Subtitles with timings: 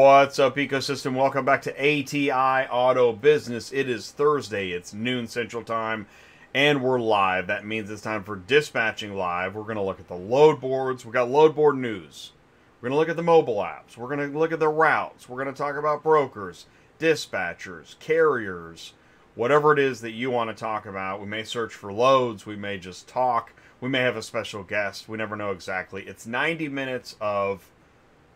[0.00, 1.16] What's up, ecosystem?
[1.16, 3.72] Welcome back to ATI Auto Business.
[3.72, 6.06] It is Thursday, it's noon Central Time,
[6.54, 7.48] and we're live.
[7.48, 9.56] That means it's time for Dispatching Live.
[9.56, 11.04] We're going to look at the load boards.
[11.04, 12.30] we got load board news.
[12.80, 13.96] We're going to look at the mobile apps.
[13.96, 15.28] We're going to look at the routes.
[15.28, 16.66] We're going to talk about brokers,
[17.00, 18.92] dispatchers, carriers,
[19.34, 21.20] whatever it is that you want to talk about.
[21.20, 25.08] We may search for loads, we may just talk, we may have a special guest.
[25.08, 26.04] We never know exactly.
[26.04, 27.68] It's 90 minutes of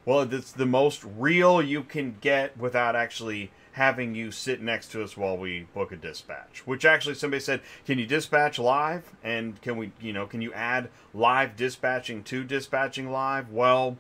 [0.05, 5.03] well, it's the most real you can get without actually having you sit next to
[5.03, 6.63] us while we book a dispatch.
[6.67, 10.53] Which actually somebody said, "Can you dispatch live?" And can we, you know, can you
[10.53, 13.51] add live dispatching to dispatching live?
[13.51, 13.97] Well,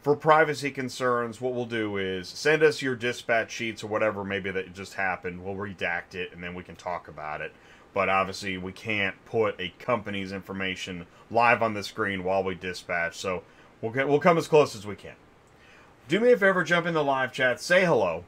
[0.00, 4.50] for privacy concerns, what we'll do is send us your dispatch sheets or whatever maybe
[4.50, 5.44] that just happened.
[5.44, 7.52] We'll redact it and then we can talk about it.
[7.92, 13.16] But obviously, we can't put a company's information live on the screen while we dispatch.
[13.16, 13.42] So
[13.80, 15.14] We'll get we'll come as close as we can.
[16.08, 18.24] Do me a favor, jump in the live chat, say hello.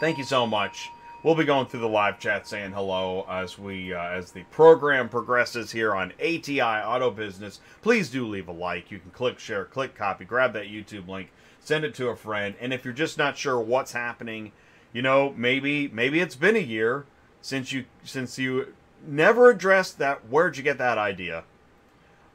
[0.00, 0.90] Thank you so much.
[1.22, 5.08] We'll be going through the live chat saying hello as we uh, as the program
[5.08, 7.60] progresses here on ATI Auto Business.
[7.80, 8.90] Please do leave a like.
[8.90, 12.54] You can click share, click copy, grab that YouTube link, send it to a friend.
[12.60, 14.52] And if you're just not sure what's happening,
[14.92, 17.06] you know, maybe maybe it's been a year
[17.40, 18.74] since you since you
[19.06, 21.44] never addressed that where'd you get that idea?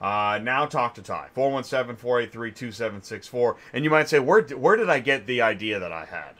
[0.02, 1.28] Uh, now talk to Ty.
[1.36, 3.58] 417-483-2764.
[3.74, 6.36] And you might say, where, where did I get the idea that I had?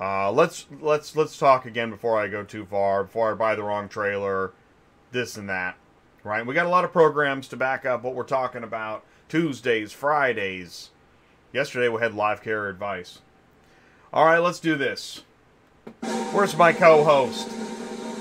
[0.00, 3.62] Uh, let's let's let's talk again before I go too far, before I buy the
[3.62, 4.52] wrong trailer,
[5.12, 5.76] this and that.
[6.24, 6.44] Right?
[6.44, 9.04] We got a lot of programs to back up what we're talking about.
[9.28, 10.88] Tuesdays, Fridays.
[11.52, 13.20] Yesterday we had live care advice.
[14.12, 15.22] All right, let's do this.
[16.32, 17.48] Where's my co-host?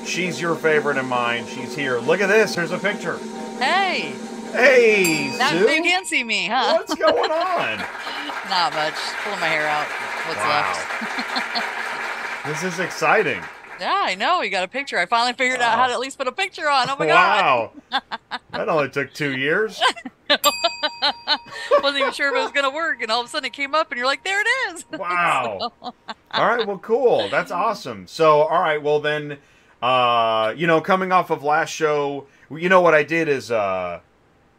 [0.05, 1.45] She's your favorite and mine.
[1.47, 1.99] She's here.
[1.99, 2.55] Look at this.
[2.55, 3.17] Here's a picture.
[3.57, 4.13] Hey.
[4.52, 5.69] Hey, now Sue.
[5.69, 6.73] you can't see me, huh?
[6.80, 7.78] What's going on?
[8.50, 8.95] Not much.
[9.23, 9.86] Pulling my hair out.
[10.28, 10.73] What's wow.
[10.73, 12.45] left?
[12.45, 13.42] this is exciting.
[13.80, 14.39] Yeah, I know.
[14.39, 14.98] We got a picture.
[14.98, 16.89] I finally figured out how to at least put a picture on.
[16.89, 17.71] Oh my wow.
[17.92, 18.02] god!
[18.11, 18.20] Wow.
[18.52, 19.82] that only took two years.
[20.30, 23.73] Wasn't even sure if it was gonna work, and all of a sudden it came
[23.73, 25.71] up, and you're like, "There it is!" Wow.
[25.82, 25.93] all
[26.33, 26.67] right.
[26.67, 27.30] Well, cool.
[27.30, 28.08] That's awesome.
[28.08, 28.82] So, all right.
[28.82, 29.38] Well, then,
[29.82, 34.02] uh, you know, coming off of last show, you know what I did is, uh,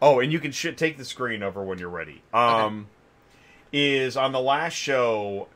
[0.03, 2.23] Oh, and you can sh- take the screen over when you're ready.
[2.33, 2.89] Um,
[3.73, 3.97] okay.
[4.03, 5.49] Is on the last show,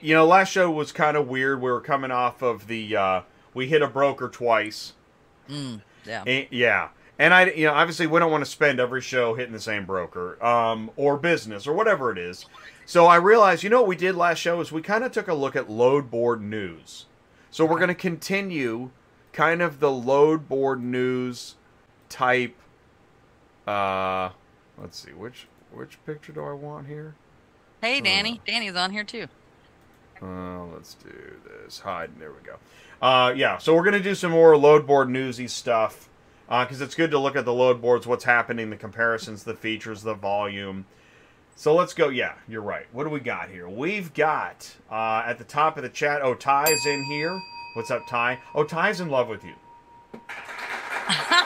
[0.00, 1.60] you know, last show was kind of weird.
[1.60, 3.20] We were coming off of the, uh,
[3.52, 4.94] we hit a broker twice.
[5.48, 6.22] Mm, yeah.
[6.26, 6.88] And, yeah.
[7.18, 9.84] And I, you know, obviously we don't want to spend every show hitting the same
[9.84, 12.46] broker, um, or business or whatever it is.
[12.86, 15.28] So I realized, you know, what we did last show is we kind of took
[15.28, 17.06] a look at load board news.
[17.50, 18.90] So we're going to continue
[19.32, 21.56] kind of the load board news
[22.08, 22.56] type
[23.70, 24.30] uh,
[24.78, 27.14] let's see which which picture do I want here?
[27.80, 28.40] Hey, Danny.
[28.42, 29.28] Uh, Danny's on here too.
[30.20, 31.12] Uh, let's do
[31.44, 31.78] this.
[31.78, 32.10] Hide.
[32.18, 32.56] There we go.
[33.00, 33.58] Uh, yeah.
[33.58, 36.08] So we're gonna do some more load board newsy stuff
[36.46, 39.54] because uh, it's good to look at the load boards, what's happening, the comparisons, the
[39.54, 40.84] features, the volume.
[41.54, 42.08] So let's go.
[42.08, 42.86] Yeah, you're right.
[42.92, 43.68] What do we got here?
[43.68, 46.22] We've got uh, at the top of the chat.
[46.22, 47.40] Oh, Ty's in here.
[47.74, 48.40] What's up, Ty?
[48.54, 49.54] Oh, Ty's in love with you.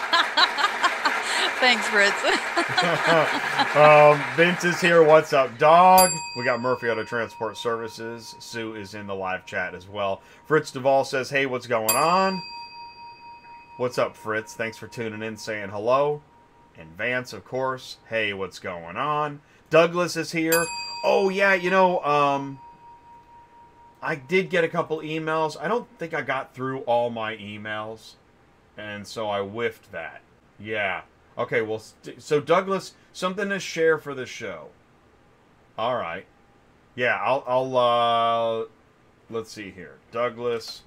[1.64, 2.22] Thanks, Fritz.
[3.74, 5.02] um, Vince is here.
[5.02, 6.10] What's up, dog?
[6.36, 8.34] We got Murphy Auto Transport Services.
[8.38, 10.20] Sue is in the live chat as well.
[10.44, 12.42] Fritz Duvall says, "Hey, what's going on?"
[13.78, 14.52] What's up, Fritz?
[14.52, 16.20] Thanks for tuning in, saying hello.
[16.76, 17.96] And Vance, of course.
[18.10, 19.40] Hey, what's going on?
[19.70, 20.66] Douglas is here.
[21.02, 22.58] Oh yeah, you know, um,
[24.02, 25.56] I did get a couple emails.
[25.58, 28.16] I don't think I got through all my emails,
[28.76, 30.20] and so I whiffed that.
[30.60, 31.04] Yeah.
[31.36, 31.82] Okay, well,
[32.18, 34.68] so Douglas, something to share for the show.
[35.76, 36.26] All right.
[36.94, 38.66] Yeah, I'll, I'll, uh,
[39.30, 39.96] let's see here.
[40.12, 40.82] Douglas.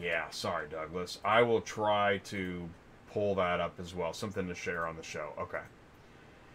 [0.00, 1.18] Yeah, sorry, Douglas.
[1.24, 2.68] I will try to
[3.12, 4.12] pull that up as well.
[4.12, 5.32] Something to share on the show.
[5.38, 5.62] Okay.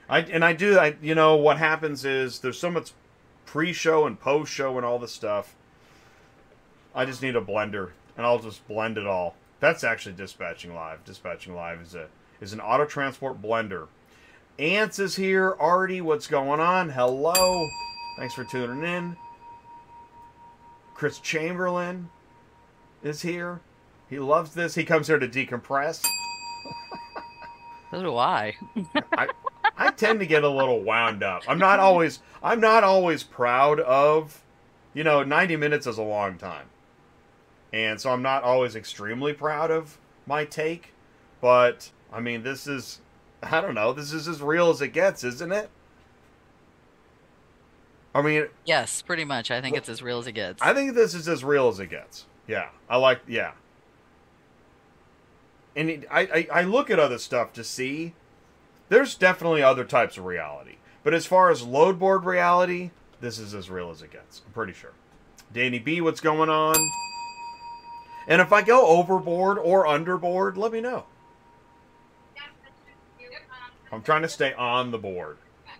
[0.07, 2.92] I, and I do, I, you know, what happens is there's so much
[3.48, 5.56] pre-show and post-show and all this stuff.
[6.94, 9.36] I just need a blender, and I'll just blend it all.
[9.59, 11.04] That's actually Dispatching Live.
[11.04, 12.07] Dispatching Live is a
[12.41, 13.87] is an auto transport blender.
[14.57, 15.55] Ants is here.
[15.59, 16.89] Artie, what's going on?
[16.89, 17.69] Hello.
[18.17, 19.17] Thanks for tuning in.
[20.93, 22.09] Chris Chamberlain
[23.03, 23.59] is here.
[24.09, 24.75] He loves this.
[24.75, 26.05] He comes here to decompress.
[27.91, 28.55] so do I.
[29.11, 29.27] I
[29.77, 31.43] I tend to get a little wound up.
[31.47, 34.41] I'm not always I'm not always proud of
[34.95, 36.67] you know, 90 minutes is a long time.
[37.71, 40.93] And so I'm not always extremely proud of my take,
[41.41, 43.01] but I mean, this is,
[43.44, 45.69] I don't know, this is as real as it gets, isn't it?
[48.15, 49.51] I mean, Yes, pretty much.
[49.51, 50.62] I think it's as real as it gets.
[50.62, 52.25] I think this is as real as it gets.
[52.47, 53.19] Yeah, I like.
[53.27, 53.51] Yeah,
[55.75, 58.13] and it, I, I I look at other stuff to see.
[58.88, 63.53] There's definitely other types of reality, but as far as load board reality, this is
[63.53, 64.44] as real as it gets.
[64.45, 64.94] I'm pretty sure.
[65.51, 66.75] Danny B, what's going on?
[68.27, 71.06] And if I go overboard or underboard, let me know.
[73.95, 75.38] I'm trying to stay on the board,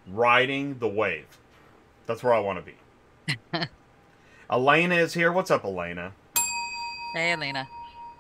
[0.08, 1.38] riding the wave.
[2.06, 2.72] That's where I want to
[3.52, 3.68] be.
[4.50, 5.34] Elena is here.
[5.34, 6.14] What's up, Elena?
[7.14, 7.68] hey, Elena.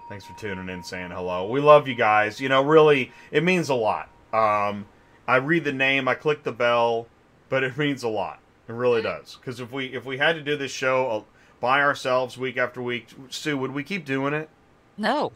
[0.09, 1.47] Thanks for tuning in, saying hello.
[1.49, 2.41] We love you guys.
[2.41, 4.09] You know, really, it means a lot.
[4.33, 4.85] Um,
[5.29, 7.07] I read the name, I click the bell,
[7.47, 8.39] but it means a lot.
[8.67, 9.37] It really does.
[9.37, 11.21] Because if we if we had to do this show uh,
[11.61, 14.49] by ourselves week after week, Sue, would we keep doing it?
[14.97, 15.31] No,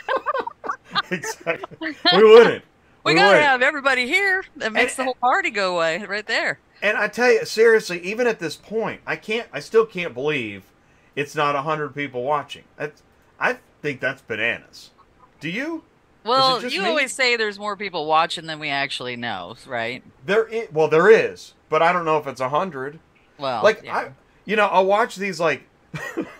[1.10, 1.94] exactly.
[2.14, 2.64] We wouldn't.
[3.04, 4.44] We, We gotta have everybody here.
[4.56, 6.58] That makes And- the whole party go away right there.
[6.82, 9.48] And I tell you, seriously, even at this point, I can't.
[9.52, 10.64] I still can't believe
[11.14, 12.64] it's not hundred people watching.
[12.76, 13.02] That's,
[13.38, 14.90] I think that's bananas.
[15.40, 15.84] Do you?
[16.24, 16.88] Well, you me?
[16.88, 20.02] always say there's more people watching than we actually know, right?
[20.24, 22.98] There, well, there is, but I don't know if it's hundred.
[23.38, 23.96] Well, like yeah.
[23.96, 24.12] I,
[24.44, 25.62] you know, I'll watch these like.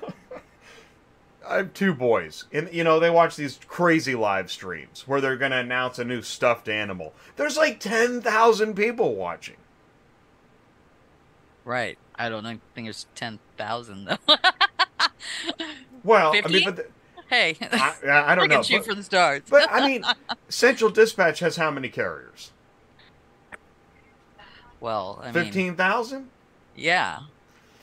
[1.50, 5.37] I have two boys, and you know they watch these crazy live streams where they're
[5.37, 7.12] going to announce a new stuffed animal.
[7.37, 9.56] There's like ten thousand people watching.
[11.64, 11.99] right.
[12.17, 12.50] I don't know.
[12.50, 14.17] I think there's ten thousand though.
[16.02, 16.87] Well, I mean, but the,
[17.29, 18.62] hey, I, I don't know.
[18.62, 19.43] you but- for the stars.
[19.50, 20.03] But I mean,
[20.49, 22.53] Central Dispatch has how many carriers?
[24.81, 26.29] well, I mean, Fifteen thousand.
[26.75, 27.20] yeah,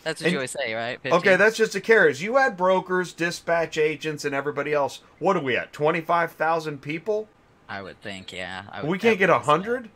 [0.08, 1.00] that's what And- you always say, right?
[1.02, 1.20] 15?
[1.20, 2.22] Okay, that's just the carriers.
[2.24, 5.02] You add brokers, dispatch agents, and everybody else.
[5.20, 5.74] What are we at?
[5.74, 7.28] Twenty-five thousand people.
[7.70, 8.64] I would think, yeah.
[8.72, 9.52] I would We can't get a definitely say that.
[9.74, 9.90] hundred.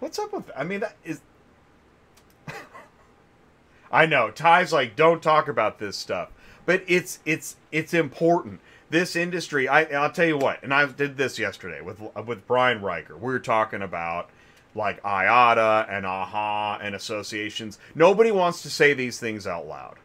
[0.00, 0.50] What's up with?
[0.56, 1.20] I mean, that is.
[3.90, 6.30] I know Ty's like, don't talk about this stuff,
[6.66, 8.60] but it's it's it's important.
[8.90, 12.82] This industry, I I'll tell you what, and I did this yesterday with with Brian
[12.82, 13.16] Riker.
[13.16, 14.28] We were talking about
[14.74, 17.78] like IATA and AHA and associations.
[17.94, 19.96] Nobody wants to say these things out loud.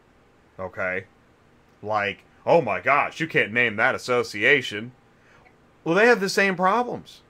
[0.58, 1.04] Okay,
[1.82, 4.92] like, oh my gosh, you can't name that association.
[5.84, 7.22] Well, they have the same problems.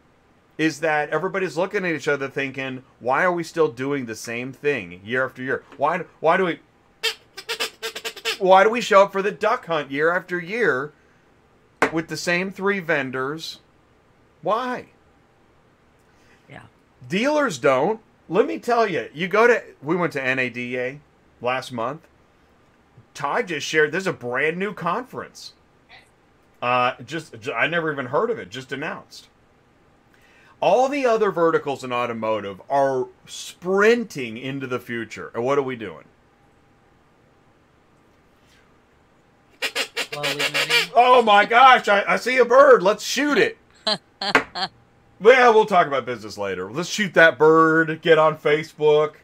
[0.56, 4.52] Is that everybody's looking at each other thinking, why are we still doing the same
[4.52, 5.62] thing year after year?
[5.76, 6.58] Why why do we
[8.38, 10.92] why do we show up for the duck hunt year after year
[11.92, 13.60] with the same three vendors?
[14.42, 14.86] Why?
[17.06, 18.00] Dealers don't.
[18.28, 20.98] Let me tell you, you go to we went to NADA
[21.40, 22.06] last month.
[23.14, 25.54] Ty just shared there's a brand new conference.
[26.60, 28.50] Uh, just I never even heard of it.
[28.50, 29.28] Just announced.
[30.60, 35.30] All the other verticals in automotive are sprinting into the future.
[35.34, 36.04] And what are we doing?
[40.94, 42.82] Oh my gosh, I, I see a bird.
[42.82, 43.58] Let's shoot it.
[45.20, 46.70] yeah, we'll talk about business later.
[46.70, 48.02] Let's shoot that bird.
[48.02, 49.14] Get on Facebook.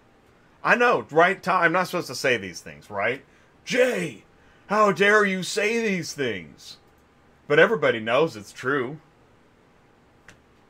[0.63, 1.43] I know, right?
[1.43, 3.23] Ty, I'm not supposed to say these things, right?
[3.65, 4.25] Jay,
[4.69, 6.79] how dare you say these things?
[7.47, 8.99] But everybody knows it's true.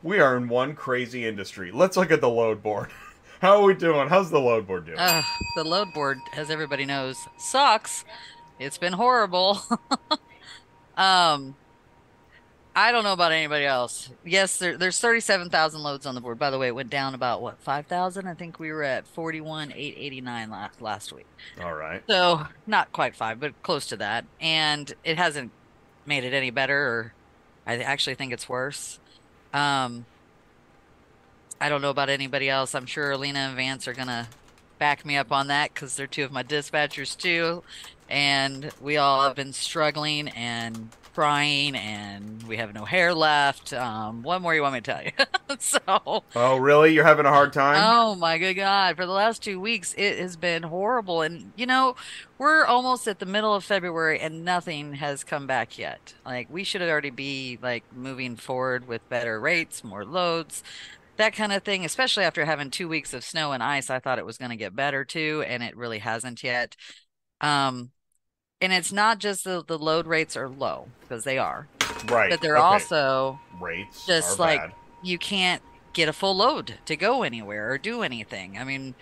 [0.03, 1.71] We are in one crazy industry.
[1.71, 2.89] Let's look at the load board.
[3.41, 4.07] How are we doing?
[4.07, 4.97] How's the load board doing?
[4.99, 5.23] Ugh,
[5.55, 8.05] the load board, as everybody knows, sucks.
[8.59, 9.59] It's been horrible.
[10.97, 11.55] um,
[12.77, 14.09] I don't know about anybody else.
[14.25, 16.37] Yes, there, there's 37,000 loads on the board.
[16.37, 18.27] By the way, it went down about what 5,000.
[18.27, 21.27] I think we were at 41,889 last last week.
[21.61, 22.03] All right.
[22.09, 24.25] So not quite five, but close to that.
[24.41, 25.51] And it hasn't
[26.05, 27.13] made it any better, or
[27.65, 28.99] I actually think it's worse.
[29.53, 30.05] Um,
[31.61, 32.75] I don't know about anybody else.
[32.75, 34.27] I'm sure Alina and Vance are gonna
[34.79, 37.63] back me up on that because they're two of my dispatchers too,
[38.09, 43.71] and we all have been struggling and crying, and we have no hair left.
[43.71, 45.11] Um, what more you want me to tell you?
[45.59, 46.23] so.
[46.35, 46.93] Oh, really?
[46.93, 47.77] You're having a hard time?
[47.81, 48.97] Oh my good God.
[48.97, 51.21] For the last two weeks, it has been horrible.
[51.21, 51.95] And, you know,
[52.37, 56.13] we're almost at the middle of February and nothing has come back yet.
[56.25, 60.63] Like, we should have already be, like, moving forward with better rates, more loads,
[61.15, 63.89] that kind of thing, especially after having two weeks of snow and ice.
[63.89, 66.75] I thought it was going to get better too, and it really hasn't yet.
[67.39, 67.91] Um,
[68.61, 71.67] and it's not just the, the load rates are low, because they are,
[72.07, 72.29] right.
[72.29, 72.63] but they're okay.
[72.63, 74.71] also rates just like bad.
[75.03, 75.61] you can't
[75.93, 78.57] get a full load to go anywhere or do anything.
[78.57, 78.95] I mean,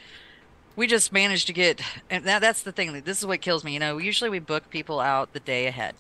[0.76, 3.02] we just managed to get, and that, that's the thing.
[3.02, 3.74] This is what kills me.
[3.74, 5.96] You know, usually we book people out the day ahead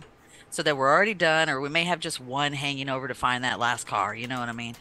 [0.50, 3.43] so that we're already done, or we may have just one hanging over to find
[3.43, 4.15] that last car.
[4.15, 4.75] You know what I mean?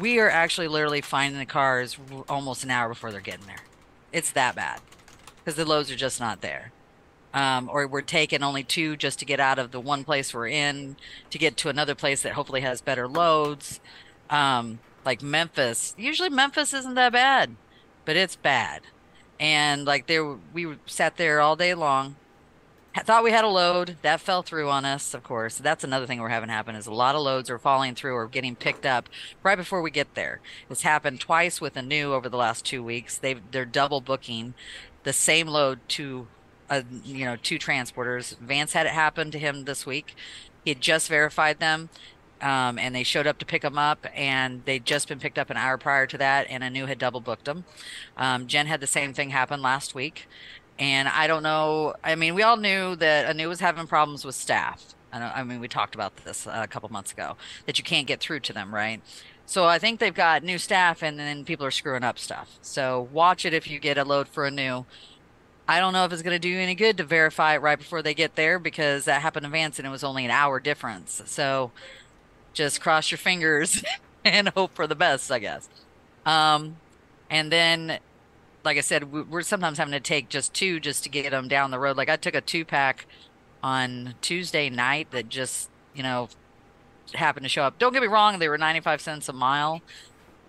[0.00, 1.96] We are actually literally finding the cars
[2.28, 3.64] almost an hour before they're getting there.
[4.12, 4.80] It's that bad
[5.38, 6.70] because the loads are just not there.
[7.32, 10.48] Um, or we're taking only two just to get out of the one place we're
[10.48, 10.96] in
[11.30, 13.80] to get to another place that hopefully has better loads.
[14.28, 17.54] Um, like Memphis, usually Memphis isn't that bad,
[18.04, 18.82] but it's bad.
[19.38, 22.16] And like there, we sat there all day long.
[22.96, 25.14] Thought we had a load that fell through on us.
[25.14, 27.94] Of course, that's another thing we're having happen is a lot of loads are falling
[27.94, 29.08] through or getting picked up
[29.42, 30.40] right before we get there.
[30.68, 33.16] It's happened twice with Anu over the last two weeks.
[33.16, 34.54] They they're double booking
[35.04, 36.26] the same load to,
[37.04, 38.36] you know, two transporters.
[38.38, 40.14] Vance had it happen to him this week.
[40.64, 41.90] He had just verified them
[42.40, 45.50] um, and they showed up to pick him up, and they'd just been picked up
[45.50, 47.64] an hour prior to that, and Anu had double booked them.
[48.16, 50.26] Um, Jen had the same thing happen last week,
[50.78, 51.94] and I don't know.
[52.02, 54.94] I mean, we all knew that Anu was having problems with staff.
[55.12, 57.36] I, I mean, we talked about this a couple months ago
[57.66, 59.02] that you can't get through to them, right?
[59.44, 62.58] So I think they've got new staff, and then people are screwing up stuff.
[62.62, 64.84] So watch it if you get a load for Anu.
[65.70, 68.02] I don't know if it's going to do any good to verify it right before
[68.02, 71.22] they get there because that happened to Vance and it was only an hour difference.
[71.26, 71.70] So
[72.52, 73.84] just cross your fingers
[74.24, 75.68] and hope for the best, I guess.
[76.26, 76.78] Um,
[77.30, 78.00] and then,
[78.64, 81.70] like I said, we're sometimes having to take just two just to get them down
[81.70, 81.96] the road.
[81.96, 83.06] Like I took a two pack
[83.62, 86.30] on Tuesday night that just, you know,
[87.14, 87.78] happened to show up.
[87.78, 89.82] Don't get me wrong, they were 95 cents a mile,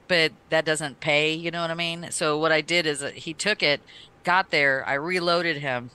[0.07, 2.07] but that doesn't pay, you know what I mean?
[2.09, 3.81] So what I did is he took it,
[4.23, 5.91] got there, I reloaded him,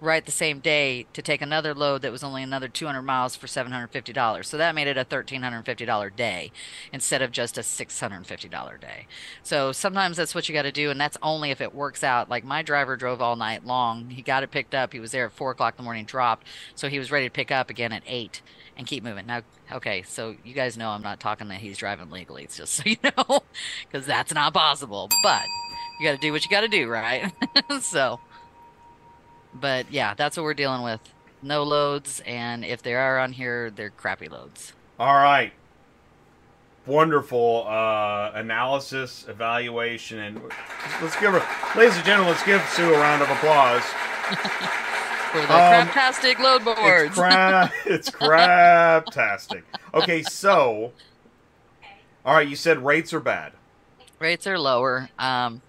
[0.00, 3.46] right the same day to take another load that was only another 200 miles for
[3.46, 4.44] $750.
[4.44, 6.52] So that made it a $1,350 day
[6.92, 9.06] instead of just a $650 day.
[9.42, 10.90] So sometimes that's what you got to do.
[10.90, 12.28] And that's only if it works out.
[12.28, 14.10] Like my driver drove all night long.
[14.10, 14.92] He got it picked up.
[14.92, 16.46] He was there at four o'clock in the morning, dropped.
[16.74, 18.42] So he was ready to pick up again at eight
[18.76, 19.26] and keep moving.
[19.26, 19.40] Now,
[19.72, 22.44] okay, so you guys know I'm not talking that he's driving legally.
[22.44, 23.40] It's just so you know,
[23.90, 25.08] because that's not possible.
[25.22, 25.46] But
[25.98, 27.32] you got to do what you got to do, right?
[27.80, 28.20] so
[29.60, 31.00] but yeah, that's what we're dealing with.
[31.42, 34.72] No loads, and if they are on here, they're crappy loads.
[34.98, 35.52] All right.
[36.86, 40.40] Wonderful uh, analysis, evaluation, and
[41.02, 43.82] let's give her, ladies and gentlemen, let's give Sue a round of applause.
[45.32, 47.10] For the um, craptastic load boards.
[47.10, 49.62] It's, crap, it's craptastic.
[49.92, 50.92] Okay, so,
[52.24, 53.52] all right, you said rates are bad.
[54.18, 55.10] Rates are lower.
[55.18, 55.60] Um,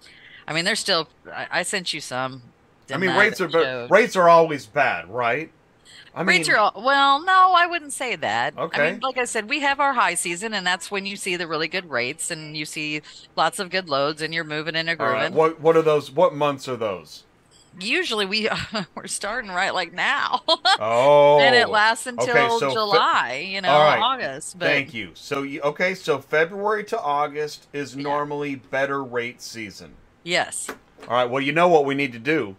[0.48, 1.08] I mean, they're still.
[1.30, 2.42] I, I sent you some.
[2.90, 5.50] I mean, rates are but rates are always bad, right?
[6.14, 8.56] I mean, rates are well, no, I wouldn't say that.
[8.56, 8.88] Okay.
[8.88, 11.36] I mean, like I said, we have our high season, and that's when you see
[11.36, 13.02] the really good rates, and you see
[13.36, 15.14] lots of good loads, and you're moving and grooving.
[15.14, 15.32] Right.
[15.32, 16.10] What What are those?
[16.10, 17.24] What months are those?
[17.78, 18.48] Usually, we
[18.94, 20.42] we're starting right like now.
[20.48, 24.00] oh, and it oh, lasts until okay, so July, you know, right.
[24.00, 24.58] August.
[24.58, 24.66] But...
[24.68, 25.10] Thank you.
[25.12, 28.56] So, you, okay, so February to August is normally yeah.
[28.70, 29.94] better rate season.
[30.28, 30.68] Yes.
[31.08, 31.24] All right.
[31.24, 32.54] Well, you know what we need to do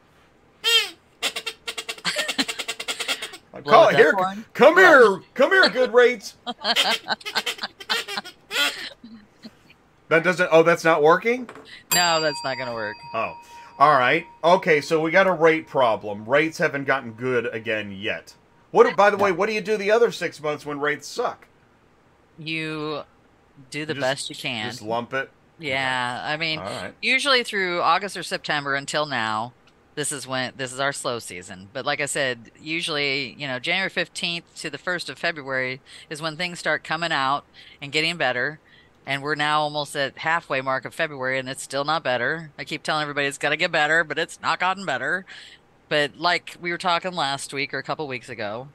[3.63, 4.13] Call, it here,
[4.53, 6.35] come here, come here, good rates.
[10.07, 10.49] that doesn't.
[10.51, 11.47] Oh, that's not working.
[11.93, 12.95] No, that's not gonna work.
[13.13, 13.35] Oh,
[13.77, 14.25] all right.
[14.43, 16.25] Okay, so we got a rate problem.
[16.25, 18.33] Rates haven't gotten good again yet.
[18.71, 18.95] What?
[18.95, 21.47] By the way, what do you do the other six months when rates suck?
[22.38, 23.01] You
[23.69, 24.71] do the just, best you can.
[24.71, 25.29] Just lump it.
[25.59, 26.61] Yeah, I mean,
[27.01, 29.53] usually through August or September until now,
[29.95, 31.67] this is when this is our slow season.
[31.73, 36.21] But like I said, usually, you know, January 15th to the 1st of February is
[36.21, 37.43] when things start coming out
[37.81, 38.59] and getting better.
[39.05, 42.51] And we're now almost at halfway mark of February and it's still not better.
[42.57, 45.25] I keep telling everybody it's got to get better, but it's not gotten better.
[45.89, 48.69] But like we were talking last week or a couple weeks ago,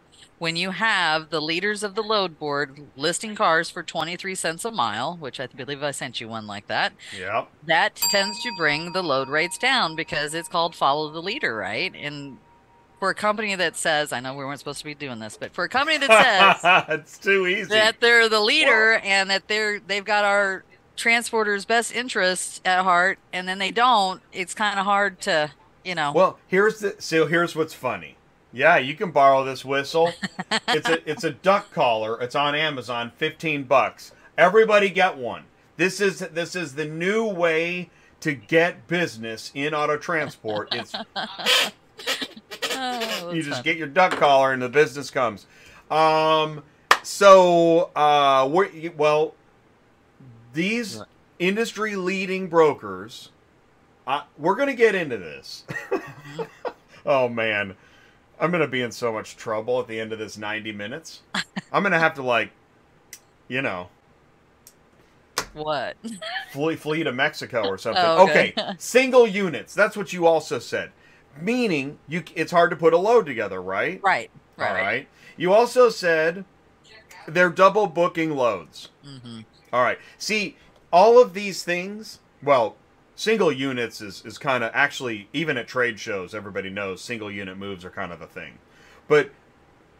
[0.44, 4.70] when you have the leaders of the load board listing cars for 23 cents a
[4.70, 6.92] mile, which I believe I sent you one like that.
[7.18, 7.48] Yep.
[7.66, 11.94] That tends to bring the load rates down because it's called follow the leader, right?
[11.94, 12.36] And
[13.00, 15.54] for a company that says, I know we weren't supposed to be doing this, but
[15.54, 19.80] for a company that says it's too easy that they're the leader and that they're
[19.80, 20.62] they've got our
[20.94, 25.52] transporters' best interests at heart, and then they don't, it's kind of hard to,
[25.86, 26.12] you know.
[26.12, 28.18] Well, here's the so here's what's funny
[28.54, 30.12] yeah, you can borrow this whistle.
[30.68, 32.20] it's a it's a duck collar.
[32.20, 34.12] It's on Amazon, fifteen bucks.
[34.38, 35.44] Everybody get one.
[35.76, 40.68] This is this is the new way to get business in auto transport.
[40.72, 40.94] It's
[42.76, 43.62] oh, you just fun.
[43.64, 45.46] get your duck collar and the business comes.
[45.90, 46.62] Um,
[47.02, 48.48] so uh,
[48.96, 49.34] well,
[50.52, 51.02] these
[51.38, 53.30] industry leading brokers.
[54.06, 55.64] Uh, we're going to get into this.
[56.34, 56.70] Mm-hmm.
[57.06, 57.76] oh man,
[58.40, 61.22] I'm gonna be in so much trouble at the end of this 90 minutes.
[61.72, 62.50] I'm gonna have to like,
[63.48, 63.88] you know,
[65.54, 65.96] what?
[66.50, 68.02] flee, fleet of Mexico or something.
[68.04, 68.54] Oh, okay.
[68.58, 68.72] okay.
[68.78, 69.74] single units.
[69.74, 70.90] That's what you also said.
[71.40, 74.00] Meaning you it's hard to put a load together, right?
[74.02, 74.30] Right.
[74.56, 74.68] Right.
[74.68, 75.08] All right.
[75.36, 76.44] You also said
[77.26, 78.90] they're double booking loads.
[79.06, 79.40] Mm-hmm.
[79.72, 79.98] All right.
[80.18, 80.56] See,
[80.92, 82.76] all of these things, well,
[83.16, 87.56] single units is, is kind of actually, even at trade shows, everybody knows single unit
[87.56, 88.58] moves are kind of a thing.
[89.08, 89.30] But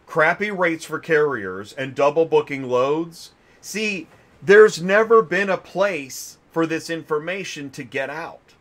[0.06, 4.08] crappy rates for carriers and double booking loads, see,
[4.42, 8.54] there's never been a place for this information to get out.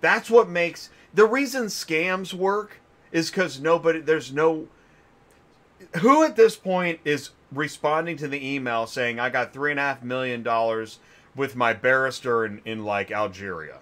[0.00, 2.80] That's what makes the reason scams work
[3.12, 4.68] is because nobody, there's no,
[5.98, 9.82] who at this point is responding to the email saying I got three and a
[9.82, 11.00] half million dollars
[11.34, 13.78] with my barrister in, in like Algeria?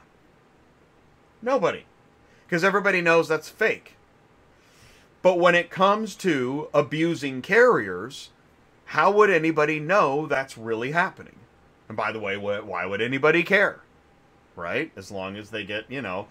[1.43, 1.85] Nobody.
[2.47, 3.97] Because everybody knows that's fake.
[5.23, 8.31] But when it comes to abusing carriers,
[8.87, 11.37] how would anybody know that's really happening?
[11.89, 13.81] And by the way, why would anybody care?
[14.57, 14.93] Right?
[14.97, 16.29] As long as they get, you know,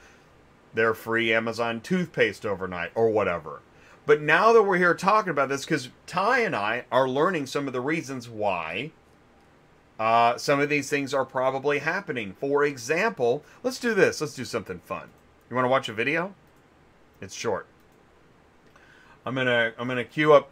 [0.74, 3.62] their free Amazon toothpaste overnight or whatever.
[4.06, 7.68] But now that we're here talking about this, because Ty and I are learning some
[7.68, 8.92] of the reasons why
[10.00, 12.36] uh, some of these things are probably happening.
[12.40, 14.22] For example, let's do this.
[14.22, 15.10] Let's do something fun.
[15.50, 16.34] You want to watch a video?
[17.22, 17.68] It's short.
[19.26, 20.50] I'm gonna I'm gonna queue up.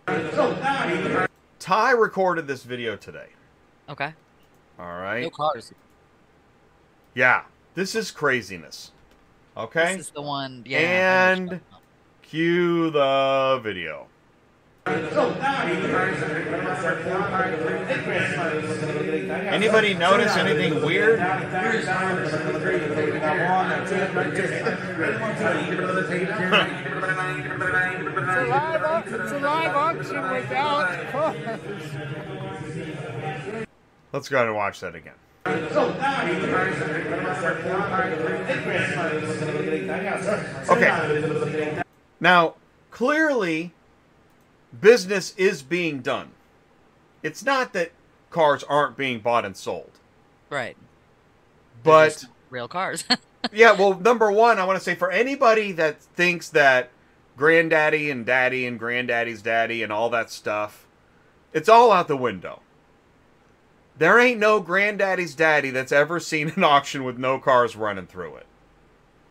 [1.59, 3.27] Ty recorded this video today.
[3.87, 4.13] Okay.
[4.79, 5.21] All right.
[5.23, 5.71] No cars.
[7.13, 7.43] Yeah,
[7.75, 8.91] this is craziness.
[9.55, 9.95] Okay.
[9.95, 10.63] This is the one.
[10.65, 10.79] Yeah.
[10.79, 11.61] I know what you're And-
[12.23, 14.07] Cue the video.
[19.51, 21.19] Anybody notice anything weird?
[21.19, 21.87] It's
[29.31, 30.87] a live, auction without.
[34.13, 35.15] Let's go and watch that again.
[40.69, 41.83] Okay.
[42.19, 42.55] Now,
[42.91, 43.73] clearly,
[44.81, 46.31] business is being done.
[47.23, 47.91] It's not that
[48.29, 49.91] cars aren't being bought and sold.
[50.49, 50.77] Right.
[51.83, 53.03] But real cars.
[53.51, 56.89] yeah, well, number one, I want to say for anybody that thinks that
[57.37, 60.85] granddaddy and daddy and granddaddy's daddy and all that stuff,
[61.53, 62.61] it's all out the window.
[63.97, 68.35] There ain't no granddaddy's daddy that's ever seen an auction with no cars running through
[68.35, 68.45] it.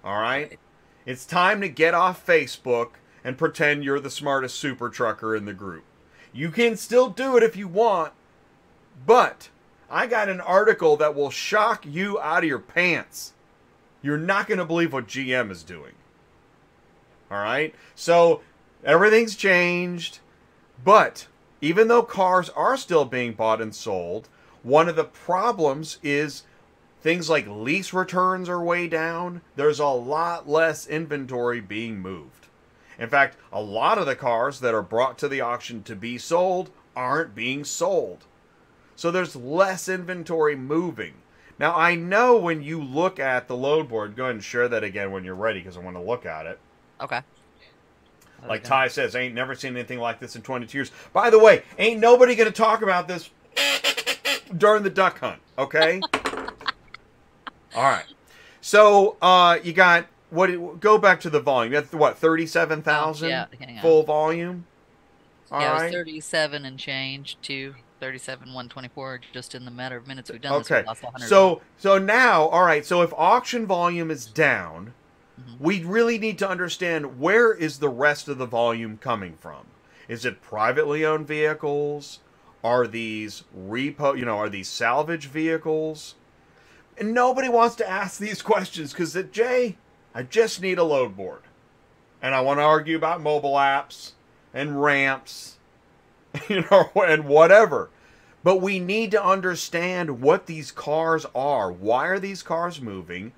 [0.02, 0.58] All right?
[1.06, 2.92] It's time to get off Facebook
[3.24, 5.84] and pretend you're the smartest super trucker in the group.
[6.32, 8.12] You can still do it if you want,
[9.06, 9.48] but
[9.90, 13.32] I got an article that will shock you out of your pants.
[14.02, 15.94] You're not going to believe what GM is doing.
[17.30, 17.74] All right?
[17.94, 18.42] So
[18.84, 20.18] everything's changed,
[20.84, 21.26] but
[21.60, 24.28] even though cars are still being bought and sold,
[24.62, 26.42] one of the problems is
[27.00, 29.40] things like lease returns are way down.
[29.56, 32.43] There's a lot less inventory being moved.
[32.98, 36.18] In fact, a lot of the cars that are brought to the auction to be
[36.18, 38.24] sold aren't being sold.
[38.96, 41.14] So there's less inventory moving.
[41.58, 44.82] Now, I know when you look at the load board, go ahead and share that
[44.84, 46.58] again when you're ready because I want to look at it.
[47.00, 47.20] okay.
[48.46, 48.68] Like Okay.
[48.68, 50.92] Ty says, I ain't never seen anything like this in 22 years.
[51.14, 53.30] By the way, ain't nobody going to talk about this
[54.56, 56.00] during the duck hunt, okay?
[57.74, 58.04] All right.
[58.60, 61.72] So, uh, you got what go back to the volume.
[61.72, 64.66] That's what, 37,000 Oh, yeah, full volume?
[65.50, 65.84] All yeah, it right.
[65.84, 70.58] was 37 and change to 37 124 just in the matter of minutes we've done
[70.58, 70.70] this.
[70.70, 70.84] Okay.
[70.86, 72.84] lost 100 So so now, all right.
[72.84, 74.94] So if auction volume is down,
[75.40, 75.60] Mhm.
[75.60, 79.66] we really need to understand where is the rest of the volume coming from.
[80.08, 82.20] Is it privately owned vehicles?
[82.62, 84.18] Are these repo?
[84.18, 86.14] You know, are these salvage vehicles?
[86.96, 89.76] And nobody wants to ask these questions because that Jay,
[90.14, 91.42] I just need a load board,
[92.22, 94.12] and I want to argue about mobile apps
[94.52, 95.58] and ramps,
[96.48, 97.90] you know, and whatever.
[98.44, 101.72] But we need to understand what these cars are.
[101.72, 103.32] Why are these cars moving?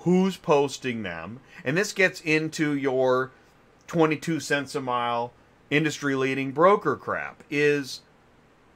[0.00, 1.40] Who's posting them?
[1.64, 3.30] And this gets into your
[3.86, 5.32] 22 cents a mile
[5.70, 8.02] industry leading broker crap is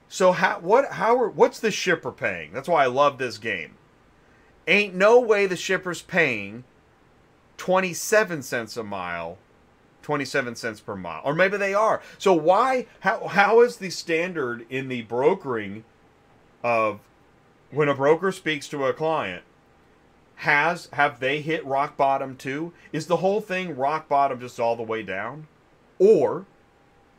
[0.08, 2.52] so how what how are what's the shipper paying?
[2.52, 3.74] That's why I love this game.
[4.66, 6.64] Ain't no way the shipper's paying
[7.56, 9.38] 27 cents a mile
[10.06, 11.20] 27 cents per mile.
[11.24, 12.00] Or maybe they are.
[12.16, 15.82] So why how how is the standard in the brokering
[16.62, 17.00] of
[17.72, 19.42] when a broker speaks to a client
[20.36, 22.72] has have they hit rock bottom too?
[22.92, 25.48] Is the whole thing rock bottom just all the way down?
[25.98, 26.46] Or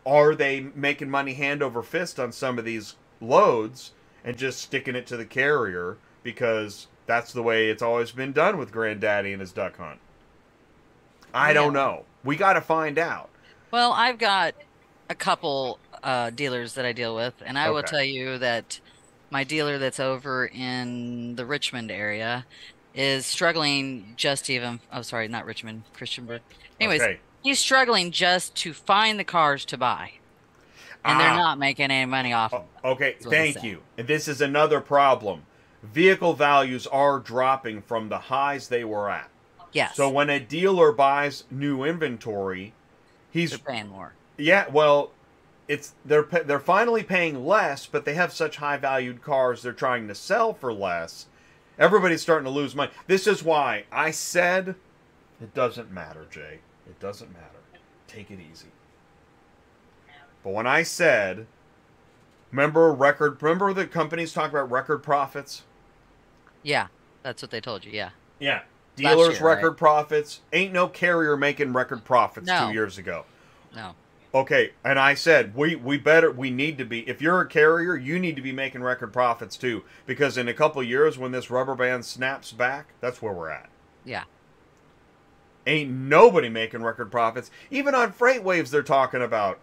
[0.06, 3.92] are they making money hand over fist on some of these loads
[4.24, 8.58] and just sticking it to the carrier because that's the way it's always been done
[8.58, 10.00] with Granddaddy and his duck hunt.
[11.34, 12.06] I don't know.
[12.24, 13.30] We got to find out.
[13.72, 14.56] Well, I've got
[15.10, 18.80] a couple uh, dealers that I deal with, and I will tell you that
[19.30, 22.46] my dealer that's over in the Richmond area
[22.96, 24.80] is struggling just even.
[24.92, 26.40] Oh, sorry, not Richmond, Christiansburg.
[26.80, 27.20] Anyways, okay.
[27.44, 30.14] he's struggling just to find the cars to buy,
[31.06, 31.38] and they're Ah.
[31.38, 32.54] not making any money off.
[32.54, 32.68] Oh, them.
[32.92, 33.82] okay, That's what I'm thank you.
[33.98, 35.44] And this is another problem.
[35.84, 39.30] Vehicle values are dropping from the highs they were at.
[39.78, 42.74] Yes, So when a dealer buys new inventory,
[43.30, 44.14] he's they're paying more.
[44.36, 45.12] yeah, well,
[45.68, 50.08] it's they're they're finally paying less, but they have such high valued cars they're trying
[50.08, 51.28] to sell for less.
[51.78, 52.92] Everybody's starting to lose money.
[53.06, 54.74] This is why I said
[55.40, 56.62] it doesn't matter, Jay.
[56.88, 57.60] It doesn't matter.
[58.08, 58.70] Take it easy.
[60.44, 61.46] But when I said,
[62.52, 65.62] remember record, remember the companies talk about record profits?
[66.64, 66.88] Yeah,
[67.22, 67.92] that's what they told you.
[67.92, 68.10] Yeah,
[68.40, 68.62] Yeah.
[68.98, 69.56] Dealers' year, right?
[69.56, 70.42] record profits.
[70.52, 72.68] Ain't no carrier making record profits No.
[72.68, 73.26] two years ago.
[73.76, 73.96] no,
[74.34, 77.96] Okay, and I said we we better we need to be if you're a carrier,
[77.96, 81.50] you need to be making record profits too because in a couple years when this
[81.50, 83.70] rubber band snaps back, that's where we're at.
[84.04, 84.24] yeah,
[85.66, 87.50] Ain't nobody making record profits.
[87.72, 89.60] Even on FreightWaves they're talking about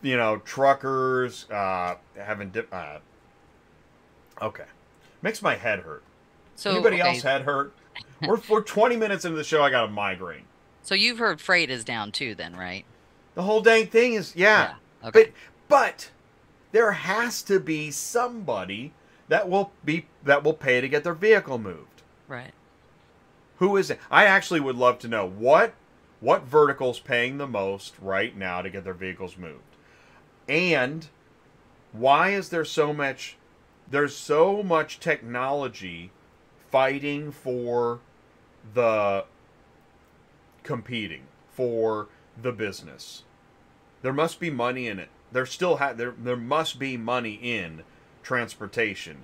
[0.00, 2.98] you know, truckers uh having dip uh
[4.40, 4.64] Okay.
[5.22, 6.02] Makes my head hurt.
[6.56, 7.72] So Anybody okay, else head hurt?
[8.26, 10.44] We're we're 20 minutes into the show I got a migraine.
[10.82, 12.84] So you've heard freight is down too, then, right?
[13.34, 14.74] The whole dang thing is yeah.
[15.04, 15.24] Okay.
[15.24, 15.32] But
[15.68, 16.10] but
[16.72, 18.92] there has to be somebody
[19.28, 22.02] that will be that will pay to get their vehicle moved.
[22.28, 22.52] right.
[23.58, 24.00] Who is it?
[24.10, 25.74] I actually would love to know what
[26.20, 29.76] what vertical's paying the most right now to get their vehicles moved.
[30.48, 31.08] And
[31.92, 33.36] why is there so much
[33.88, 36.10] there's so much technology
[36.72, 38.00] fighting for
[38.74, 39.24] the
[40.64, 42.08] competing for
[42.40, 43.22] the business.
[44.00, 45.10] There must be money in it.
[45.30, 47.84] There still ha- there there must be money in
[48.22, 49.18] transportation,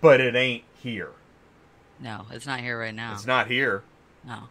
[0.00, 1.12] but it ain't here.
[2.00, 3.12] No, it's not here right now.
[3.14, 3.84] It's not here.
[4.24, 4.44] No.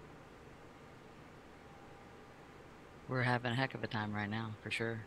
[3.10, 5.02] We're having a heck of a time right now, for sure.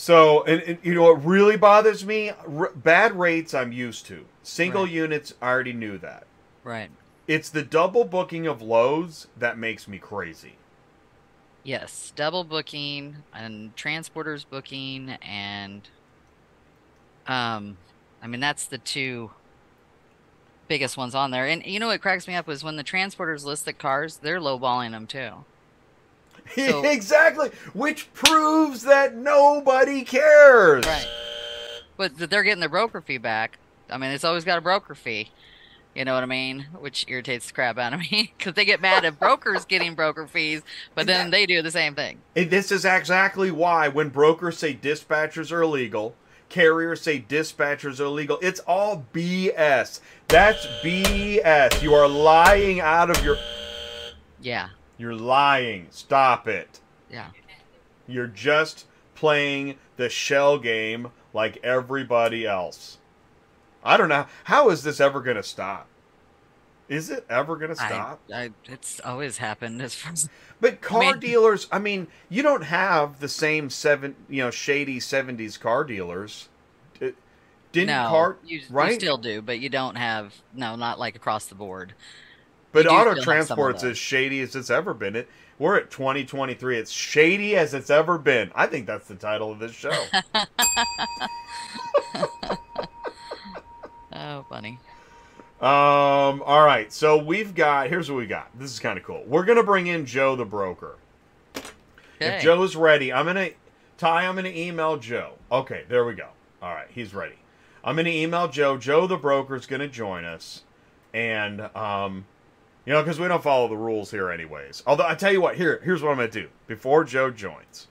[0.00, 2.30] So, and, and you know what really bothers me?
[2.30, 4.24] R- bad rates I'm used to.
[4.42, 4.92] Single Right.
[4.92, 6.24] units, I already knew that.
[6.64, 6.90] Right.
[7.28, 10.54] It's the double booking of loads that makes me crazy.
[11.64, 15.86] Yes, double booking and transporters booking and
[17.26, 17.76] um
[18.22, 19.32] I mean that's the two
[20.66, 21.46] biggest ones on there.
[21.46, 24.40] And you know what cracks me up is when the transporters list the cars, they're
[24.40, 25.44] lowballing them too.
[26.54, 30.86] So- exactly, which proves that nobody cares.
[30.86, 31.08] Right.
[31.96, 33.58] But they're getting their broker fee back.
[33.90, 35.30] I mean, it's always got a broker fee.
[35.94, 36.66] You know what I mean?
[36.78, 40.26] Which irritates the crap out of me because they get mad at brokers getting broker
[40.26, 40.62] fees,
[40.94, 42.20] but then they do the same thing.
[42.36, 46.14] And this is exactly why when brokers say dispatchers are illegal,
[46.48, 50.00] carriers say dispatchers are illegal, it's all BS.
[50.28, 51.82] That's BS.
[51.82, 53.36] You are lying out of your.
[54.40, 54.68] Yeah.
[55.00, 55.86] You're lying.
[55.88, 56.78] Stop it.
[57.10, 57.28] Yeah.
[58.06, 58.84] You're just
[59.14, 62.98] playing the shell game like everybody else.
[63.82, 64.26] I don't know.
[64.44, 65.86] How is this ever going to stop?
[66.90, 68.20] Is it ever going to stop?
[68.30, 70.28] I, I, it's always happened as far as
[70.60, 75.00] But car mean- dealers, I mean, you don't have the same seven, you know, shady
[75.00, 76.50] '70s car dealers.
[77.72, 79.00] Didn't no, car you, you right?
[79.00, 81.94] still do, but you don't have no, not like across the board.
[82.72, 85.16] But auto still have some of transport's as shady as it's ever been.
[85.16, 85.28] It
[85.58, 86.78] we're at 2023.
[86.78, 88.50] It's shady as it's ever been.
[88.54, 89.90] I think that's the title of this show.
[94.12, 94.78] Oh, funny.
[95.60, 96.42] um.
[96.42, 96.92] All right.
[96.92, 97.88] So we've got.
[97.88, 98.50] Here's what we got.
[98.58, 99.22] This is kind of cool.
[99.26, 100.96] We're gonna bring in Joe the broker.
[101.56, 102.36] Okay.
[102.36, 103.50] If Joe's ready, I'm gonna
[103.96, 104.26] Ty.
[104.26, 105.34] I'm gonna email Joe.
[105.50, 106.28] Okay, there we go.
[106.60, 107.36] All right, he's ready.
[107.82, 108.76] I'm gonna email Joe.
[108.76, 110.64] Joe the broker's gonna join us,
[111.14, 112.26] and um,
[112.90, 114.82] you know, because we don't follow the rules here, anyways.
[114.84, 117.86] Although I tell you what, here, here's what I'm gonna do before Joe joins.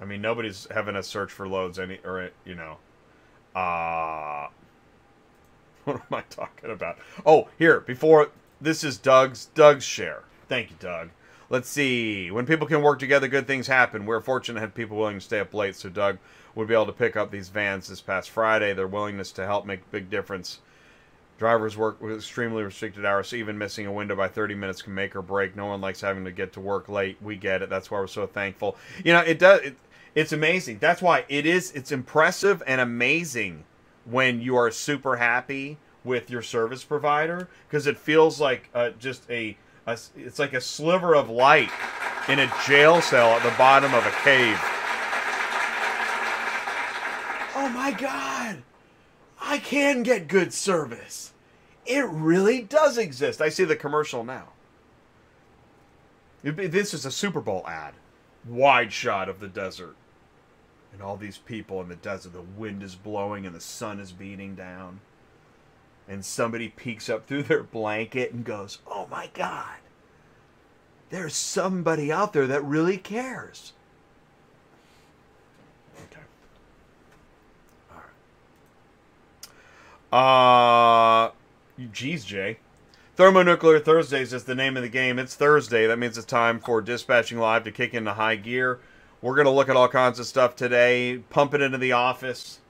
[0.00, 2.76] I mean, nobody's having us search for loads any, or you know,
[3.56, 4.46] uh,
[5.84, 6.98] what am I talking about?
[7.26, 10.22] Oh, here before this is Doug's Doug's share.
[10.48, 11.10] Thank you, Doug.
[11.50, 12.30] Let's see.
[12.30, 14.06] When people can work together, good things happen.
[14.06, 16.18] We're fortunate to have people willing to stay up late, so Doug
[16.54, 18.74] would be able to pick up these vans this past Friday.
[18.74, 20.60] Their willingness to help make a big difference.
[21.38, 24.94] Drivers work with extremely restricted hours, so even missing a window by 30 minutes can
[24.94, 25.54] make or break.
[25.54, 27.18] No one likes having to get to work late.
[27.20, 27.68] We get it.
[27.68, 28.76] That's why we're so thankful.
[29.04, 29.60] You know, it does.
[29.60, 29.76] It,
[30.14, 30.78] it's amazing.
[30.78, 31.72] That's why it is.
[31.72, 33.64] It's impressive and amazing
[34.06, 39.28] when you are super happy with your service provider because it feels like uh, just
[39.28, 41.70] a, a it's like a sliver of light
[42.28, 44.58] in a jail cell at the bottom of a cave.
[47.54, 48.62] Oh my god.
[49.40, 51.32] I can get good service.
[51.84, 53.40] It really does exist.
[53.40, 54.48] I see the commercial now.
[56.42, 57.94] This is a Super Bowl ad.
[58.46, 59.96] Wide shot of the desert.
[60.92, 62.32] And all these people in the desert.
[62.32, 65.00] The wind is blowing and the sun is beating down.
[66.08, 69.78] And somebody peeks up through their blanket and goes, Oh my God.
[71.10, 73.72] There's somebody out there that really cares.
[75.96, 76.20] Okay.
[77.92, 78.04] All right.
[80.16, 81.30] Uh,
[81.92, 82.58] geez, Jay.
[83.16, 85.18] Thermonuclear Thursdays is the name of the game.
[85.18, 85.86] It's Thursday.
[85.86, 88.80] That means it's time for Dispatching Live to kick into high gear.
[89.20, 92.60] We're going to look at all kinds of stuff today, pump it into the office.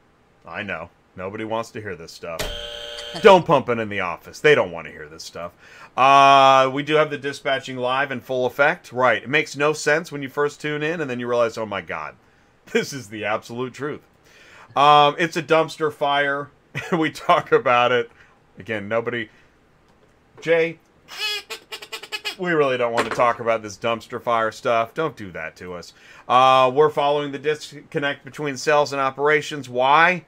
[0.45, 0.91] I know.
[1.15, 2.41] Nobody wants to hear this stuff.
[3.23, 4.41] don't pump it in the office.
[4.41, 5.53] They don't want to hear this stuff.
[5.97, 8.91] Uh, we do have the Dispatching Live in full effect.
[8.91, 9.23] Right.
[9.23, 11.81] It makes no sense when you first tune in and then you realize, oh my
[11.81, 12.17] God,
[12.73, 14.03] this is the absolute truth.
[14.75, 16.51] Um, it's a dumpster fire.
[16.93, 18.11] we talk about it.
[18.59, 19.29] Again, nobody.
[20.41, 20.79] Jay,
[22.39, 24.95] we really don't want to talk about this dumpster fire stuff.
[24.95, 25.93] Don't do that to us.
[26.29, 29.69] Uh, we're following the disconnect between sales and operations.
[29.69, 30.25] Why?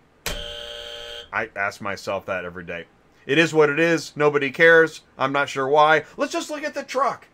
[1.32, 2.86] I ask myself that every day.
[3.26, 4.16] It is what it is.
[4.16, 5.02] Nobody cares.
[5.18, 6.04] I'm not sure why.
[6.16, 7.26] Let's just look at the truck.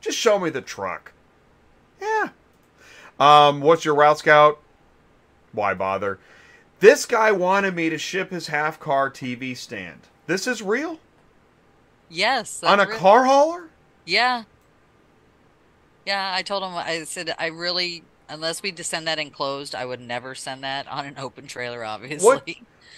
[0.00, 1.12] Just show me the truck.
[2.00, 2.28] Yeah.
[3.18, 4.60] Um, what's your route scout?
[5.52, 6.18] Why bother?
[6.80, 10.00] This guy wanted me to ship his half car TV stand.
[10.26, 10.98] This is real?
[12.08, 12.62] Yes.
[12.62, 13.68] On a that's re- car hauler?
[14.06, 14.44] Yeah.
[16.06, 20.00] Yeah, I told him I said I really unless we send that enclosed, I would
[20.00, 22.26] never send that on an open trailer, obviously.
[22.26, 22.48] What?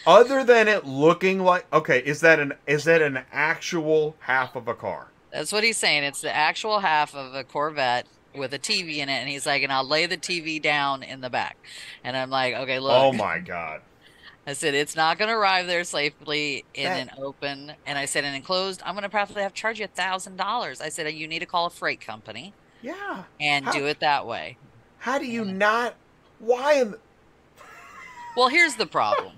[0.07, 4.69] Other than it looking like okay, is that an is that an actual half of
[4.69, 5.09] a car?
[5.33, 6.05] That's what he's saying.
[6.05, 9.63] It's the actual half of a Corvette with a TV in it, and he's like,
[9.63, 11.57] and I'll lay the TV down in the back.
[12.05, 12.93] And I'm like, okay, look.
[12.95, 13.81] Oh my god.
[14.47, 18.07] I said it's not going to arrive there safely in That- an open, and I
[18.07, 18.83] said in an enclosed.
[18.85, 20.81] I'm going to probably have to charge you a thousand dollars.
[20.81, 23.25] I said you need to call a freight company Yeah.
[23.41, 24.57] and How- do it that way.
[24.99, 25.95] How do you not
[26.39, 26.97] why am?
[28.37, 29.35] Well, here's the problem.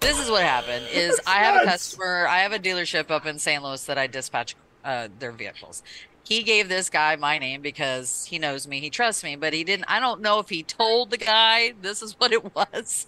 [0.00, 2.26] this is what happened: is That's I have a customer.
[2.28, 3.62] I have a dealership up in St.
[3.62, 5.82] Louis that I dispatch uh, their vehicles.
[6.28, 9.64] He gave this guy my name because he knows me, he trusts me, but he
[9.64, 9.86] didn't.
[9.88, 13.06] I don't know if he told the guy this is what it was,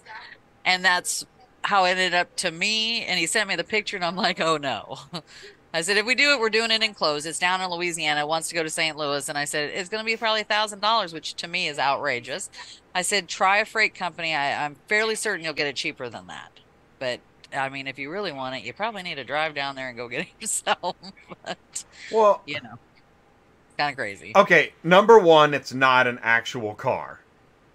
[0.65, 1.27] and that's
[1.63, 3.03] how it ended up to me.
[3.05, 4.97] And he sent me the picture, and I'm like, oh no.
[5.73, 7.27] I said, if we do it, we're doing it enclosed.
[7.27, 8.21] It's down in Louisiana.
[8.21, 8.97] It Wants to go to St.
[8.97, 11.67] Louis, and I said it's going to be probably a thousand dollars, which to me
[11.67, 12.49] is outrageous.
[12.95, 14.33] I said, try a freight company.
[14.33, 16.59] I, I'm fairly certain you'll get it cheaper than that.
[16.97, 17.19] But
[17.55, 19.95] I mean, if you really want it, you probably need to drive down there and
[19.95, 20.95] go get it yourself.
[21.45, 22.77] but well you know,
[23.81, 24.31] kind of crazy.
[24.35, 27.19] Okay, number one, it's not an actual car.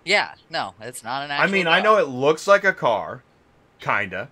[0.05, 1.31] Yeah, no, it's not an.
[1.31, 3.23] I Actual mean, I know it looks like a car,
[3.81, 4.29] kinda,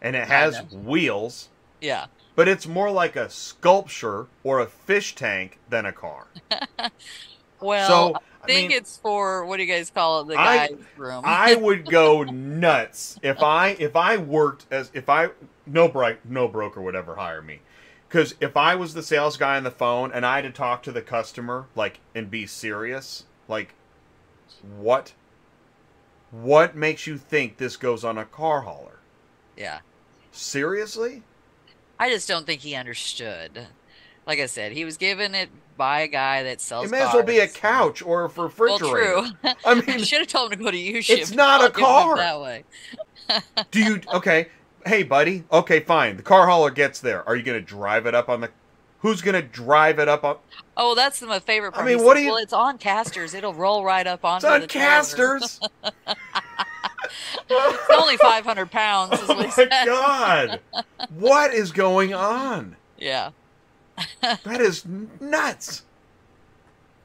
[0.00, 0.76] and it has Kinda.
[0.76, 1.48] wheels,
[1.80, 6.26] Yeah, but it's more like a sculpture or a fish tank than a car.
[7.60, 10.28] well, so I think mean, it's for what do you guys call it?
[10.28, 11.22] The I- guy's room.
[11.26, 15.28] I would go nuts if I if I worked as if I
[15.66, 17.60] no bro- no broker would ever hire me.
[18.08, 20.82] Cuz if I was the sales guy on the phone and I had to talk
[20.84, 23.74] to the customer like and be serious, like
[24.76, 25.12] what
[26.30, 28.98] what makes you think this goes on a car hauler?
[29.56, 29.80] yeah,
[30.30, 31.22] Seriously?
[31.98, 33.66] I just don't think he understood.
[34.26, 36.86] Like I said, he was given it by a guy that sells.
[36.86, 38.84] It may as well be a couch or a refrigerator.
[38.84, 39.30] Well, true.
[39.42, 41.18] I I mean, should have told him to go to ship.
[41.18, 42.16] It's not a car.
[42.16, 42.64] that way.
[43.70, 44.48] do you okay?
[44.88, 45.44] Hey, buddy.
[45.52, 46.16] Okay, fine.
[46.16, 47.26] The car hauler gets there.
[47.28, 48.50] Are you going to drive it up on the
[49.00, 50.38] Who's going to drive it up on
[50.76, 51.84] Oh, that's my favorite part.
[51.84, 53.32] I mean, He what said, do you- Well, it's on casters.
[53.34, 55.60] It'll roll right up It's on the casters.
[57.50, 59.70] It's only 500 pounds, is oh my said.
[59.70, 60.60] god.
[61.10, 62.76] What is going on?
[62.98, 63.30] Yeah.
[64.20, 64.84] That is
[65.20, 65.84] nuts.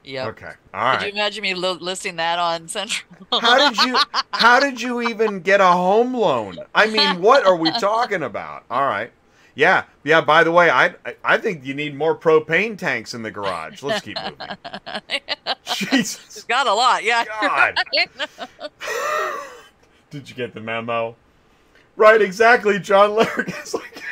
[0.04, 0.26] Yep.
[0.28, 0.50] Okay.
[0.74, 3.08] All Could you imagine me li- listing that on Central?
[3.40, 3.98] How did you
[4.32, 6.58] how did you even get a home loan?
[6.74, 8.64] I mean, what are we talking about?
[8.70, 9.10] All right.
[9.54, 9.84] Yeah.
[10.02, 13.30] Yeah, by the way, I I- I think you need more propane tanks in the
[13.30, 13.82] garage.
[13.82, 14.56] Let's keep moving.
[15.64, 16.44] Jesus.
[16.44, 17.24] Got a lot, yeah.
[17.40, 17.78] God.
[20.10, 21.16] Did you get the memo?
[21.96, 22.78] Right, exactly.
[22.78, 24.02] John Larrick is like.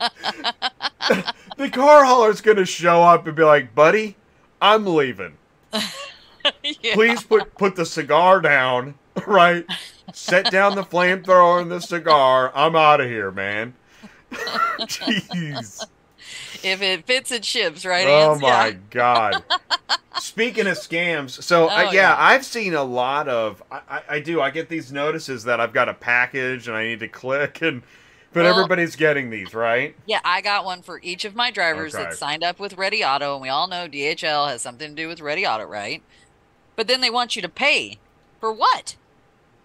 [1.58, 4.16] the car hauler's gonna show up and be like, "Buddy,
[4.60, 5.36] I'm leaving.
[6.80, 6.94] Yeah.
[6.94, 8.94] Please put put the cigar down,
[9.26, 9.66] right?
[10.14, 12.50] Set down the flamethrower and the cigar.
[12.54, 13.74] I'm out of here, man.
[14.32, 15.84] Jeez.
[16.62, 18.06] If it fits, it ships, right?
[18.08, 18.72] Oh my Yeah.
[18.90, 19.44] god.
[20.20, 22.16] Speaking of scams, so uh, Oh, yeah, yeah.
[22.18, 23.62] I've seen a lot of.
[23.70, 24.40] I, I, I do.
[24.40, 27.82] I get these notices that I've got a package and I need to click, and
[28.32, 29.94] but Well- everybody's getting these, right?
[30.06, 32.04] Yeah, I got one for each of my drivers Okay.
[32.04, 35.08] that signed up with Ready Auto, and we all know DHL has something to do
[35.08, 36.02] with Ready Auto, right?
[36.76, 37.98] But then they want you to pay
[38.40, 38.96] for what?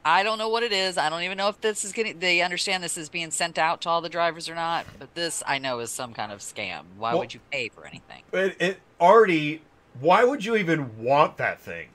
[0.05, 0.97] I don't know what it is.
[0.97, 2.19] I don't even know if this is getting.
[2.19, 4.85] They understand this is being sent out to all the drivers or not.
[4.99, 6.83] But this I know is some kind of scam.
[6.97, 8.23] Why Well- would you pay for anything?
[8.33, 9.61] It, it already.
[9.99, 11.87] Why would you even want that thing?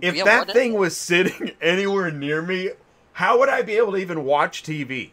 [0.00, 0.78] If Yeah, that thing it?
[0.78, 2.70] was sitting anywhere near me,
[3.12, 5.10] how would I be able to even watch TV?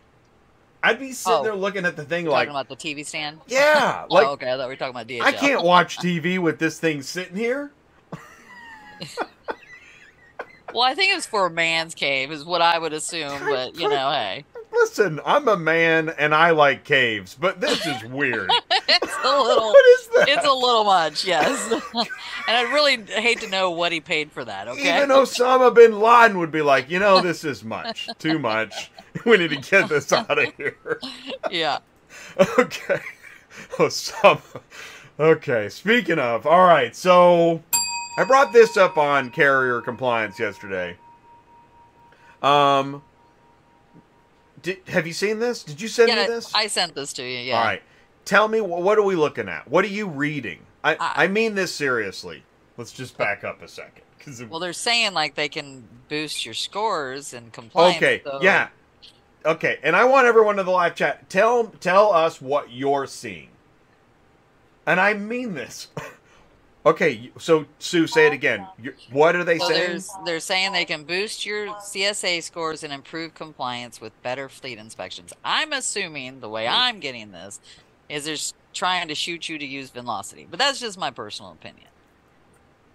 [0.86, 1.44] I'd be sitting Oh.
[1.44, 3.40] there looking at the thing talking like, about the TV stand.
[3.48, 4.52] yeah, like oh, okay.
[4.52, 5.22] I thought we were talking about DHL.
[5.22, 7.72] I can't watch TV with this thing sitting here.
[10.74, 13.40] Well, I think it was for a man's cave, is what I would assume.
[13.46, 14.44] But you know, hey,
[14.76, 18.52] Listen, I'm a man and I like caves, but this is weird.
[18.72, 19.68] it's a little.
[19.70, 20.26] what is that?
[20.28, 21.72] It's a little much, yes.
[21.72, 22.08] and
[22.48, 24.68] I'd really hate to know what he paid for that.
[24.68, 24.98] Okay.
[24.98, 28.92] Even Osama bin Laden would be like, you know, this is much, too much.
[29.26, 31.00] We need to get this out of here.
[31.52, 31.80] yeah.
[32.60, 33.00] Okay,
[33.74, 34.62] Osama.
[35.20, 37.62] Okay, speaking of, all right, so
[38.18, 40.98] I brought this up on carrier compliance yesterday.
[42.42, 43.02] Um,
[44.62, 45.64] did have you seen this?
[45.64, 46.52] Did you send me this?
[46.54, 47.40] I sent this to you.
[47.40, 47.58] Yeah.
[47.58, 47.82] All right.
[48.26, 49.68] Tell me, what are we looking at?
[49.70, 50.60] What are you reading?
[50.84, 52.44] I, I- I mean this seriously.
[52.78, 54.02] Let's just back up a second.
[54.50, 57.98] Well, they're saying like they can boost your scores and compliance.
[57.98, 58.70] okay, so- yeah.
[59.46, 63.50] Okay, and I want everyone in the live chat, tell tell us what you're seeing.
[64.88, 65.88] And I mean this.
[66.86, 68.68] okay, so Sue, say it again.
[68.82, 70.02] you what are they Well, saying?
[70.26, 75.32] they're saying they can boost your CSA scores and improve compliance with better fleet inspections.
[75.44, 77.60] I'm assuming the way I'm getting this
[78.10, 78.38] is they're
[78.74, 81.88] trying to shoot you to use Velocity, but that's just my personal opinion.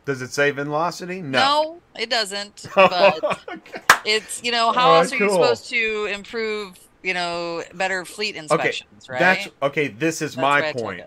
[0.06, 1.22] Does it say Velocity?
[1.22, 1.38] No.
[1.38, 2.66] No, it doesn't.
[2.74, 3.80] But oh Okay.
[4.04, 9.08] it's you know how else are you supposed to improve you know better fleet inspections,
[9.08, 9.18] right?
[9.18, 9.88] That's okay.
[9.88, 11.02] This is That's my I point.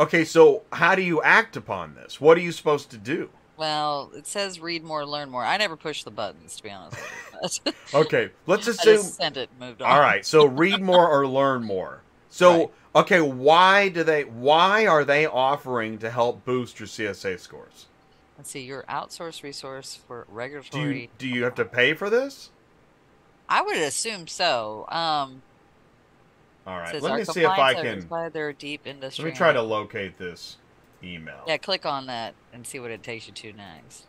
[0.00, 2.20] Okay, so how do you act upon this?
[2.20, 3.30] What are you supposed to do?
[3.56, 5.44] Well, it says read more, learn more.
[5.44, 6.96] I never push the buttons to be honest.
[6.96, 8.96] With you, but Okay, let's I assume.
[8.96, 9.90] just sent it, moved on.
[9.90, 12.02] All right, so read more or learn more.
[12.28, 12.68] So Right.
[12.94, 14.22] Okay, why do they?
[14.24, 17.86] Why are they offering to help boost your CSA scores?
[18.38, 18.60] Let's see.
[18.60, 20.26] Your outsource resource for
[20.70, 22.50] Do you do you have to pay for this?
[23.48, 24.86] I would assume so.
[24.88, 25.42] Um,
[26.66, 28.08] All right, let me see if I can.
[28.32, 29.24] their deep industry.
[29.24, 30.56] Let me try to locate this
[31.02, 31.42] email.
[31.46, 34.06] Yeah, click on that and see what it takes you to next.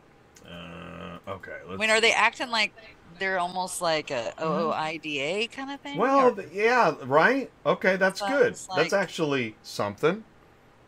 [0.50, 1.58] Uh, okay.
[1.68, 2.74] Let's I mean, are they acting like
[3.20, 5.98] they're almost like a OOIDA kind of thing?
[5.98, 7.50] Well, Or- yeah, right.
[7.66, 8.58] Okay, that's good.
[8.58, 10.24] Sounds That's actually something.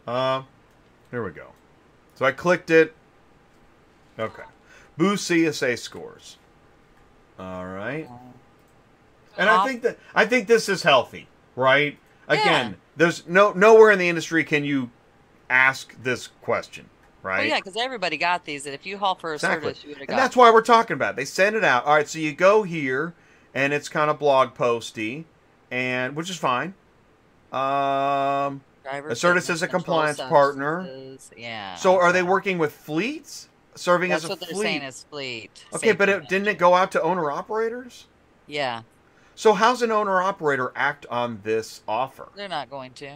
[0.05, 0.43] Uh,
[1.11, 1.47] here we go.
[2.15, 2.95] So I clicked it.
[4.19, 4.43] Okay,
[4.97, 6.37] boost CSA scores.
[7.39, 8.09] All right,
[9.37, 11.97] and I think that I think this is healthy, right?
[12.27, 12.75] Again, Yeah.
[12.95, 14.89] there's no nowhere in the industry can you
[15.49, 16.89] ask this question,
[17.23, 17.39] right?
[17.39, 19.69] Well, yeah, because everybody got these, and if you haul for a Exactly.
[19.69, 20.17] service, you would have And got.
[20.17, 21.11] that's why we're talking about.
[21.11, 21.15] It.
[21.17, 21.85] They send it out.
[21.85, 23.13] All right, so you go here,
[23.53, 25.25] and it's kind of blog posty,
[25.71, 26.73] and which is fine.
[27.51, 31.17] Um, Driver Assertis fitness is a compliance partner.
[31.35, 31.75] Yeah.
[31.75, 34.61] so are they working with fleets, serving That's as a what they're fleet?
[34.61, 35.65] saying is fleet.
[35.73, 38.05] okay, but it, didn't it go out to owner operators?
[38.47, 38.83] Yeah,
[39.35, 42.29] So how's an owner operator act on this offer?
[42.35, 43.11] they're not going to.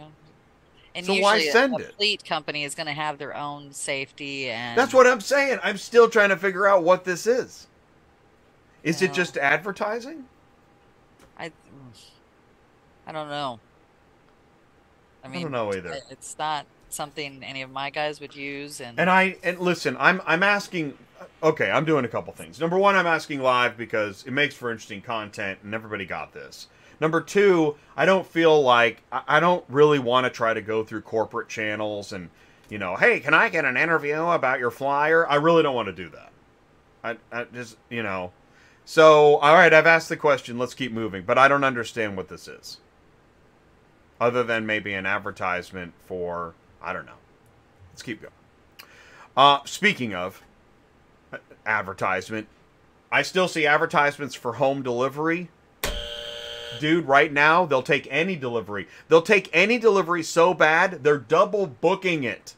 [0.94, 1.94] And So why send a, it?
[1.96, 4.76] fleet company is going to have their own safety and.
[4.76, 5.58] That's what I'm saying.
[5.62, 7.66] I'm still trying to figure out what this is.
[8.82, 10.24] Is it just advertising?
[11.38, 11.52] I.
[13.06, 13.60] I don't know.
[15.24, 15.96] I mean, I don't know either.
[16.10, 20.20] It's not something any of my guys would use, and, And I and listen, I'm
[20.26, 20.96] I'm asking.
[21.42, 22.60] Okay, I'm doing a couple things.
[22.60, 26.66] Number one, I'm asking live because it makes for interesting content, and everybody got this.
[27.02, 31.00] Number two, I don't feel like I, don't really want to try to go through
[31.00, 32.30] corporate channels and
[32.70, 35.28] you know, hey, can I get an interview about your flyer?
[35.28, 36.30] I really don't want to do that.
[37.02, 38.30] I, I just you know.
[38.84, 40.58] So all right, I've asked the question.
[40.58, 42.78] Let's keep moving, but I don't understand what this is.
[44.20, 47.18] Other than maybe an advertisement for I don't know.
[47.90, 48.32] Let's keep going.
[49.36, 50.40] Uh, speaking of
[51.32, 52.46] uh, advertisement,
[53.10, 55.48] I still see advertisements for home delivery.
[56.80, 58.88] Dude, right now they'll take any delivery.
[59.08, 62.54] They'll take any delivery so bad they're double booking it.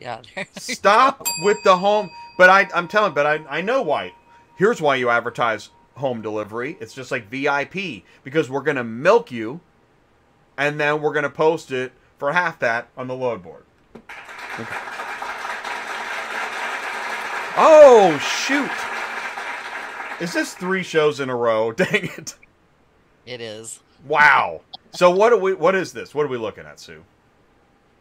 [0.00, 0.20] yeah,
[0.56, 2.10] Stop with the home.
[2.38, 4.12] But I, I'm telling, but I, I know why.
[4.56, 6.76] Here's why you advertise home delivery.
[6.80, 9.60] It's just like VIP because we're going to milk you
[10.58, 13.64] and then we're going to post it for half that on the load board.
[14.58, 14.76] Okay.
[17.58, 18.70] Oh, shoot.
[20.22, 21.72] Is this three shows in a row?
[21.72, 22.34] Dang it.
[23.26, 23.80] It is.
[24.06, 24.60] Wow.
[24.92, 26.14] So what are we what is this?
[26.14, 27.02] What are we looking at, Sue?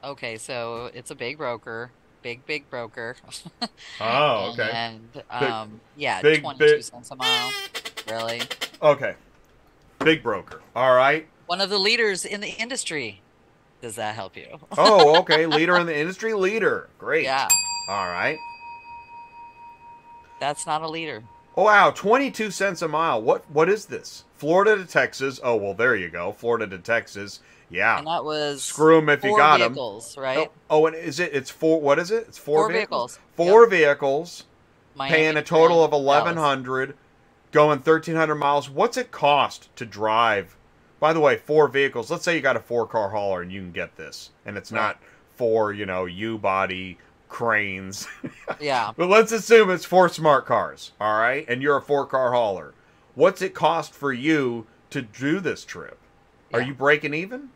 [0.04, 3.16] Okay, so it's a big broker, big big broker.
[4.00, 4.70] Oh, okay.
[4.72, 7.52] And um, yeah, big, twenty-two big- cents a mile.
[8.10, 8.42] Really,
[8.82, 9.16] Okay.
[10.00, 10.62] Big broker.
[10.76, 11.28] All right.
[11.48, 13.22] one of the leaders in the industry.
[13.82, 14.60] Does that help you?
[14.78, 15.46] Oh, okay.
[15.48, 16.90] Leader in the industry, leader.
[17.00, 17.24] Great.
[17.24, 17.48] Yeah,
[17.90, 18.38] All right.
[20.40, 21.24] that's not a leader.
[21.58, 23.22] Oh wow, 22 cents a mile.
[23.22, 24.24] What what is this?
[24.46, 25.40] Florida to Texas.
[25.44, 26.32] Oh, well, there you go.
[26.32, 27.40] Florida to Texas.
[27.72, 27.98] Yeah.
[27.98, 30.52] And that was Screw 'em if you got vehicles, Oh, right?
[30.70, 32.26] oh, and is it it's four what is it?
[32.28, 33.20] It's four, Four vehicles.
[33.36, 34.44] Four vehicles.
[34.94, 36.96] Miami paying a total of 1100
[37.52, 40.56] going 1300 miles what's it cost to drive
[41.02, 43.60] by the way four vehicles let's say you got a four car hauler and you
[43.62, 44.98] can get this and it's not
[45.36, 48.08] four you know u body cranes
[48.62, 52.32] Yeah, but let's assume it's four smart cars all right and you're a four car
[52.32, 52.74] hauler
[53.16, 55.98] what's it cost for you to do this trip
[56.54, 57.50] are you breaking even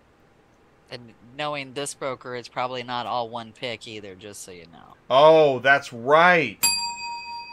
[0.91, 4.15] and knowing this broker, it's probably not all one pick either.
[4.15, 4.95] Just so you know.
[5.09, 6.63] oh that's right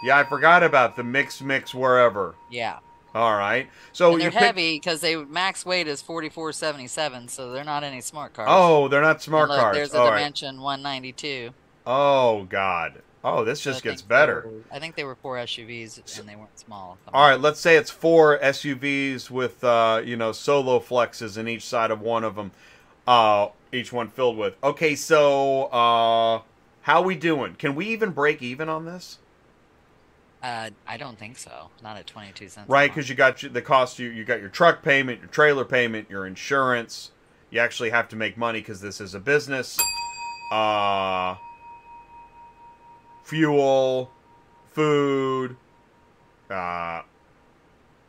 [0.05, 2.79] yeah i forgot about the mix mix wherever Yeah,
[3.15, 7.53] all right so and they're pick heavy because they max weight is forty-four seventy-seven, so
[7.53, 8.49] they're not any smart cars.
[8.51, 9.77] Oh, they're not smart look, cars.
[9.77, 10.19] There's a All right.
[10.19, 11.51] Dimension 192.
[11.87, 13.03] Oh God.
[13.29, 14.45] Oh, this So just I gets better.
[14.47, 16.97] were- I think they were four SUVs and they weren't small.
[17.13, 21.65] All right, let's say it's four SUVs with uh, you know solo flexes in each
[21.65, 22.53] side of one of them,
[23.05, 24.55] uh, each one filled with.
[24.63, 26.43] Okay, so uh,
[26.83, 27.57] how we doing?
[27.57, 29.19] Can we even break even on this?
[30.41, 31.71] Uh, I don't think so.
[31.83, 32.69] Not at 22 cents.
[32.69, 33.99] Right, because you got the cost.
[33.99, 37.11] You you got your truck payment, your trailer payment, your insurance.
[37.51, 39.77] You actually have to make money because this is a business.
[40.53, 41.35] Uh,
[43.27, 44.11] fuel,
[44.73, 45.57] food,
[46.49, 47.03] uh,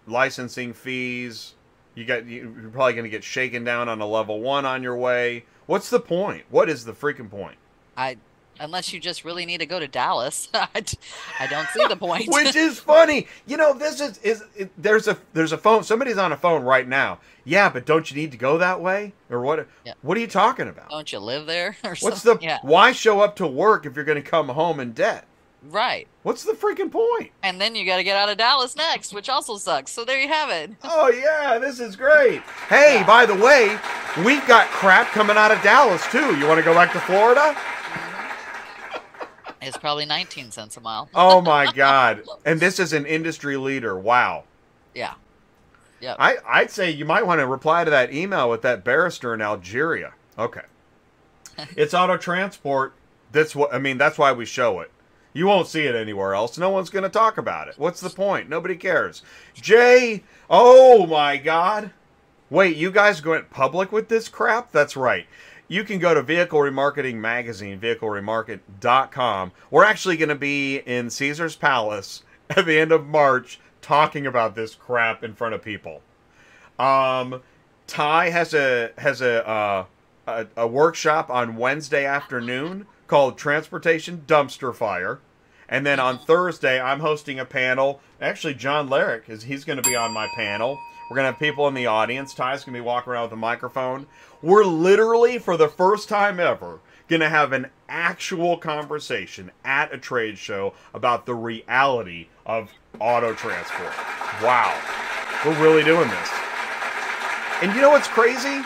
[0.05, 1.55] licensing fees.
[1.95, 4.83] You got you- you're probably going to get shaken down on a level one on
[4.83, 5.45] your way.
[5.65, 6.45] What's the point?
[6.49, 7.57] What is the freaking point?
[7.97, 8.17] I,
[8.59, 12.27] unless you just really need to go to Dallas, I don't see the point.
[12.29, 13.27] Which is funny.
[13.45, 15.83] You know, this is is it, there's a there's a phone.
[15.83, 17.19] Somebody's on a phone right now.
[17.43, 19.67] Yeah, but don't you need to go that way or what?
[19.85, 19.93] Yeah.
[20.01, 20.89] What are you talking about?
[20.89, 22.39] don't you live there or What's something?
[22.39, 25.25] the Yeah, why show up to work if you're going to come home in debt?
[25.69, 26.07] right.
[26.23, 27.31] What's the freaking point?
[27.41, 29.91] And then you got to get out of Dallas next, which also sucks.
[29.91, 30.71] So there you have it.
[30.83, 32.41] Oh yeah, this is great.
[32.69, 33.05] Hey, Yeah.
[33.07, 33.77] by the way,
[34.25, 36.37] we've got crap coming out of Dallas too.
[36.37, 37.57] You want to go back to Florida?
[39.61, 41.09] It's probably 19 cents a mile.
[41.15, 42.23] Oh my god.
[42.45, 43.97] And this is an industry leader.
[43.97, 44.43] Wow.
[44.93, 45.13] Yeah.
[45.99, 46.17] Yep.
[46.19, 49.41] I, I'd say you might want to reply to that email with that barrister in
[49.41, 50.13] Algeria.
[50.37, 50.61] Okay.
[51.75, 52.93] it's auto transport.
[53.31, 54.91] That's what I mean, that's why we show it.
[55.33, 56.57] You won't see it anywhere else.
[56.57, 57.75] No one's going to talk about it.
[57.77, 58.49] What's the point?
[58.49, 59.21] Nobody cares.
[59.53, 61.91] Jay, oh my god.
[62.49, 64.71] Wait, you guys going public with this crap?
[64.71, 65.27] That's right.
[65.67, 69.51] You can go to Vehicle Remarketing Magazine, vehicleremarket.com.
[69.69, 74.55] We're actually going to be in Caesar's Palace at the end of March talking about
[74.55, 76.01] this crap in front of people.
[76.79, 77.41] Um,
[77.87, 79.85] Ty has a has a, uh,
[80.27, 85.19] a a workshop on Wednesday afternoon called Transportation Dumpster Fire,
[85.67, 88.01] and then on Thursday I'm hosting a panel.
[88.21, 90.79] Actually, John Larrick is he's going to be on my panel.
[91.09, 92.33] We're going to have people in the audience.
[92.33, 94.07] Ty's going to be walking around with a microphone.
[94.41, 99.97] We're literally for the first time ever going to have an actual conversation at a
[99.97, 103.93] trade show about the reality of auto transport.
[104.43, 104.77] Wow.
[105.45, 106.29] We're really doing this.
[107.61, 108.61] And you know what's crazy?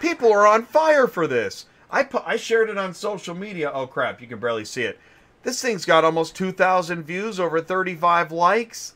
[0.00, 1.66] People are on fire for this.
[1.90, 3.70] I pu- I shared it on social media.
[3.72, 4.98] Oh crap, you can barely see it.
[5.42, 8.94] This thing's got almost 2,000 views, over 35 likes.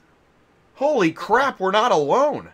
[0.77, 2.51] Holy crap, we're not alone.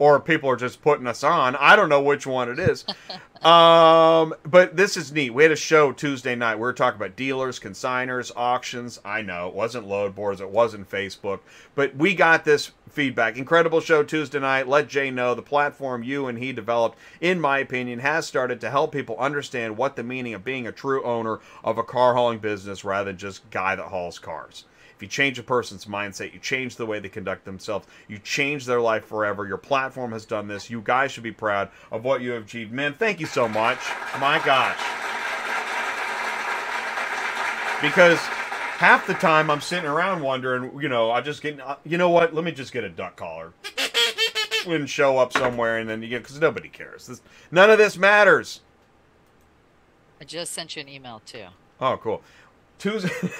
[0.00, 1.54] Or people are just putting us on.
[1.54, 2.84] I don't know which one it is.
[3.44, 5.30] um, but this is neat.
[5.30, 6.56] We had a show Tuesday night.
[6.56, 8.98] We were talking about dealers, consigners, auctions.
[9.04, 11.40] I know it wasn't load boards, it wasn't Facebook,
[11.76, 13.36] but we got this feedback.
[13.36, 14.66] Incredible show Tuesday night.
[14.66, 18.70] Let Jay know the platform you and he developed, in my opinion, has started to
[18.70, 22.40] help people understand what the meaning of being a true owner of a car hauling
[22.40, 24.64] business rather than just guy that hauls cars.
[25.02, 28.66] If you change a person's mindset, you change the way they conduct themselves, you change
[28.66, 29.44] their life forever.
[29.44, 30.70] Your platform has done this.
[30.70, 32.70] You guys should be proud of what you have achieved.
[32.70, 33.80] Man, thank you so much.
[34.20, 34.78] My gosh.
[37.82, 38.16] Because
[38.78, 42.32] half the time I'm sitting around wondering, you know, I just get, you know what?
[42.32, 43.52] Let me just get a duck collar
[44.68, 47.08] and show up somewhere, and then you get because nobody cares.
[47.08, 48.60] This, none of this matters.
[50.20, 51.46] I just sent you an email too.
[51.80, 52.22] Oh, cool.
[52.78, 53.10] Tuesday.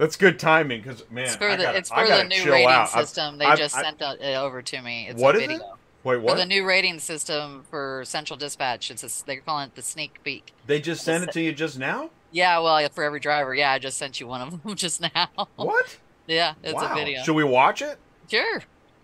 [0.00, 2.68] That's good timing because man, It's for I the gotta, it's for the new rating
[2.68, 2.88] out.
[2.94, 3.36] I've- system.
[3.36, 5.06] they I've- just I've- sent it over to me.
[5.10, 5.58] It's What a is video.
[5.58, 5.72] it?
[6.02, 6.36] Wait, For what?
[6.38, 10.54] the new rating system for Central Dispatch, it's a, they're calling it the sneak peek.
[10.66, 12.08] they just sent it to you just now.
[12.32, 15.28] Yeah, well, for every driver, yeah, I just sent you one of them just now.
[15.56, 15.98] What?
[16.26, 16.92] yeah, it's wow.
[16.92, 17.22] a video.
[17.22, 17.98] Should we watch it?
[18.30, 18.62] Sure.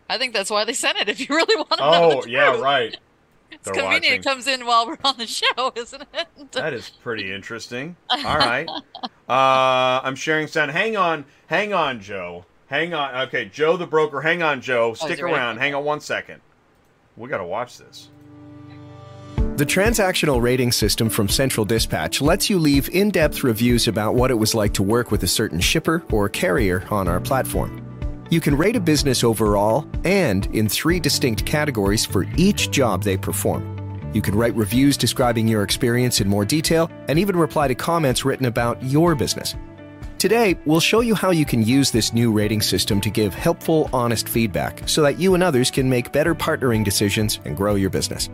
[0.09, 1.11] I think that's why they sent it.
[1.11, 2.97] If you really want to know Oh, yeah, right.
[3.51, 4.05] It's convenient.
[4.05, 4.13] watching.
[4.21, 6.53] It comes in while we're on the show, isn't it?
[6.53, 7.97] That is pretty interesting.
[8.11, 8.69] All right.
[9.29, 10.71] Uh, I'm sharing sound.
[10.71, 11.25] Hang on.
[11.49, 12.47] Hang on, Joe.
[12.69, 13.27] Hang on.
[13.27, 14.21] Okay, Joe the broker.
[14.21, 14.95] Hang on, Joe.
[14.95, 15.35] Stick he ready?
[15.35, 15.57] around.
[15.57, 16.41] Hang on one second.
[17.17, 18.09] We got to watch this.
[19.57, 24.31] The transactional rating system from Central Dispatch lets you leave in depth reviews about what
[24.31, 27.83] it was like to work with a certain shipper or carrier on our platform.
[28.29, 33.17] You can rate a business overall and in three distinct categories for each job they
[33.17, 34.11] perform.
[34.13, 38.25] You can write reviews describing your experience in more detail and even reply to comments
[38.25, 39.55] written about your business.
[40.19, 43.89] Today, we'll show you how you can use this new rating system to give helpful,
[43.93, 47.91] honest feedback so that you and others can make better partnering decisions and grow your
[47.91, 48.29] business.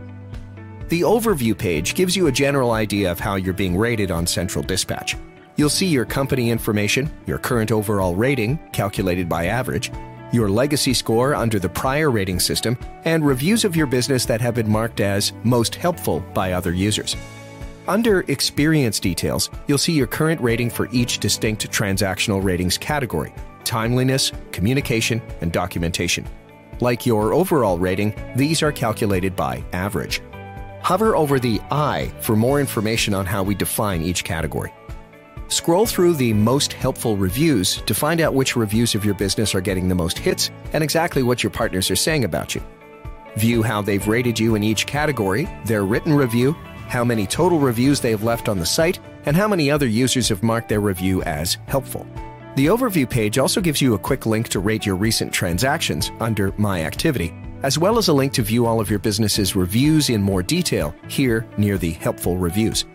[0.87, 4.63] The overview page gives you a general idea of how you're being rated on Central
[4.63, 5.15] Dispatch.
[5.55, 9.91] You'll see your company information, your current overall rating, calculated by average,
[10.31, 12.75] your legacy score under the prior rating system,
[13.05, 17.15] and reviews of your business that have been marked as most helpful by other users.
[17.87, 23.33] Under Experience Details, you'll see your current rating for each distinct transactional ratings category
[23.63, 26.27] timeliness, communication, and documentation.
[26.81, 30.21] Like your overall rating, these are calculated by average.
[30.81, 34.73] Hover over the I for more information on how we define each category.
[35.53, 39.61] Scroll through the most helpful reviews to find out which reviews of your business are
[39.61, 42.61] getting the most hits and exactly what your partners are saying about you.
[43.35, 46.53] View how they've rated you in each category, their written review,
[46.87, 50.27] how many total reviews they have left on the site, and how many other users
[50.27, 52.07] have marked their review as helpful.
[52.55, 56.51] The overview page also gives you a quick link to rate your recent transactions under
[56.57, 57.31] My Activity,
[57.61, 60.95] as well as a link to view all of your business's reviews in more detail
[61.07, 62.85] here near the Helpful Reviews.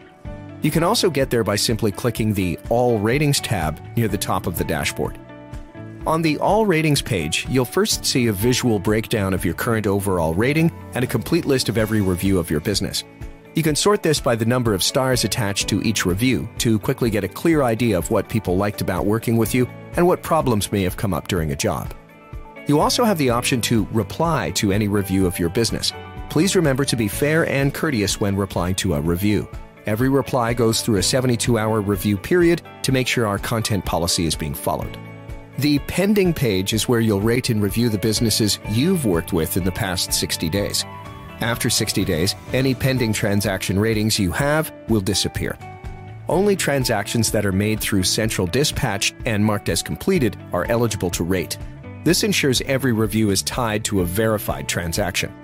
[0.60, 4.46] You can also get there by simply clicking the All Ratings tab near the top
[4.46, 5.18] of the dashboard.
[6.06, 10.34] On the All Ratings page, you'll first see a visual breakdown of your current overall
[10.34, 13.04] rating and a complete list of every review of your business.
[13.54, 17.10] You can sort this by the number of stars attached to each review to quickly
[17.10, 20.72] get a clear idea of what people liked about working with you and what problems
[20.72, 21.94] may have come up during a job.
[22.66, 25.92] You also have the option to reply to any review of your business.
[26.30, 29.48] Please remember to be fair and courteous when replying to a review.
[29.86, 34.26] Every reply goes through a 72 hour review period to make sure our content policy
[34.26, 34.98] is being followed.
[35.58, 39.64] The pending page is where you'll rate and review the businesses you've worked with in
[39.64, 40.84] the past 60 days.
[41.40, 45.58] After 60 days, any pending transaction ratings you have will disappear.
[46.28, 51.24] Only transactions that are made through Central Dispatch and marked as completed are eligible to
[51.24, 51.56] rate.
[52.04, 55.34] This ensures every review is tied to a verified transaction.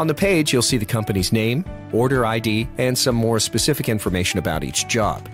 [0.00, 4.38] On the page, you'll see the company's name, order ID, and some more specific information
[4.38, 5.28] about each job.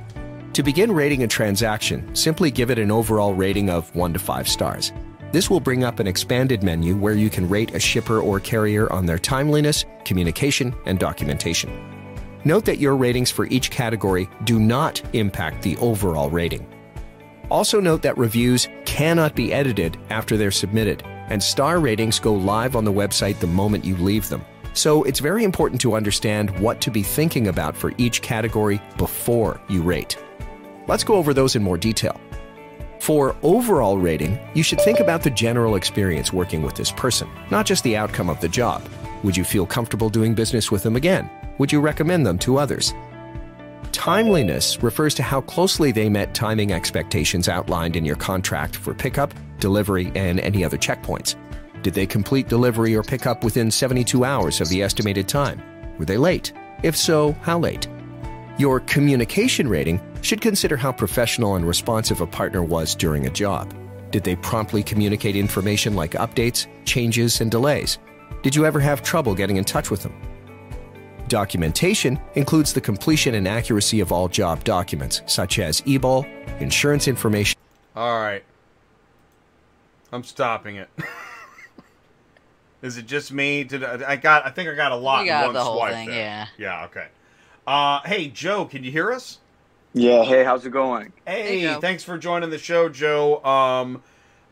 [0.55, 4.49] To begin rating a transaction, simply give it an overall rating of 1 to 5
[4.49, 4.93] stars.
[5.31, 8.93] This will bring up an expanded menu where you can rate a shipper or carrier
[8.93, 11.71] on their timeliness, communication, and documentation.
[12.45, 16.67] Note that your ratings for each category do not impact the overall rating.
[17.53, 22.75] Also, note that reviews cannot be edited after they're submitted, and star ratings go live
[22.75, 24.45] on the website the moment you leave them.
[24.77, 29.59] So, it's very important to understand what to be thinking about for each category before
[29.71, 30.19] you rate.
[30.87, 32.21] Let's go over those in more detail.
[33.01, 37.65] For overall rating, you should think about the general experience working with this person, not
[37.65, 38.87] just the outcome of the job.
[39.25, 41.31] Would you feel comfortable doing business with them again?
[41.57, 42.93] Would you recommend them to others?
[43.93, 49.33] Timeliness refers to how closely they met timing expectations outlined in your contract for pickup,
[49.59, 51.35] delivery, and any other checkpoints.
[51.87, 55.63] Did they complete delivery or pickup within 72 hours of the estimated time?
[56.01, 56.53] Were they late?
[56.83, 57.87] If so, how late?
[58.59, 63.73] Your communication rating should consider how professional and responsive a partner was during a job.
[64.11, 67.99] Did they promptly communicate information like updates, changes, and delays?
[68.43, 70.21] Did you ever have trouble getting in touch with them?
[71.29, 76.27] Documentation includes the completion and accuracy of all job documents, such as EBOL,
[76.61, 77.57] insurance information,
[77.95, 78.43] All right.
[80.13, 80.89] I'm stopping it.
[82.83, 83.65] Is it just me?
[83.65, 84.47] Did I, I got?
[84.47, 86.19] I think I got a lot You in got one the whole swipe thing, there.
[86.19, 86.47] yeah.
[86.57, 86.85] Yeah.
[86.87, 87.09] Okay.
[87.67, 89.39] Uh, hey Joe, can you hear us?
[89.93, 91.13] Yeah, hey, how's it going?
[91.27, 93.43] Hey, Hey, thanks for joining the show, Joe.
[93.45, 94.03] Um,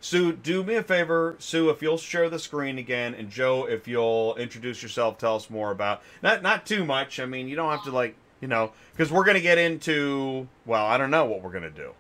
[0.00, 3.86] Sue, do me a favor, Sue, if you'll share the screen again, and Joe, if
[3.86, 7.20] you'll introduce yourself, tell us more about not not too much.
[7.20, 10.86] I mean, you don't have to like you know because we're gonna get into well,
[10.86, 11.92] I don't know what we're gonna do.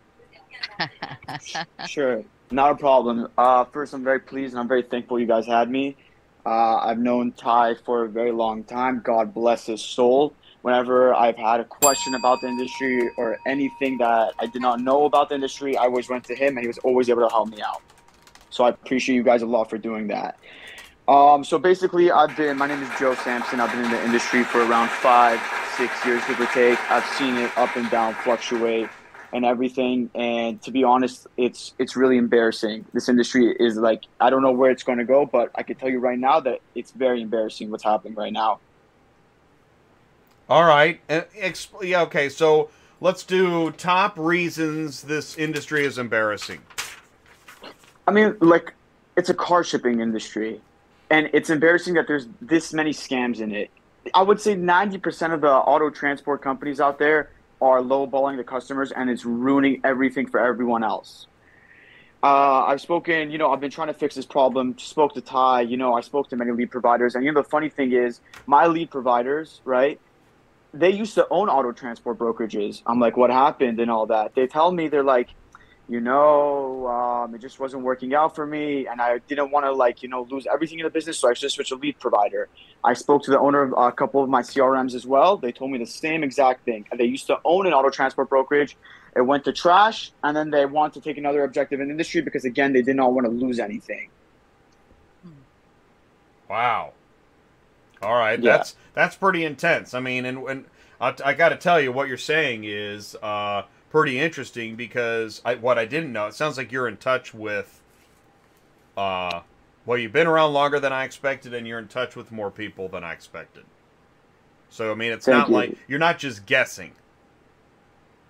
[1.86, 3.28] Sure, not a problem.
[3.36, 5.96] Uh, first, I'm very pleased and I'm very thankful you guys had me.
[6.46, 9.00] Uh, I've known Ty for a very long time.
[9.02, 10.34] God bless his soul.
[10.62, 15.04] Whenever I've had a question about the industry or anything that I did not know
[15.04, 17.48] about the industry, I always went to him and he was always able to help
[17.48, 17.82] me out.
[18.50, 20.38] So I appreciate you guys a lot for doing that.
[21.06, 23.60] Um, so basically, I've been, my name is Joe Sampson.
[23.60, 25.40] I've been in the industry for around five,
[25.76, 26.78] six years, give or take.
[26.90, 28.88] I've seen it up and down fluctuate
[29.34, 30.08] and everything.
[30.14, 32.86] And to be honest, it's it's really embarrassing.
[32.94, 35.76] This industry is like I don't know where it's going to go, but I can
[35.76, 38.60] tell you right now that it's very embarrassing what's happening right now.
[40.48, 41.22] All right, uh,
[41.82, 42.28] yeah, okay.
[42.28, 42.70] So
[43.00, 46.60] let's do top reasons this industry is embarrassing.
[48.06, 48.72] I mean, like
[49.16, 50.60] it's a car shipping industry,
[51.10, 53.70] and it's embarrassing that there's this many scams in it.
[54.12, 57.30] I would say 90% of the auto transport companies out there
[57.64, 61.26] are lowballing the customers, and it's ruining everything for everyone else.
[62.22, 64.78] Uh, I've spoken, you know, I've been trying to fix this problem.
[64.78, 67.48] Spoke to Ty, you know, I spoke to many lead providers, and you know, the
[67.48, 69.98] funny thing is, my lead providers, right?
[70.72, 72.82] They used to own auto transport brokerages.
[72.86, 74.34] I'm like, what happened and all that.
[74.34, 75.28] They tell me they're like,
[75.88, 79.72] you know, um, it just wasn't working out for me, and I didn't want to
[79.72, 82.48] like, you know, lose everything in the business, so I just switched a lead provider.
[82.82, 85.36] I spoke to the owner of a couple of my CRMs as well.
[85.36, 86.86] They told me the same exact thing.
[86.96, 88.76] They used to own an auto transport brokerage.
[89.14, 92.22] It went to trash, and then they want to take another objective in the industry
[92.22, 94.08] because again, they did not want to lose anything.
[96.48, 96.92] Wow.
[98.02, 98.58] All right, Yeah.
[98.58, 99.94] that's that's pretty intense.
[99.94, 100.64] I mean, and and
[101.00, 103.62] I, I got to tell you, what you're saying is uh,
[103.94, 107.80] pretty interesting because I, what I didn't know, it sounds like you're in touch with.
[108.96, 109.42] Uh,
[109.86, 112.88] well, you've been around longer than I expected, and you're in touch with more people
[112.88, 113.62] than I expected.
[114.68, 115.54] So I mean, it's Thank not you.
[115.54, 116.90] like you're not just guessing.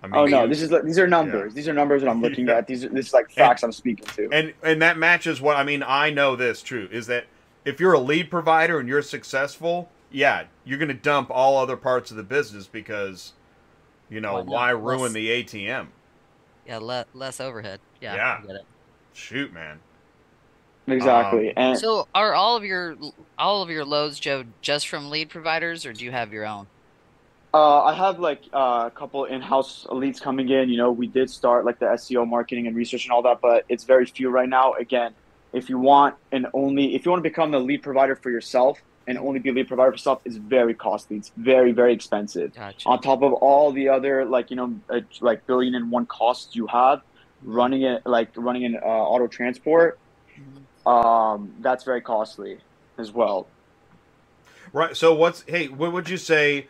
[0.03, 1.55] I mean, Oh no, this is these are numbers.
[1.55, 2.57] These are numbers that I'm looking Yeah.
[2.57, 2.67] at.
[2.67, 4.29] These are this is like facts I'm speaking to.
[4.31, 5.81] and and that matches what I mean.
[5.81, 7.25] I know this true is that
[7.63, 11.75] if you're a lead provider and you're successful, yeah, you're going to dump all other
[11.75, 13.33] parts of the business because
[14.09, 15.87] you know Why why ruin Less- the ATM?
[16.67, 17.79] yeah, le- less overhead.
[18.01, 18.39] Yeah, Yeah.
[18.41, 18.65] I get it.
[19.13, 19.79] Shoot, man.
[20.87, 21.49] exactly.
[21.49, 22.95] Um, and So, are all of your
[23.37, 26.67] all of your loads, Joe, just from lead providers, or do you have your own?
[27.53, 30.67] Uh, I have like uh, a couple in-house leads coming in.
[30.69, 33.63] You know, we did start like the SEO marketing and research and all that, but
[33.69, 34.73] it's very few right now.
[34.73, 35.13] Again,
[35.53, 38.77] if you want and only if you want to become the lead provider for yourself
[39.07, 41.17] and only be a lead provider for stuff is very costly.
[41.17, 42.53] It's very very expensive.
[42.53, 42.87] Gotcha.
[42.87, 46.55] On top of all the other like you know uh, like billion and one costs
[46.55, 47.01] you have
[47.43, 49.99] running it like running an uh, auto transport,
[50.39, 50.89] Mhm.
[50.89, 52.59] um, that's very costly
[52.97, 53.47] as well.
[54.73, 54.95] Right.
[54.97, 55.67] So what's hey?
[55.67, 56.67] What would you say?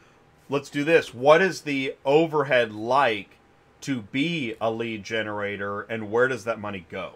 [0.47, 1.13] Let's do this.
[1.13, 3.38] What is the overhead like
[3.81, 7.13] to be a lead generator, and where does that money go?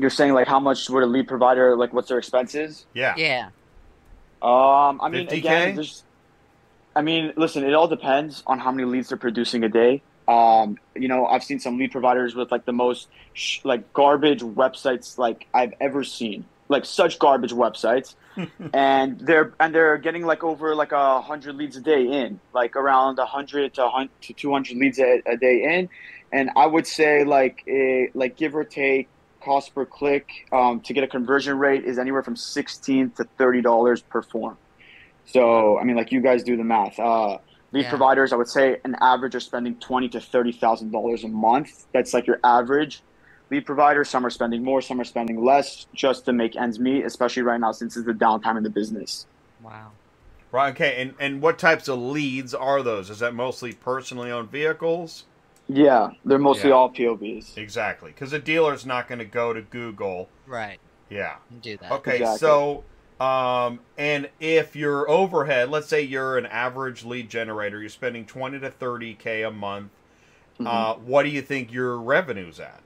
[0.00, 2.86] You're saying like how much would a lead provider like what's their expenses?
[2.94, 3.14] Yeah.
[3.16, 3.50] Yeah.
[4.42, 5.32] Um, I mean, 50K?
[5.38, 6.02] again, there's,
[6.96, 10.02] I mean, listen, it all depends on how many leads they're producing a day.
[10.26, 14.40] Um, you know, I've seen some lead providers with like the most sh- like garbage
[14.40, 18.14] websites like I've ever seen, like such garbage websites,
[18.72, 22.76] and they're and they're getting like over like a hundred leads a day in, like
[22.76, 25.88] around a hundred to hun- to two hundred leads a, a day in,
[26.32, 29.08] and I would say like a, like give or take
[29.40, 33.62] cost per click um, to get a conversion rate is anywhere from 16 to 30
[33.62, 34.58] dollars per form
[35.24, 37.38] so i mean like you guys do the math uh,
[37.72, 37.88] lead Yeah.
[37.90, 41.70] providers i would say an average are spending 20 to 30 thousand dollars a month
[41.94, 43.04] that's like your average
[43.50, 47.04] lead provider some are spending more some are spending less just to make ends meet
[47.04, 49.26] especially right now since it's the downtime in the business
[49.62, 49.92] Wow.
[50.52, 50.70] Right.
[50.70, 51.00] Okay.
[51.02, 53.10] And and what types of leads are those?
[53.10, 55.26] Is that mostly personally owned vehicles?
[55.72, 56.76] Yeah they're mostly Yeah.
[56.76, 58.10] all POVs Exactly.
[58.10, 60.28] Because a dealer's not going to go to Google.
[60.46, 60.78] Right.
[61.08, 61.36] Yeah.
[61.62, 61.92] Do that.
[61.92, 62.16] Okay.
[62.18, 62.38] Exactly.
[62.38, 62.84] So,
[63.24, 68.58] um, and if your overhead, let's say you're an average lead generator, you're spending twenty
[68.60, 69.90] to thirty k a month.
[70.58, 70.66] Mhm.
[70.66, 72.80] Uh, what do you think your revenue's at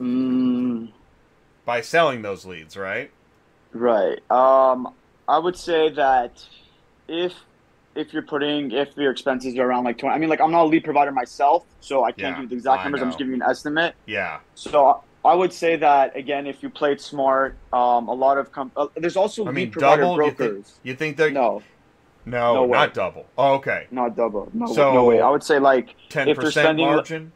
[0.00, 0.92] Mm,
[1.64, 2.76] by selling those leads?
[2.76, 3.10] Right.
[3.72, 4.18] Right.
[4.30, 4.92] Um,
[5.28, 6.44] I would say that
[7.08, 7.32] if
[7.96, 10.64] if you're putting if your expenses are around like twenty, I mean, like I'm not
[10.64, 13.02] a lead provider myself, so I can't Yeah, give you the exact I numbers.
[13.02, 13.94] I'm just giving you an estimate.
[14.06, 14.38] Yeah.
[14.54, 18.72] So I would say that again, if you played smart, um, a lot of com-
[18.76, 20.12] uh, there's also I lead mean, provider double.
[20.24, 20.66] You brokers.
[20.66, 21.62] think, you think they're no,
[22.24, 22.78] No, No way.
[22.78, 23.26] not double.
[23.38, 23.86] Oh, okay.
[23.90, 24.48] Not double.
[24.52, 25.20] No, So- no way.
[25.20, 27.32] I would say like Ten if they're percent spending, margin.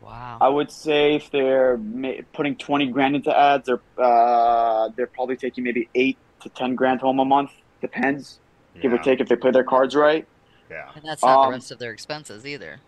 [0.00, 0.38] Wow.
[0.40, 5.36] I would say if they're ma- putting twenty grand into ads, they're uh, they're probably
[5.36, 7.50] taking maybe eight to ten grand home a month.
[7.80, 8.38] Depends,
[8.80, 10.26] give or take, if they play their cards right.
[10.70, 10.90] Yeah.
[10.94, 12.78] and that's not um, the rest of their expenses either.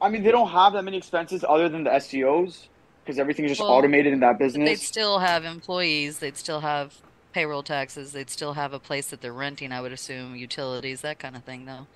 [0.00, 2.68] I mean, they don't have that many expenses other than the SEOs
[3.04, 4.68] because everything is just Well, automated in that business.
[4.68, 6.18] They'd still have employees.
[6.18, 6.94] They'd still have
[7.32, 8.12] payroll taxes.
[8.12, 9.72] They'd still have a place that they're renting.
[9.72, 11.86] I would assume utilities, that kind of thing, though.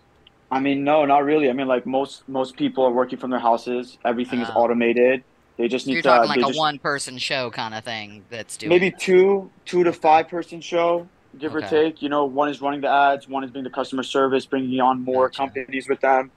[0.50, 1.48] I mean, no, not really.
[1.48, 3.96] I mean, like most most people are working from their houses.
[4.05, 4.57] Everything is Ah.
[4.59, 5.24] automated.
[5.57, 6.09] They just So need you're to.
[6.09, 8.68] talking like a just- one-person show kind of thing that's doing.
[8.68, 8.98] maybe it.
[8.98, 11.09] two two to five person show
[11.39, 14.03] give or take you know one is running the ads one is being the customer
[14.03, 15.39] service bringing on more Gotcha.
[15.43, 16.33] companies with them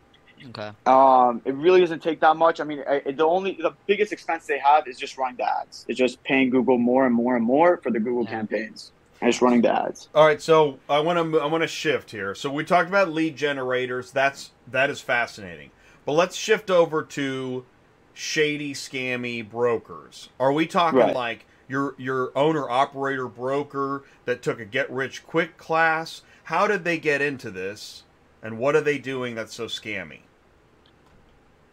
[0.49, 0.71] Okay.
[0.85, 4.45] um, it really doesn't take that much i mean I, the only the biggest expense
[4.47, 7.45] they have is just running the ads it's just paying google more and more and
[7.45, 8.31] more for the google Yeah.
[8.37, 11.67] campaigns and just running the ads All right, so I want to I want to
[11.67, 12.33] shift here.
[12.35, 14.11] So we talked about lead generators.
[14.11, 15.71] That's that is fascinating.
[16.05, 17.67] But let's shift over to
[18.13, 20.29] shady, scammy brokers.
[20.39, 21.13] Are we talking Right.
[21.13, 26.21] like your your owner operator broker that took a get rich quick class?
[26.45, 28.03] How did they get into this,
[28.43, 30.19] and what are they doing that's so scammy?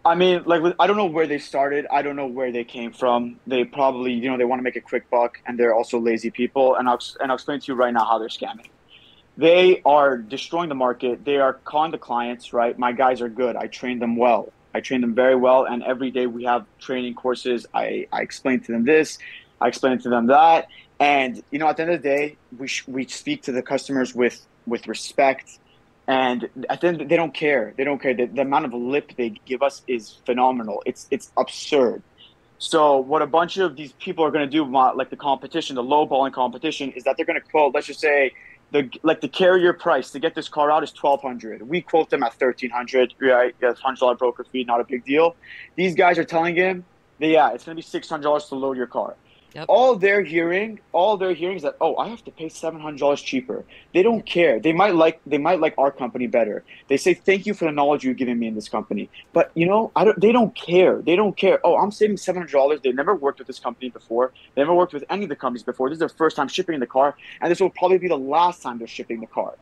[0.05, 1.87] I mean, like, I don't know where they started.
[1.91, 3.39] I don't know where they came from.
[3.47, 6.31] They probably, you know, they want to make a quick buck, and they're also lazy
[6.31, 6.75] people.
[6.75, 8.69] And I'll and I'll explain to you right now how they're scamming.
[9.37, 11.25] They are destroying the market.
[11.25, 12.53] They are calling the clients.
[12.53, 13.55] Right, my guys are good.
[13.55, 14.53] I train them well.
[14.75, 17.67] I train them very well, and every day we have training courses.
[17.73, 19.19] I I explain to them this.
[19.63, 20.69] I explain to them that.
[21.01, 23.63] And you know, at the end of the day, we sh- we speak to the
[23.63, 25.59] customers with with respect.
[26.09, 27.75] And at the end they don't care.
[27.77, 28.15] They don't care.
[28.15, 30.83] The, the amount of lip they give us is phenomenal.
[30.85, 32.03] It's it's absurd.
[32.59, 35.83] So what a bunch of these people are going to do like the competition the
[35.83, 38.33] low balling competition is that they're going to quote let's just say
[38.71, 42.23] the like the carrier price to get this car out is 1200 we quote them
[42.23, 45.35] at 1300 right that's $100 broker fee not a big deal.
[45.75, 46.85] These guys are telling him
[47.19, 49.17] that yeah it's going to be $600 to load your car
[49.55, 49.67] Yep.
[49.69, 53.65] all they're hearing all they're hearing is that oh i have to pay $700 cheaper.
[53.93, 54.59] They don't care.
[54.59, 56.65] They might like they might like our company better.
[56.89, 59.11] They say thank you for the knowledge you're giving me in this company.
[59.33, 61.03] But you know i don't they don't care.
[61.03, 61.61] They don't care.
[61.65, 64.33] Oh i'm saving $700 they've never worked with this company before.
[64.55, 65.89] They never worked with any of the companies before.
[65.89, 68.63] This is their first time shipping the car and this will probably be the last
[68.63, 69.55] time they're shipping the car.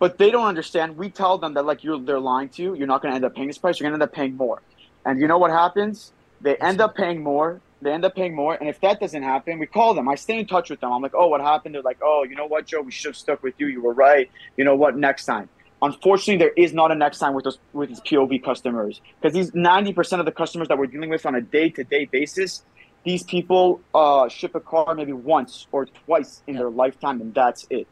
[0.00, 0.96] But they don't understand.
[0.96, 2.74] We tell them that like you're they're lying to you.
[2.74, 3.78] You're not going to end up paying this price.
[3.78, 4.62] You're going to end up paying more.
[5.04, 6.12] And you know what happens?
[6.40, 8.54] They end up paying more they end up paying more.
[8.54, 10.08] And if that doesn't happen we call them.
[10.08, 10.92] I stay in touch with them.
[10.92, 11.74] I'm like oh what happened?
[11.74, 12.82] They're like oh you know what joe?
[12.82, 13.66] We should have stuck with you.
[13.68, 14.30] You were right.
[14.56, 14.96] You know what?
[14.96, 15.48] Next time.
[15.82, 19.00] Unfortunately there is not a next time with those with these pov customers.
[19.20, 22.62] Because these 90% of the customers that we're dealing with on a day-to-day basis
[23.02, 26.60] these people uh, ship a car maybe once or twice in Yeah.
[26.60, 27.88] their lifetime and that's it.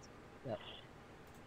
[0.46, 0.56] Yeah.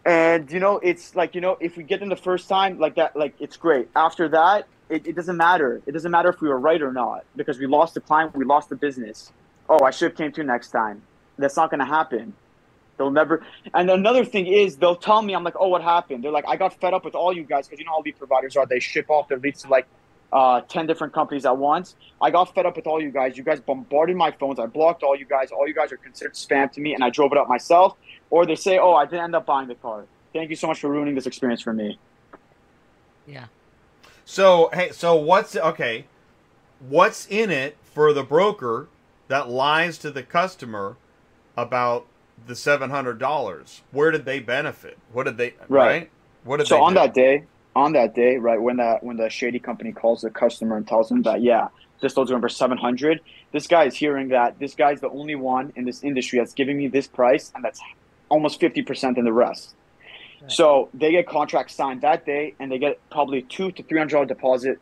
[0.05, 2.95] and you know it's like you know if we get them the first time like
[2.95, 3.89] that like it's great.
[3.95, 5.81] After that it, it doesn't matter.
[5.85, 8.45] It doesn't matter if we were right or not because we lost the client we
[8.45, 9.31] lost the business.
[9.69, 11.01] Oh i should have came to next time.
[11.37, 12.33] That's not going to happen.
[12.97, 16.23] They'll never and another thing is they'll tell me i'm like oh what happened?
[16.23, 18.17] They're like i got fed up with all you guys because you know how lead
[18.17, 18.65] providers are.
[18.65, 19.87] They ship off their leads to like
[20.33, 21.95] uh, 10 different companies at once.
[22.21, 23.37] I got fed up with all you guys.
[23.37, 24.59] You guys bombarded my phones.
[24.59, 25.51] I blocked all you guys.
[25.51, 27.95] All you guys are considered spam to me and i drove it up myself.
[28.29, 30.05] Or they say oh i didn't end up buying the car.
[30.33, 31.97] Thank you so much for ruining this experience for me.
[33.25, 33.45] Yeah.
[34.25, 36.05] So hey, so what's okay?
[36.79, 38.87] What's in it for the broker
[39.27, 40.97] that lies to the customer
[41.57, 42.07] about
[42.45, 43.81] the seven hundred dollars?
[43.91, 44.97] Where did they benefit?
[45.11, 45.69] What did they right?
[45.69, 46.09] Right.
[46.43, 46.99] What did so on do?
[46.99, 47.45] that day
[47.75, 51.07] on that day right when that when the shady company calls the customer and tells
[51.09, 51.67] them that yeah
[52.01, 53.21] this load's going for 700
[53.53, 56.77] this guy is hearing that this guy's the only one in this industry that's giving
[56.77, 57.79] me this price and that's
[58.29, 59.75] almost 50% in the rest
[60.47, 64.13] So they get contracts signed that day and they get probably two to three hundred
[64.13, 64.79] dollar deposit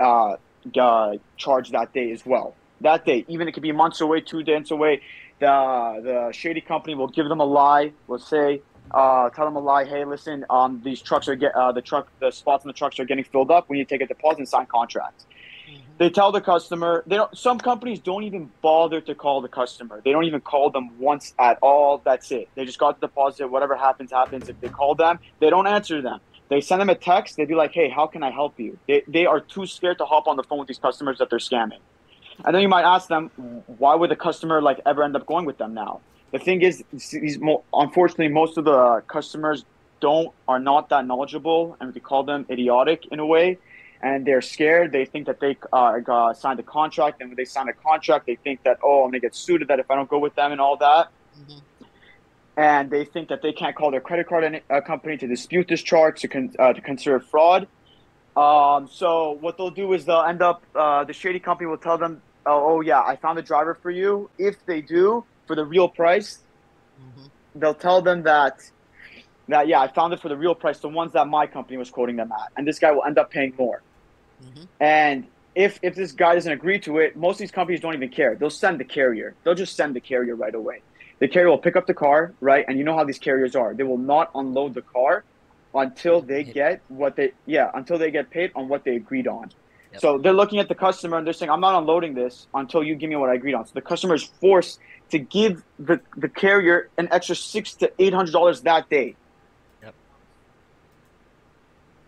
[0.00, 0.36] uh,
[0.78, 4.42] uh, charged that day as well that day even it could be months away two
[4.42, 5.00] days away
[5.38, 9.60] the the shady company will give them a lie will say uh, tell them a
[9.60, 9.84] lie.
[9.84, 12.98] Hey, listen, um, these trucks are get uh, the truck, the spots in the trucks
[13.00, 13.68] are getting filled up.
[13.68, 15.26] We need to take a deposit and sign contracts.
[15.68, 15.80] Mm-hmm.
[15.98, 17.04] They tell the customer.
[17.06, 17.36] They don't.
[17.36, 20.00] Some companies don't even bother to call the customer.
[20.04, 22.02] They don't even call them once at all.
[22.04, 22.48] That's it.
[22.54, 23.48] They just got the deposit.
[23.48, 24.48] Whatever happens, happens.
[24.48, 26.20] If they call them, they don't answer them.
[26.48, 27.36] They send them a text.
[27.36, 30.04] They'd be like, "Hey, how can I help you?" They they are too scared to
[30.04, 31.80] hop on the phone with these customers that they're scamming.
[32.44, 33.30] And then you might ask them,
[33.78, 36.00] why would the customer like ever end up going with them now?
[36.32, 37.38] The thing is, these
[37.72, 39.64] unfortunately, most of the customers
[40.00, 43.58] don't are not that knowledgeable, and we call them idiotic in a way.
[44.04, 44.92] And they're scared.
[44.92, 48.26] They think that they uh, uh, signed a contract, and when they sign a contract,
[48.26, 50.52] they think that oh, I'm gonna get sued that if I don't go with them
[50.52, 51.08] and all that.
[51.40, 51.62] Mhm.
[52.56, 55.66] and they think that they can't call their credit card any- uh, company to dispute
[55.66, 57.66] this charge to con- uh, to consider fraud.
[58.36, 61.98] Um, so what they'll do is they'll end up uh, the shady company will tell
[61.98, 64.30] them, oh, oh yeah, I found a driver for you.
[64.38, 66.38] If they do for the real price,
[67.02, 67.30] Mhm.
[67.56, 68.54] they'll tell them that
[69.48, 71.90] that yeah, I found it for the real price, the ones that my company was
[71.90, 73.82] quoting them at, and this guy will end up paying more.
[74.44, 74.68] Mhm.
[74.80, 78.08] And if if this guy doesn't agree to it, most of these companies don't even
[78.10, 78.34] care.
[78.34, 79.36] They'll send the carrier.
[79.42, 80.82] They'll just send the carrier right away.
[81.20, 82.64] The carrier will pick up the car, right?
[82.66, 83.74] And you know how these carriers are.
[83.74, 85.24] They will not unload the car
[85.74, 89.50] until they get what they yeah, until they get paid on what they agreed on.
[89.92, 90.00] Yep.
[90.00, 92.96] So they're looking at the customer and they're saying, I'm not unloading this until you
[92.96, 93.64] give me what I agreed on.
[93.64, 94.80] So the customer is forced
[95.10, 99.16] to give the, the carrier an extra six to eight hundred dollars that day.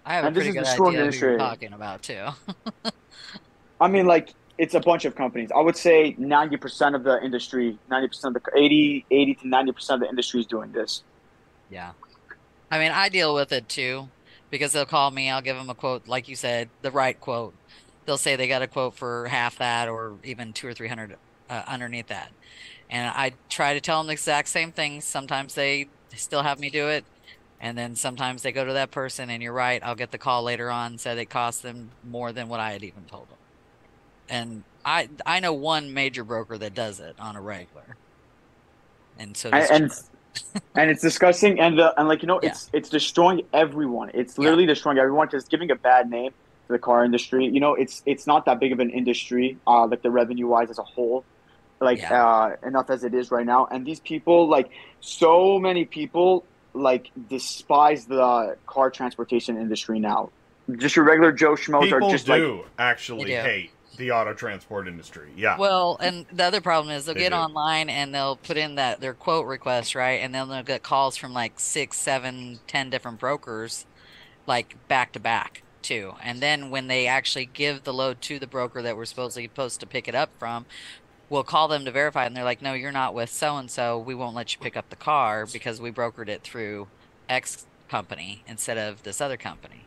[0.07, 1.37] I have a And this pretty is good idea you're industry.
[1.37, 2.27] talking about too.
[3.81, 5.51] I mean, like it's a bunch of companies.
[5.55, 9.49] I would say ninety percent of the industry, ninety percent of the 80, 80 to
[9.49, 11.05] ninety percent of the industry is doing this.
[11.71, 11.93] Yeah.
[12.71, 14.11] I mean, I deal with it too
[14.51, 17.55] because they'll call me, I'll give them a quote, like you said, the right quote.
[18.07, 21.17] They'll say they got a quote for half that or even two or three hundred
[21.51, 22.33] uh, underneath that.
[22.91, 25.01] And I try to tell them the exact same thing.
[25.01, 27.05] Sometimes they still have me do it.
[27.61, 29.83] And then sometimes they go to that person, and you're right.
[29.83, 32.85] I'll get the call later on, said it cost them more than what I had
[32.85, 33.39] even told them.
[34.29, 37.99] And I I know one major broker that does it on a regular.
[39.17, 39.91] And so And and,
[40.77, 42.53] and it's disgusting and the and like you know Yeah.
[42.53, 44.11] it's it's destroying everyone.
[44.15, 44.39] It's Yeah.
[44.45, 47.47] literally destroying everyone because giving a bad name to the car industry.
[47.47, 50.71] You know, it's it's not that big of an industry, uh, like the revenue wise
[50.71, 51.27] as a whole.
[51.81, 52.13] Like Yeah.
[52.13, 54.69] uh, enough as it is right now, and these people, like
[55.01, 60.31] so many people, like despise the car transportation industry now.
[60.77, 63.41] Just your regular Joe schmoes People are just do like actually They do.
[63.41, 65.31] hate the auto transport industry.
[65.37, 65.57] Yeah.
[65.59, 67.37] Well, and the other problem is they'll They get do.
[67.37, 70.21] online and they'll put in that their quote request, right?
[70.21, 73.87] And then they'll get calls from like six, seven, ten different brokers,
[74.47, 76.15] like back to back too.
[76.23, 79.81] And then when they actually give the load to the broker that we're supposedly supposed
[79.81, 80.67] to pick it up from,
[81.31, 83.99] we'll call them to verify, and they're like, "No, you're not with so and so.
[83.99, 86.89] We won't let you pick up the car because we brokered it through
[87.29, 89.87] X company instead of this other company."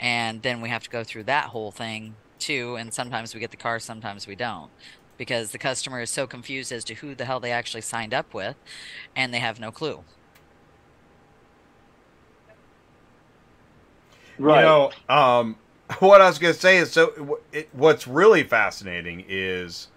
[0.00, 2.76] And then we have to go through that whole thing too.
[2.76, 4.70] And sometimes we get the car, sometimes we don't,
[5.16, 8.34] because the customer is so confused as to who the hell they actually signed up
[8.34, 8.56] with,
[9.14, 10.04] and they have no clue.
[14.38, 14.60] right.
[14.60, 15.56] You know, um,
[16.00, 17.38] what I was going to say is so.
[17.52, 19.88] It, what's really fascinating is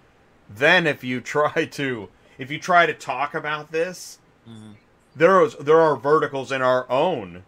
[0.52, 4.74] then if you try to if you try to talk about this, Mhm.
[5.14, 7.44] there is there are verticals in our own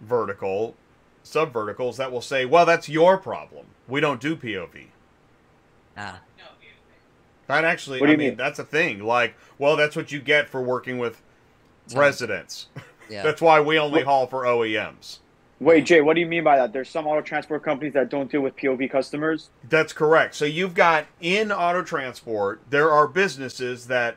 [0.00, 0.74] vertical
[1.22, 3.66] sub verticals that will say, "Well, that's your problem.
[3.88, 4.88] We don't do POV."
[5.96, 6.48] Ah, no pov
[7.46, 8.36] That actually, What do I you mean, mean?
[8.36, 9.00] that's a thing.
[9.04, 11.22] Like, well, that's what you get for working with
[11.86, 12.66] So- residents.
[13.10, 13.22] yeah.
[13.24, 15.18] That's why we only haul for OEMs.
[15.60, 16.72] Wait, Jay, what do you mean by that?
[16.72, 19.50] There's some auto transport companies that don't deal with POV customers.
[19.68, 20.34] That's correct.
[20.34, 24.16] So you've got in auto transport, there are businesses that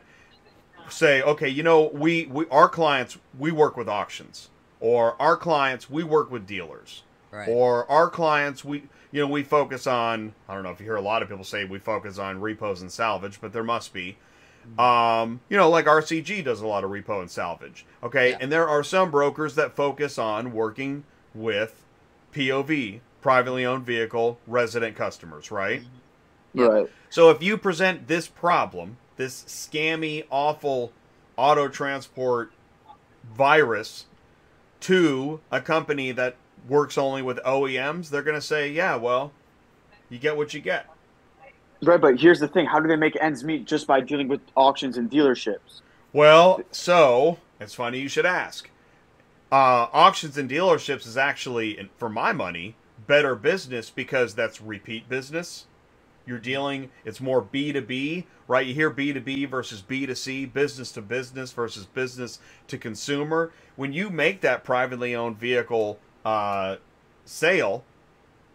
[0.89, 5.89] say, okay, you know, we, we our clients we work with auctions, or our clients
[5.89, 7.47] we work with dealers, right.
[7.47, 10.33] or our clients we you know we focus on.
[10.49, 12.81] I don't know if you hear a lot of people say we focus on repos
[12.81, 14.17] and salvage, but there must be.
[14.77, 17.85] Um, you know, like RCG does a lot of repo and salvage.
[18.03, 18.37] Okay, Yeah.
[18.41, 21.05] and there are some brokers that focus on working
[21.37, 21.83] with
[22.33, 25.83] POV, privately owned vehicle resident customers, right?
[26.53, 26.89] Right.
[27.09, 30.91] So if you present this problem, this scammy, awful
[31.35, 32.51] auto transport
[33.35, 34.05] virus
[34.81, 36.35] to a company that
[36.67, 39.31] works only with OEMs, they're going to say, yeah, well,
[40.09, 40.87] you get what you get.
[41.83, 44.41] Right, but here's the thing: how do they make ends meet just by dealing with
[44.55, 45.81] auctions and dealerships?
[46.11, 48.69] Well, so it's funny you should ask.
[49.51, 52.75] Uh, auctions and dealerships is actually, for my money,
[53.07, 55.67] better business because that's repeat business.
[56.25, 58.65] You're dealing, it's more B2B, right?
[58.67, 63.51] You hear B2B versus B2C, business to business versus business to consumer.
[63.75, 66.77] When you make that privately owned vehicle uh,
[67.25, 67.85] sale,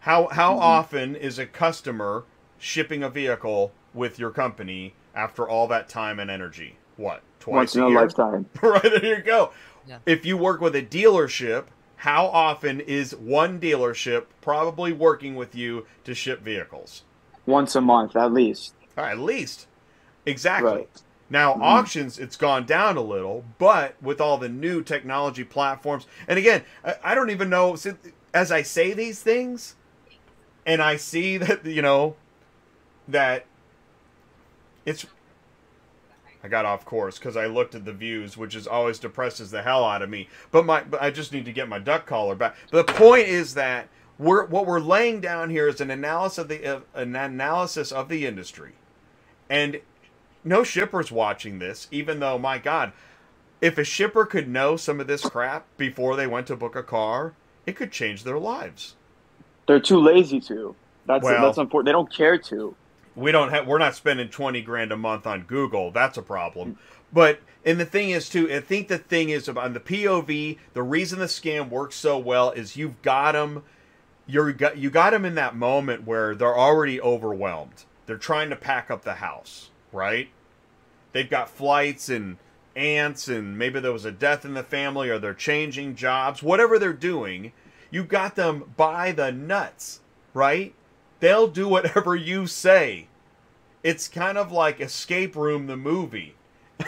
[0.01, 2.25] how how often is a customer
[2.59, 6.79] shipping a vehicle with your company after all that time and energy?
[6.97, 8.05] What twice Once in a a year?
[8.05, 8.47] lifetime.
[8.63, 9.53] right there you go.
[9.87, 9.99] Yeah.
[10.07, 11.65] If you work with a dealership,
[11.97, 17.03] how often is one dealership probably working with you to ship vehicles?
[17.47, 18.75] Once a month, at least.
[18.97, 19.67] All right, at least.
[20.27, 20.71] Exactly.
[20.71, 21.03] Right.
[21.31, 21.63] Now, Mhm.
[21.63, 26.63] auctions, it's gone down a little, but with all the new technology platforms, and again,
[26.85, 27.93] I, I don't even know, see,
[28.35, 29.75] as I say these things,
[30.67, 32.17] and I see that, you know,
[33.09, 33.47] that
[34.85, 35.07] it's,
[36.45, 39.63] I got off course because I looked at the views, which is always depresses the
[39.63, 40.29] hell out of me.
[40.51, 42.57] But my, but I just need to get my duck collar back.
[42.71, 43.89] But the point is that
[44.19, 48.09] we're what we're laying down here is an analysis of the uh, an analysis of
[48.09, 48.73] the industry,
[49.49, 49.81] and
[50.45, 51.87] no shippers watching this.
[51.91, 52.93] Even though, my God,
[53.61, 56.83] if a shipper could know some of this crap before they went to book a
[56.83, 57.35] car,
[57.67, 58.97] it could change their lives.
[59.67, 60.75] They're too lazy to.
[61.07, 61.87] That's Well- that's important.
[61.87, 62.75] They don't care to.
[63.15, 65.91] We don't have we're not spending 20 grand a month on google.
[65.91, 66.79] That's a problem.
[67.13, 70.83] But and the thing is too i think the thing is about the pov the
[70.83, 73.63] reason the scam works so well is you've got them
[74.27, 77.85] you're got you got them in that moment where they're already overwhelmed.
[78.07, 80.29] They're trying to pack up the house right?
[81.13, 82.39] They've got flights and
[82.75, 86.79] aunts and maybe there was a death in the family or they're changing jobs whatever
[86.79, 87.53] they're doing
[87.91, 90.01] you got them by the nuts
[90.33, 90.75] right
[91.23, 93.07] they'll do whatever you say.
[93.85, 96.35] It's kind of like escape room the movie.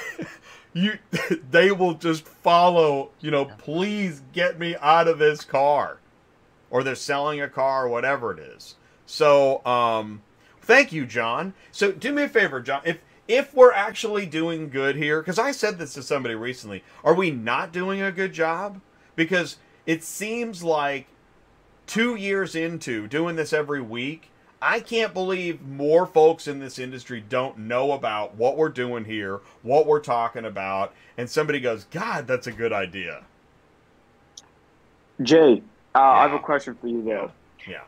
[0.77, 0.99] You
[1.53, 5.99] they will just follow you know please get me out of this car.
[6.69, 8.75] Or they're selling a car or whatever it is.
[9.07, 10.23] So um
[10.61, 11.55] thank you john.
[11.71, 12.83] So do me a favor john.
[12.85, 17.15] If if we're actually doing good here because i said this to somebody recently are
[17.15, 18.81] we not doing a good job?
[19.15, 21.07] Because it seems like
[21.87, 24.31] two years into doing this every week,
[24.61, 29.41] I can't believe more folks in this industry don't know about what we're doing here,
[29.63, 33.25] what we're talking about, and somebody goes, God, that's a good idea.
[35.21, 35.63] Jay,
[35.95, 37.31] uh, I have a question for you there.
[37.69, 37.83] Yeah.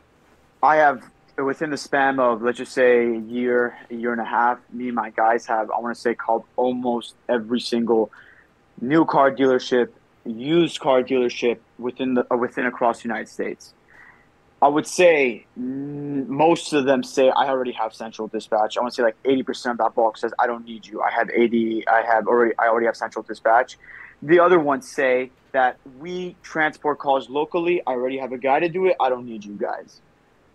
[0.61, 1.03] I have
[1.37, 4.87] within the span of let's just say a year, a year and a half, me
[4.87, 8.11] and my guys have I want to say called almost every single
[8.81, 9.89] new car dealership,
[10.25, 13.73] used car dealership within the uh, within across the United States.
[14.61, 18.75] I would say most of them say I already have central dispatch.
[18.77, 21.01] I want to say like eighty percent of that bulk says I don't need you.
[21.01, 21.83] I have eighty.
[21.87, 22.53] I have already.
[22.59, 23.77] I already have central dispatch.
[24.21, 27.81] The other ones say that we transport calls locally.
[27.85, 28.95] I already have a guy to do it.
[28.99, 30.01] I don't need you guys.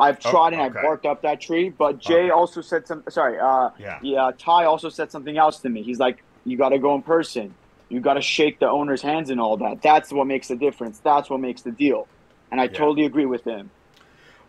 [0.01, 0.81] I've Oh, tried and I've okay.
[0.83, 1.71] barked up that tree.
[1.71, 2.31] But Jay Okay.
[2.31, 3.05] also said some.
[3.09, 3.39] Sorry.
[3.39, 4.01] Uh, Yeah.
[4.03, 4.33] yeah.
[4.37, 5.85] Ty also said something else to me.
[5.85, 7.57] He's like, you got to go in person.
[7.89, 9.79] You got to shake the owner's hands and all that.
[9.81, 11.01] That's what makes the difference.
[11.05, 12.09] That's what makes the deal.
[12.51, 13.71] And I totally agree with him.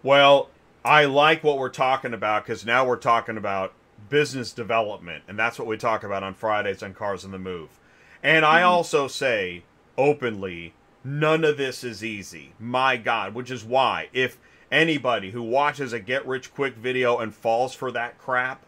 [0.03, 0.49] Well,
[0.83, 3.73] I like what we're talking about because now we're talking about
[4.09, 7.69] business development, and that's what we talk about on Fridays on Cars on the Move.
[8.21, 8.67] And I mm-hmm.
[8.67, 9.63] also say
[9.97, 10.73] openly,
[11.05, 12.51] none of this is easy.
[12.59, 14.37] My God, which is why if
[14.69, 18.65] anybody who watches a get rich quick video and falls for that crap,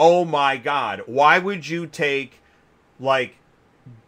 [0.00, 2.40] oh my God, why would you take
[2.98, 3.36] like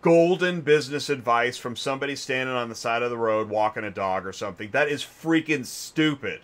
[0.02, 4.26] golden business advice from somebody standing on the side of the road walking a dog
[4.26, 4.70] or something?
[4.72, 6.40] That is freaking stupid.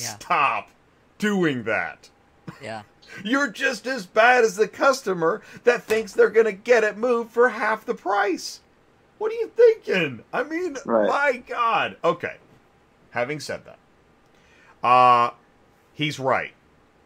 [0.00, 0.16] Yeah.
[0.16, 0.70] Stop
[1.18, 2.10] doing that.
[2.62, 2.82] Yeah.
[3.24, 7.30] You're just as bad as the customer that thinks they're going to get it moved
[7.30, 8.60] for half the price.
[9.18, 10.24] What are you thinking?
[10.32, 11.08] I mean, Right.
[11.08, 11.96] my God.
[12.02, 12.36] Okay.
[13.10, 13.78] Having said that,
[14.86, 15.30] uh,
[15.92, 16.52] he's right.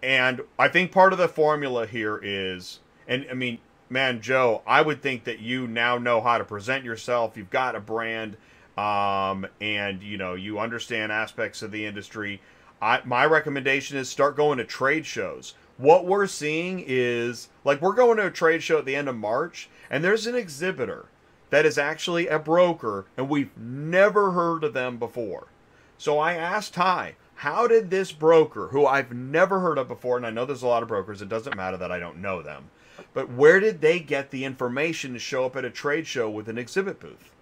[0.02, 3.58] And I think part of the formula here is, and I mean,
[3.90, 7.36] man, Joe, I would think that you now know how to present yourself.
[7.36, 8.36] You've got a brand,
[8.78, 12.40] um, and you know you understand aspects of the industry.
[12.80, 15.54] I, my recommendation is start going to trade shows.
[15.76, 19.16] What we're seeing is like we're going to a trade show at the end of
[19.16, 21.06] March, and there's an exhibitor
[21.50, 25.48] that is actually a broker, and we've never heard of them before.
[25.96, 30.26] So I asked Ty, how did this broker, who I've never heard of before, and
[30.26, 32.70] I know there's a lot of brokers, it doesn't matter that I don't know them,
[33.14, 36.48] but where did they get the information to show up at a trade show with
[36.48, 37.32] an exhibit booth?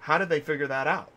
[0.00, 1.11] How did they figure that out?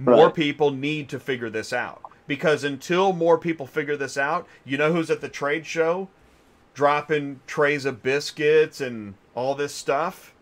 [0.00, 0.34] More Right.
[0.34, 2.00] people need to figure this out.
[2.26, 6.08] Because until more people figure this out, you know who's at the trade show
[6.74, 10.32] dropping trays of biscuits and all this stuff?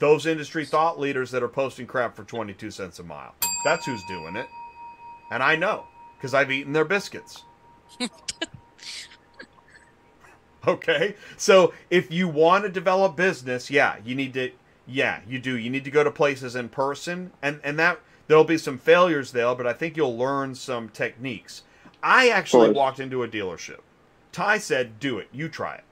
[0.00, 3.34] Those industry thought leaders that are posting crap for 22 cents a mile.
[3.64, 4.46] That's who's doing it.
[5.30, 7.44] And I know because I've eaten their biscuits.
[10.66, 11.14] okay?
[11.36, 14.50] So if you want to develop business, yeah, you need to
[14.86, 15.56] yeah, you do.
[15.56, 19.32] You need to go to places in person and and that there'll be some failures
[19.32, 21.62] there, but I think you'll learn some techniques.
[22.02, 23.80] I actually walked into a dealership.
[24.32, 25.28] Ty said, "Do it.
[25.32, 25.84] You try it."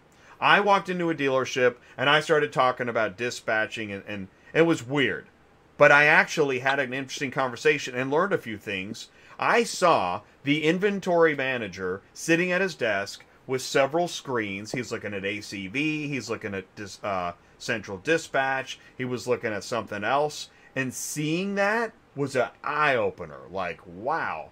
[0.43, 4.85] I walked into a dealership and I started talking about dispatching and, and it was
[4.85, 5.26] weird.
[5.78, 9.09] But I actually had an interesting conversation and learned a few things.
[9.39, 14.72] I saw the inventory manager sitting at his desk with several screens.
[14.72, 19.62] He's looking at ACV, he's looking at dis, uh, central dispatch, he was looking at
[19.62, 20.51] something else.
[20.74, 23.40] And seeing that was an eye opener.
[23.50, 24.50] Like, wow.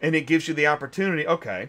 [0.00, 1.68] And it gives you the opportunity okay,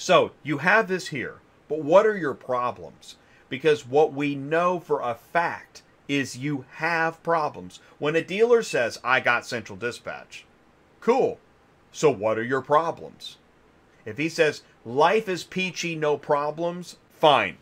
[0.00, 1.40] so you have this here.
[1.68, 3.16] but what are your problems?
[3.50, 7.80] Because what we know for a fact is you have problems.
[7.98, 10.46] When a dealer says, I got central dispatch,
[11.00, 11.38] cool.
[11.92, 13.36] So what are your problems?
[14.06, 17.58] If he says, life is peachy, no problems, fine.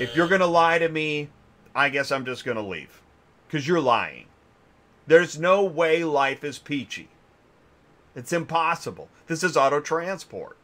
[0.00, 1.28] If you're going to lie to me,
[1.72, 3.00] I guess I'm just going to leave.
[3.46, 4.26] Because you're lying.
[5.06, 7.08] There's no way life is peachy.
[8.14, 9.08] It's impossible.
[9.26, 10.56] This is auto transport.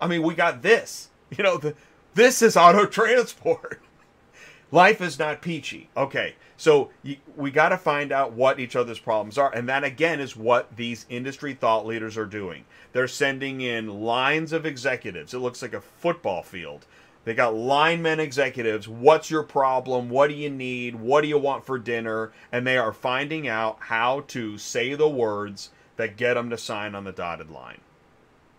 [0.00, 1.08] I mean, we got this.
[1.34, 1.74] You know, the,
[2.12, 3.80] this is auto transport.
[4.70, 5.88] Life is not peachy.
[5.96, 9.50] Okay, so you, we got to find out what each other's problems are.
[9.54, 12.66] And that, again, is what these industry thought leaders are doing.
[12.92, 15.32] They're sending in lines of executives.
[15.32, 16.86] It looks like a football field.
[17.24, 18.88] They got linemen executives.
[18.88, 20.10] What's your problem?
[20.10, 20.96] What do you need?
[20.96, 22.32] What do you want for dinner?
[22.50, 26.94] And they are finding out how to say the words that get them to sign
[26.94, 27.80] on the dotted line.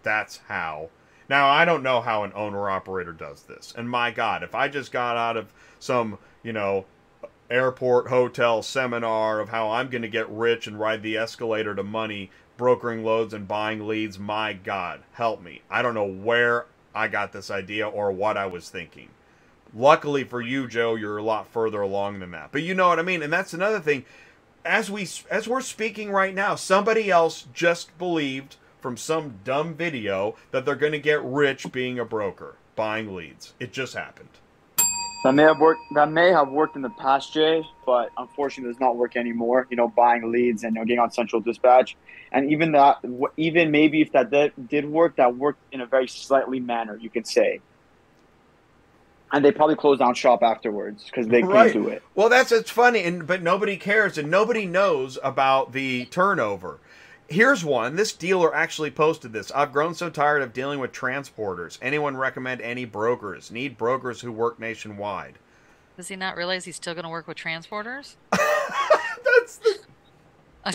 [0.04, 0.90] That's how
[1.30, 3.74] now, I don't know how an owner operator does this.
[3.76, 6.86] And my God, if I just got out of some, you know,
[7.50, 11.84] airport hotel seminar of how I'm going to get rich and ride the escalator to
[11.84, 15.62] money, brokering loads and buying leads, my God, help me.
[15.70, 19.10] I don't know where I got this idea or what I was thinking.
[19.76, 22.52] Luckily for you, Joe, you're a lot further along than that.
[22.52, 23.24] But you know what I mean?
[23.24, 24.06] And that's another thing.
[24.64, 30.36] As we as we're speaking right now, somebody else just believed from some dumb video
[30.52, 33.54] that they're going to get rich being a broker, buying leads.
[33.60, 34.30] It just happened.
[35.24, 35.82] That may have worked.
[35.94, 39.68] That may have worked in the past, Jay, but unfortunately, does not work anymore.
[39.70, 41.96] You know, buying leads and you know, getting on Central Dispatch,
[42.32, 42.98] and even that,
[43.38, 47.10] even maybe if that did, did work, that worked in a very slightly manner, you
[47.10, 47.62] could say.
[49.32, 52.04] And they probably closed down shop afterwards because they couldn't do it.
[52.14, 56.80] Well, that's it's funny, and but nobody cares, and nobody knows about the turnover.
[57.34, 57.96] Here's one.
[57.96, 59.52] This dealer actually posted this.
[59.54, 61.80] I've grown so tired of dealing with transporters.
[61.82, 63.50] Anyone recommend any brokers?
[63.50, 65.40] Need brokers who work nationwide.
[65.98, 68.18] Does he not realize he's still going to work with transporters?
[68.32, 69.80] That's the.
[70.66, 70.74] I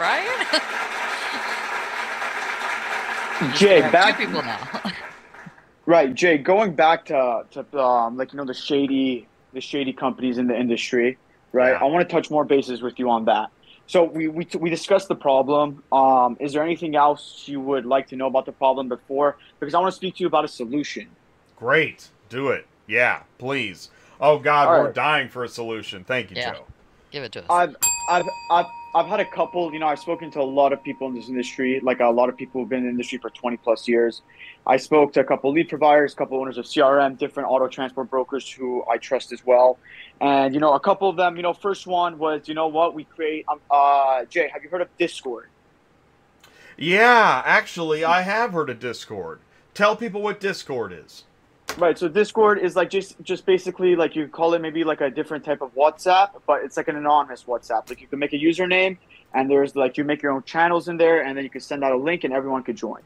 [3.40, 3.54] right?
[3.56, 4.92] Jay, back two people now.
[5.86, 6.38] right, Jay.
[6.38, 10.56] Going back to to um, like you know the shady the shady companies in the
[10.56, 11.18] industry,
[11.50, 11.70] right?
[11.70, 11.80] Yeah.
[11.80, 13.50] I want to touch more bases with you on that.
[13.86, 15.82] So we, we, we discussed the problem.
[15.92, 19.36] Um, is there anything else you would like to know about the problem before?
[19.60, 21.08] Because I want to speak to you about a solution.
[21.56, 22.08] Great.
[22.28, 22.66] Do it.
[22.86, 23.90] Yeah, please.
[24.20, 24.94] Oh God, All we're right.
[24.94, 26.04] dying for a solution.
[26.04, 26.54] Thank you, yeah.
[26.54, 26.64] Joe.
[27.10, 27.46] Give it to us.
[27.50, 27.76] I've,
[28.08, 31.08] I've, I've, I've had a couple, you know, I've spoken to a lot of people
[31.08, 33.56] in this industry, like a lot of people who've been in the industry for 20
[33.58, 34.22] plus years.
[34.66, 38.08] I spoke to a couple lead providers, a couple owners of CRM, different auto transport
[38.08, 39.78] brokers who I trust as well.
[40.20, 42.94] And, you know, a couple of them, you know, first one was, you know what,
[42.94, 45.48] we create, um, uh, Jay, have you heard of Discord?
[46.78, 49.40] Yeah, actually, I have heard of Discord.
[49.74, 51.24] Tell people what Discord is.
[51.76, 51.98] Right.
[51.98, 55.44] So Discord is like just just basically like you call it maybe like a different
[55.44, 57.88] type of WhatsApp, but it's like an anonymous WhatsApp.
[57.88, 58.96] Like you can make a username
[59.32, 61.82] and there's like you make your own channels in there and then you can send
[61.82, 63.00] out a link and everyone could join.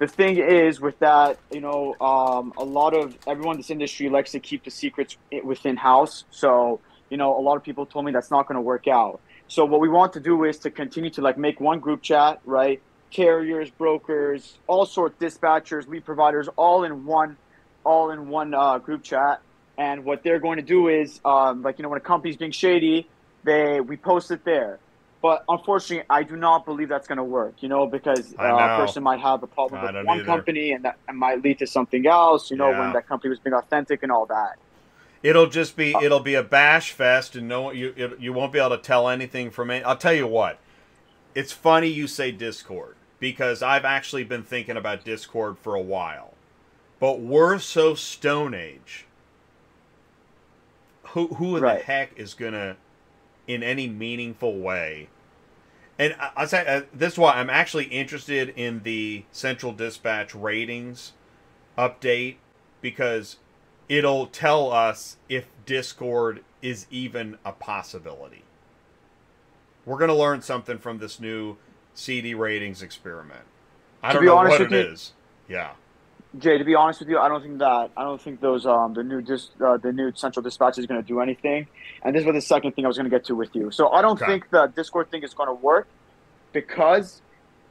[0.00, 4.08] The thing is with that, you know, um, a lot of everyone in this industry
[4.08, 6.24] likes to keep the secrets within house.
[6.30, 6.80] So,
[7.10, 9.20] you know, a lot of people told me that's not going to work out.
[9.46, 12.40] So what we want to do is to continue to like make one group chat,
[12.44, 12.82] right?
[13.10, 17.36] Carriers, brokers, all sorts, dispatchers, lead providers, all in one
[17.84, 19.42] all in one uh, group chat.
[19.76, 22.52] And what they're going to do is, um, like you know, when a company's being
[22.52, 23.08] shady,
[23.44, 24.80] they we post it there.
[25.24, 27.54] But unfortunately, I do not believe that's going to work.
[27.62, 30.26] You know, because uh, a person might have a problem with one either.
[30.26, 32.50] company, and that might lead to something else.
[32.50, 32.80] You know, yeah.
[32.80, 34.58] when that company was being authentic and all that.
[35.22, 38.58] It'll just be it'll be a bash fest, and no you it, you won't be
[38.58, 39.82] able to tell anything from it.
[39.86, 40.58] I'll tell you what,
[41.34, 46.34] it's funny you say Discord because I've actually been thinking about Discord for a while
[47.04, 49.04] but we're so Stone Age.
[51.08, 51.78] Who who in right.
[51.78, 52.76] the heck is gonna,
[53.46, 55.08] in any meaningful way?
[55.98, 60.34] And I, I say uh, this is why I'm actually interested in the Central Dispatch
[60.34, 61.12] ratings
[61.78, 62.36] update
[62.80, 63.36] because
[63.88, 68.42] it'll tell us if Discord is even a possibility.
[69.84, 71.56] We're going to learn something from this new
[71.94, 73.42] CD ratings experiment.
[74.02, 75.12] I to don't know what it you, is.
[75.48, 75.72] Yeah.
[76.38, 78.94] Jay, to be honest with you, I don't think that I don't think those um
[78.94, 81.66] the new dis, uh, the new central dispatch is going to do anything.
[82.02, 83.70] And this was the second thing I was going to get to with you.
[83.70, 84.26] So I don't okay.
[84.26, 85.86] think the Discord thing is going to work
[86.52, 87.20] because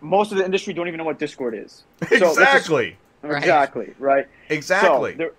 [0.02, 1.84] most of the industry don't even know what Discord is.
[2.08, 2.98] So exactly.
[3.22, 3.94] Just, exactly.
[4.00, 4.28] Right.
[4.50, 5.12] Exactly.
[5.12, 5.32] So there,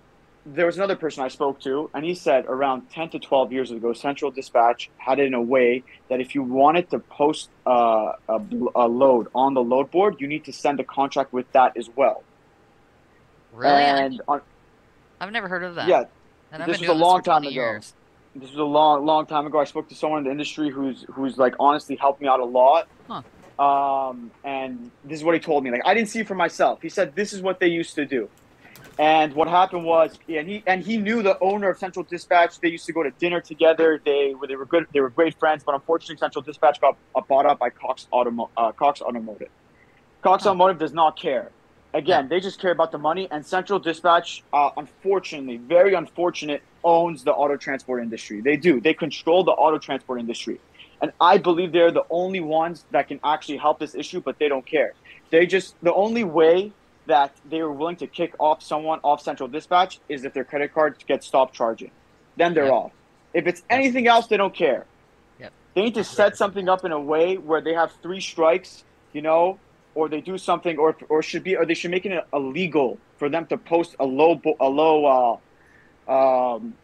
[0.45, 3.71] there was another person I spoke to, and he said around 10 to 12 years
[3.71, 8.13] ago, Central Dispatch had it in a way that if you wanted to post uh,
[8.27, 8.41] a,
[8.75, 11.89] a load on the load board, you need to send a contract with that as
[11.95, 12.23] well.
[13.55, 13.73] Really?
[13.73, 14.41] And on,
[15.19, 15.87] I've never heard of that.
[15.87, 16.03] yeah,
[16.51, 17.49] and this was a long time ago.
[17.49, 17.93] years.
[18.35, 19.59] this was a long, long time ago.
[19.59, 22.45] I spoke to someone in the industry who's who's like honestly helped me out a
[22.45, 22.87] lot.
[23.07, 23.21] Huh.
[23.57, 25.71] Um, and this is what he told me.
[25.71, 26.81] Like I didn't see it for myself.
[26.81, 28.29] He said this is what they used to do.
[28.97, 32.59] And what happened was, and he and he knew the owner of Central Dispatch.
[32.61, 34.01] They used to go to dinner together.
[34.03, 34.87] They were they were good.
[34.93, 35.63] They were great friends.
[35.65, 39.49] But unfortunately, Central Dispatch got uh, bought up by Cox Automo- uh, Cox Automotive.
[40.21, 40.49] Cox Huh.
[40.51, 41.51] Automotive does not care.
[41.95, 43.29] Again, they just care about the money.
[43.31, 48.41] And Central Dispatch, uh, unfortunately, very unfortunate, owns the auto transport industry.
[48.41, 48.81] They do.
[48.81, 50.59] They control the auto transport industry.
[51.01, 54.49] And I believe they're the only ones that can actually help this issue, but they
[54.49, 54.93] don't care.
[55.31, 56.73] They just, the only way
[57.07, 60.73] that they were willing to kick off someone off Central Dispatch is if their credit
[60.73, 61.91] card gets stopped charging.
[62.35, 62.73] Then they're Yep.
[62.73, 62.91] off.
[63.33, 64.85] If it's anything else, they don't care.
[65.39, 65.53] Yep.
[65.75, 69.21] They need to set something up in a way where they have three strikes, you
[69.21, 69.59] know,
[69.95, 73.29] or they do something, or or should be, or they should make it illegal for
[73.29, 75.39] them to post a low a low
[76.07, 76.75] uh, um,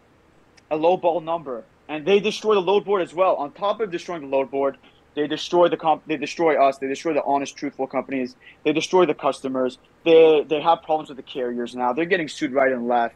[0.72, 3.36] a low ball number, and they destroy the load board as well.
[3.36, 4.78] On top of destroying the load board,
[5.14, 6.78] they destroy the comp- they destroy us.
[6.78, 8.36] They destroy the honest, truthful companies.
[8.64, 9.78] They destroy the customers.
[10.06, 11.94] They they have problems with the carriers now.
[11.94, 13.16] They're getting sued right and left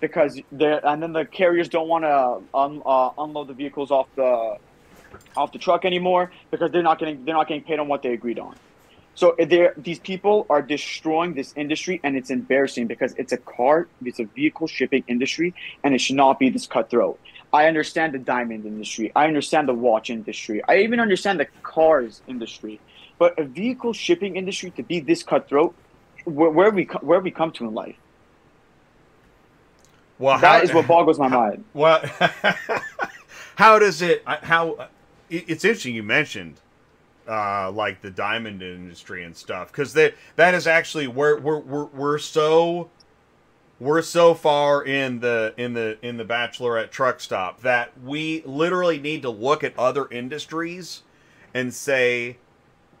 [0.00, 4.08] because they're and then the carriers don't want to un, uh, unload the vehicles off
[4.16, 4.58] the
[5.36, 8.12] off the truck anymore because they're not getting they're not getting paid on what they
[8.12, 8.56] agreed on.
[9.16, 13.38] So eh, they're, these people are destroying this industry, and it's embarrassing because it's a
[13.38, 17.18] car, it's a vehicle shipping industry, and it should not be this cutthroat.
[17.52, 19.10] I understand the diamond industry.
[19.16, 20.62] I understand the watch industry.
[20.68, 22.78] I even understand the cars industry.
[23.18, 25.74] But a vehicle shipping industry to be this cutthroat,
[26.24, 27.96] where, where we where we come to in life,
[30.18, 31.64] Well, that how, is what boggles my mind.
[31.72, 32.04] Well,
[33.56, 34.22] how does it?
[34.26, 34.88] How
[35.30, 36.60] it's interesting you mentioned
[37.28, 41.84] uh, like the diamond industry and stuff because that that is actually where we're, we're
[41.86, 42.90] we're so
[43.78, 48.98] we're so far in the in the in the bachelorette truck stop that we literally
[48.98, 51.02] need to look at other industries
[51.52, 52.36] and say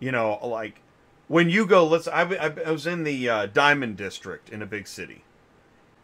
[0.00, 0.82] you know like
[1.28, 4.86] when you go let's i, I, was in the uh, diamond district in a big
[4.86, 5.24] city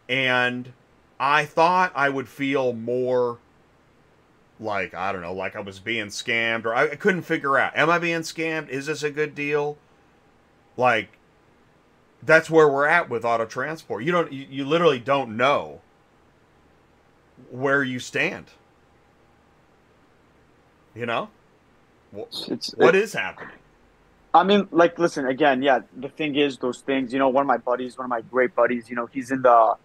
[0.09, 0.73] and
[1.19, 3.37] i thought i would feel more
[4.59, 7.75] like i don't know like i was being scammed or i, I couldn't figure out
[7.75, 8.69] am i being scammed?
[8.69, 9.77] Is this a good deal?
[10.77, 11.19] Like
[12.21, 14.03] that's where we're at with auto transport.
[14.03, 15.81] You don't you, you literally don't know
[17.51, 18.51] where you stand.
[20.95, 21.29] You know?
[22.15, 23.57] Wh- It's, what is happening?
[24.33, 27.47] I mean, like, listen, again, yeah, the thing is, those things, you know, one of
[27.47, 29.75] my buddies, one of my great buddies, you know, he's in the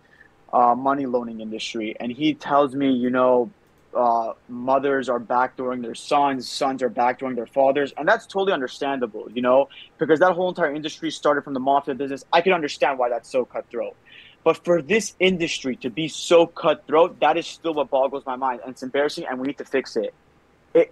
[0.53, 3.51] uh, money loaning industry, and he tells me, you know,
[3.95, 9.29] uh, mothers are backdooring their sons, sons are backdooring their fathers, and that's totally understandable,
[9.33, 12.25] you know, because that whole entire industry started from the mafia business.
[12.33, 13.97] I can understand why that's so cutthroat.
[14.45, 18.61] But for this industry to be so cutthroat, that is still what boggles my mind,
[18.63, 20.15] and it's embarrassing, and we need to fix it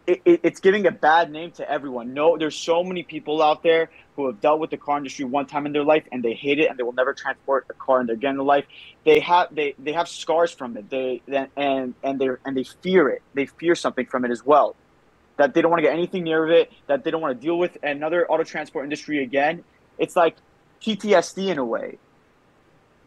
[0.06, 2.14] it, it, it's giving a bad name to everyone.
[2.14, 5.46] No, there's so many people out there who have dealt with the car industry one
[5.46, 8.00] time in their life and they hate it and they will never transport a car
[8.00, 8.64] in their again in life.
[9.04, 10.88] They have they, they have scars from it.
[10.90, 11.22] They
[11.56, 13.22] and and they and they fear it.
[13.34, 14.76] They fear something from it as well.
[15.36, 16.72] That they don't want to get anything near of it.
[16.86, 19.64] That they don't want to deal with another auto transport industry again.
[19.98, 20.36] It's like
[20.82, 21.98] PTSD in a way,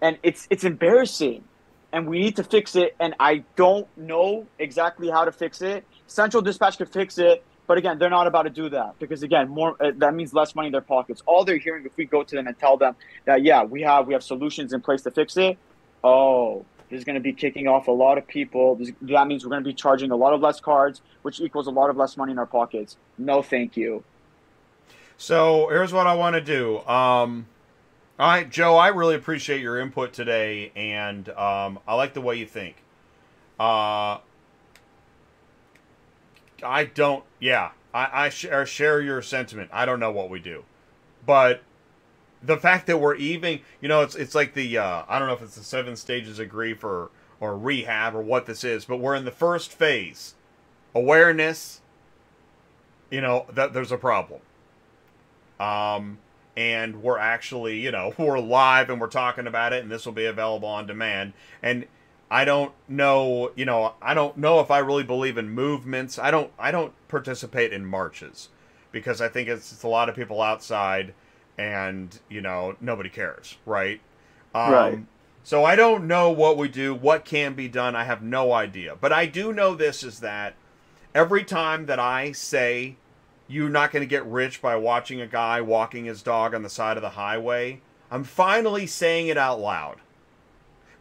[0.02, 1.44] and it's it's embarrassing
[1.92, 2.96] and we need to fix it.
[3.00, 5.86] And I don't know exactly how to fix it.
[6.10, 9.48] Central Dispatch could fix it, but again, they're not about to do that because again,
[9.48, 11.22] more uh, that means less money in their pockets.
[11.28, 12.96] All they're hearing if we go to them and tell them
[13.26, 15.58] that yeah, we have we have solutions in place to fix it.
[16.04, 18.76] Oh, this is going to be kicking off a lot of people.
[18.76, 21.68] This, that means we're going to be charging a lot of less cards, which equals
[21.68, 22.98] a lot of less money in our pockets.
[23.20, 24.04] No, thank you.
[25.18, 26.80] So here's what I want to do.
[26.80, 27.46] Um,
[28.18, 32.38] all right, Joe, I really appreciate your input today, and um, I like the way
[32.38, 32.78] you think.
[33.60, 34.18] Uh,
[36.64, 39.70] I don't, yeah, I, I share, share your sentiment.
[39.74, 40.64] I don't know what we do,
[41.26, 41.62] but
[42.42, 45.34] the fact that we're even, you know, it's it's like the uh, I don't know
[45.34, 48.98] if it's the seven stages of grief or or rehab or what this is, but
[48.98, 50.36] we're in the first phase,
[50.96, 51.82] awareness.
[53.12, 54.42] You know that there's a problem
[55.60, 56.18] um,
[56.56, 60.14] and we're actually, you know, we're live and we're talking about it, and this will
[60.14, 61.34] be available on demand.
[61.62, 61.86] And
[62.32, 66.20] I don't know, you know, I don't know if I really believe in movements.
[66.20, 68.50] I don't, I don't participate in marches
[68.92, 71.14] because I think it's, it's a lot of people outside,
[71.58, 74.00] and you know, nobody cares, right?
[74.54, 75.00] Um, Right.
[75.44, 77.96] So I don't know what we do, what can be done.
[77.96, 80.54] I have no idea, but I do know this is that
[81.16, 82.98] every time that I say
[83.48, 86.70] you're not going to get rich by watching a guy walking his dog on the
[86.70, 87.82] side of the highway.
[88.12, 89.98] I'm finally saying it out loud.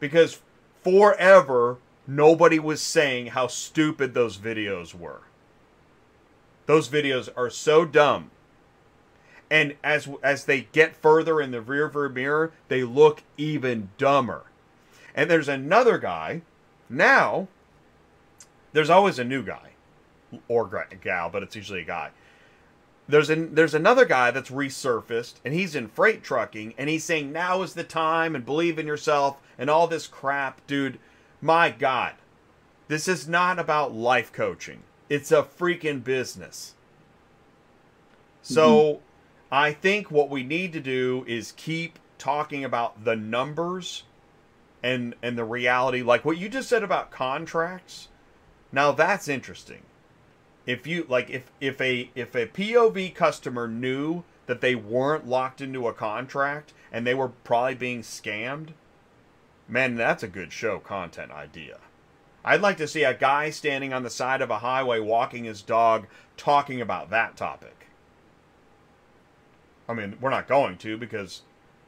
[0.00, 0.40] because
[0.89, 5.20] forever nobody was saying how stupid those videos were.
[6.65, 8.31] Those videos are so dumb.
[9.51, 14.44] And as as they get further in the rear view mirror, they look even dumber.
[15.15, 16.43] And there's another guy
[16.89, 17.48] now.
[18.73, 19.73] There's always a new guy
[20.48, 22.10] or gal, but it's usually a guy.
[23.06, 27.32] There's an there's another guy that's resurfaced, and he's in freight trucking, and he's saying
[27.32, 30.98] now is the time, and believe in yourself, and all this crap, dude.
[31.40, 32.14] My God,
[32.89, 34.82] this is not about life coaching.
[35.09, 36.74] It's a freaking business.
[38.43, 39.02] So, mm-hmm.
[39.51, 44.05] I think what we need to do is keep talking about the numbers
[44.82, 48.09] and and the reality like what you just said about contracts.
[48.70, 49.82] Now that's interesting.
[50.66, 55.60] If you like if if a if a POV customer knew that they weren't locked
[55.60, 58.70] into a contract and they were probably being scammed,
[59.69, 61.78] man, that's a good show content idea.
[62.45, 65.61] I'd like to see a guy standing on the side of a highway walking his
[65.61, 67.89] dog talking about that topic.
[69.89, 71.43] I mean, we're not going to because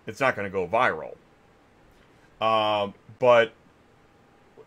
[0.07, 1.17] it's not going to go viral.
[2.41, 3.53] Um, but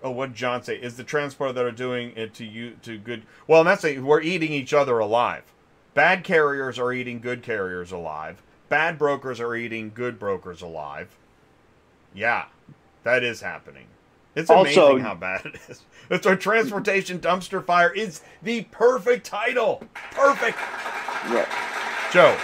[0.03, 0.75] oh, what did John say?
[0.75, 3.23] Is the transporter that are doing it to you to good?
[3.47, 5.43] Well, that's we're eating each other alive.
[5.93, 8.41] Bad carriers are eating good carriers alive.
[8.69, 11.15] Bad brokers are eating good brokers alive.
[12.13, 12.45] Yeah,
[13.03, 13.85] that is happening.
[14.35, 15.83] It's amazing Also- how bad it is.
[16.09, 19.81] It's our transportation dumpster fire is the perfect title.
[20.11, 20.57] Perfect.
[21.29, 21.47] Right.
[22.11, 22.35] Joe.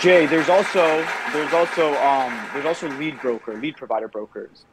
[0.00, 4.64] Jay, there's also there's also um there's also lead broker, lead provider brokers.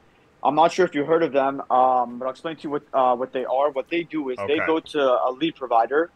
[0.41, 2.83] I'm not sure if you heard of them, um, but I'll explain to you what
[2.93, 3.71] uh, what they are.
[3.71, 6.09] What they do is they go to a lead provider.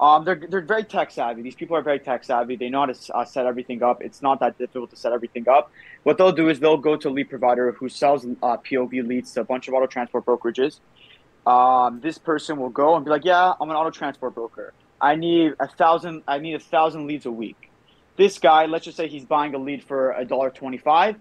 [0.00, 1.42] Um, they're they're very tech savvy.
[1.42, 2.56] These people are very tech savvy.
[2.56, 4.02] They know how to uh, set everything up.
[4.02, 5.70] It's not that difficult to set everything up.
[6.06, 9.32] What they'll do is they'll go to a lead provider who sells uh, POV leads
[9.32, 10.78] to a bunch of auto transport brokerages.
[11.44, 14.72] Um, this person will go and be like, "Yeah, I'm an auto transport broker.
[15.00, 16.22] I need a thousand.
[16.28, 17.72] I need a thousand leads a week."
[18.14, 21.16] This guy, let's just say he's buying a lead for a dollar twenty-five.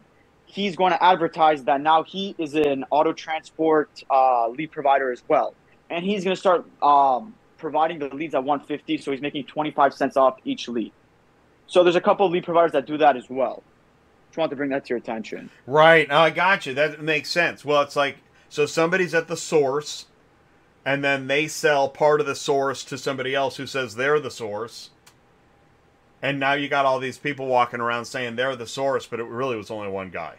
[0.45, 5.23] He's going to advertise that now he is an auto transport uh, lead provider as
[5.27, 5.55] well,
[5.89, 8.99] and he's going to start um, providing the leads at one fifty.
[8.99, 10.91] So he's making twenty-five cents off each lead.
[11.65, 13.63] So there's a couple of lead providers that do that as well.
[14.29, 15.49] Just wanted to bring that to your attention.
[15.65, 16.07] Right.
[16.09, 16.73] Oh, I got you.
[16.73, 17.63] That makes sense.
[17.63, 18.17] Well, it's like
[18.49, 20.05] so somebody's at the source,
[20.85, 24.31] and then they sell part of the source to somebody else who says they're the
[24.31, 24.89] source.
[26.21, 29.25] And now you got all these people walking around saying they're the source, but it
[29.25, 30.35] really was only one guy.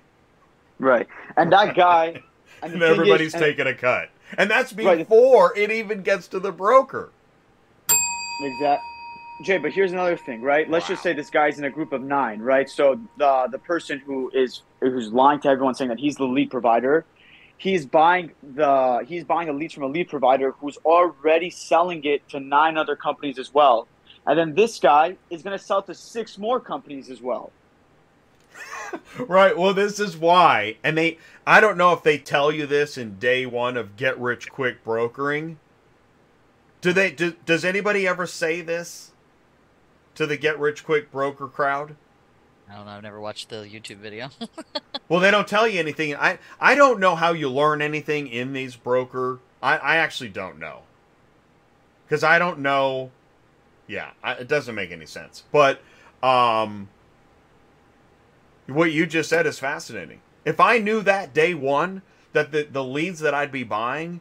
[0.79, 1.07] Right,
[1.37, 2.07] and that guy,
[2.63, 4.11] and, And thing is- everybody's and- taking a cut.
[4.37, 4.99] And that's Right.
[4.99, 7.11] before it even gets to the broker.
[8.43, 8.83] Exact.
[9.43, 10.69] Jay, but here's another thing, right?
[10.69, 12.69] Let's just say this guy's in a group of nine, right?
[12.69, 16.51] So the the person who is who's lying to everyone saying that he's the lead
[16.51, 17.05] provider,
[17.59, 22.27] he's buying the he's buying the leads from a lead provider who's already selling it
[22.31, 23.87] to nine other companies as well.
[24.27, 27.53] And then this guy is going to sell to six more companies as well.
[29.19, 29.59] Right.
[29.59, 30.77] Well, this is why.
[30.83, 34.19] And they I don't know if they tell you this in day 1 of get
[34.19, 35.59] rich quick brokering.
[36.81, 39.11] Do they do, does anybody ever say this
[40.16, 41.97] to the get rich quick broker crowd?
[42.68, 42.93] I don't know.
[42.93, 44.30] I've never watched the YouTube video.
[45.09, 46.16] Well, they don't tell you anything.
[46.16, 49.38] I I don't know how you learn anything in these broker.
[49.62, 50.82] I I actually don't know.
[52.09, 53.12] Cuz I don't know
[53.86, 55.44] yeah, I, it doesn't make any sense.
[55.52, 55.80] But
[56.22, 56.88] um
[58.66, 60.22] what you just said is fascinating.
[60.44, 62.02] If I knew that day 1
[62.32, 64.20] that the the leads that I'd be buying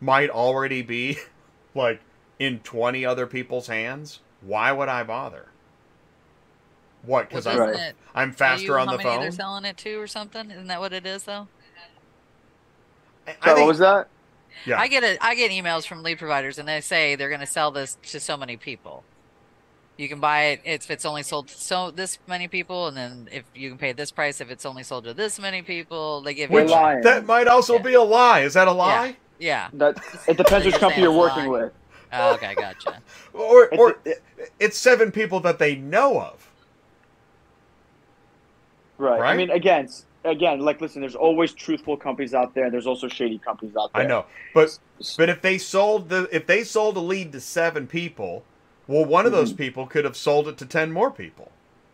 [0.00, 1.18] might already be
[1.74, 2.00] like
[2.38, 5.46] in 20 other people's hands, why would I bother?
[7.02, 7.28] What?
[7.28, 9.20] Because Well, I'm, doesn't it I'm faster you on how the many phone.
[9.22, 10.50] They're selling it to or something.
[10.50, 11.48] Isn't that what it is though?
[13.26, 14.08] I- I So what was that?
[14.66, 14.78] Yeah.
[14.80, 15.18] I get it.
[15.22, 18.20] I get emails from lead providers, and they say they're going to sell this to
[18.20, 19.04] so many people.
[19.96, 23.28] You can buy it if it's only sold to so this many people, and then
[23.30, 26.20] if you can pay this price if it's only sold to this many people.
[26.22, 27.82] They give They're you Which that might also Yeah.
[27.82, 28.40] be a lie.
[28.40, 29.16] Is that a lie?
[29.38, 29.68] yeah.
[29.74, 31.50] That it depends which company you're working lying.
[31.50, 31.72] with.
[32.12, 33.00] Oh, okay, gotcha.
[33.32, 33.98] Or It's- or
[34.58, 36.50] it's seven people that they know of.
[38.98, 39.20] Right.
[39.20, 39.32] Right?
[39.32, 39.88] I mean, again,
[40.24, 42.64] again, like, listen, there's always truthful companies out there.
[42.64, 44.02] and There's also shady companies out there.
[44.02, 44.26] I know.
[44.52, 44.78] But
[45.16, 48.44] but if they sold the if they sold a lead to seven people,
[48.86, 49.40] well one of Mm-hmm.
[49.40, 51.50] those people could have sold it to 10 more people.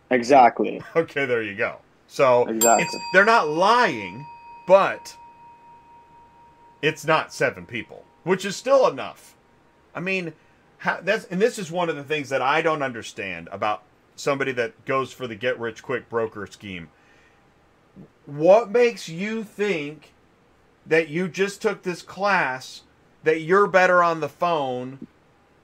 [0.09, 0.81] Exactly.
[0.95, 1.77] Okay, there you go.
[2.07, 2.85] So Exactly.
[2.85, 4.25] it's they're not lying,
[4.67, 5.15] but
[6.81, 9.35] it's not seven people, which is still enough.
[9.97, 10.33] I mean,
[10.77, 13.81] how, that's and this is one of the things that I don't understand about
[14.15, 16.89] somebody that goes for the get rich quick broker scheme.
[18.27, 20.13] What makes you think
[20.85, 22.83] that you just took this class
[23.23, 25.07] that you're better on the phone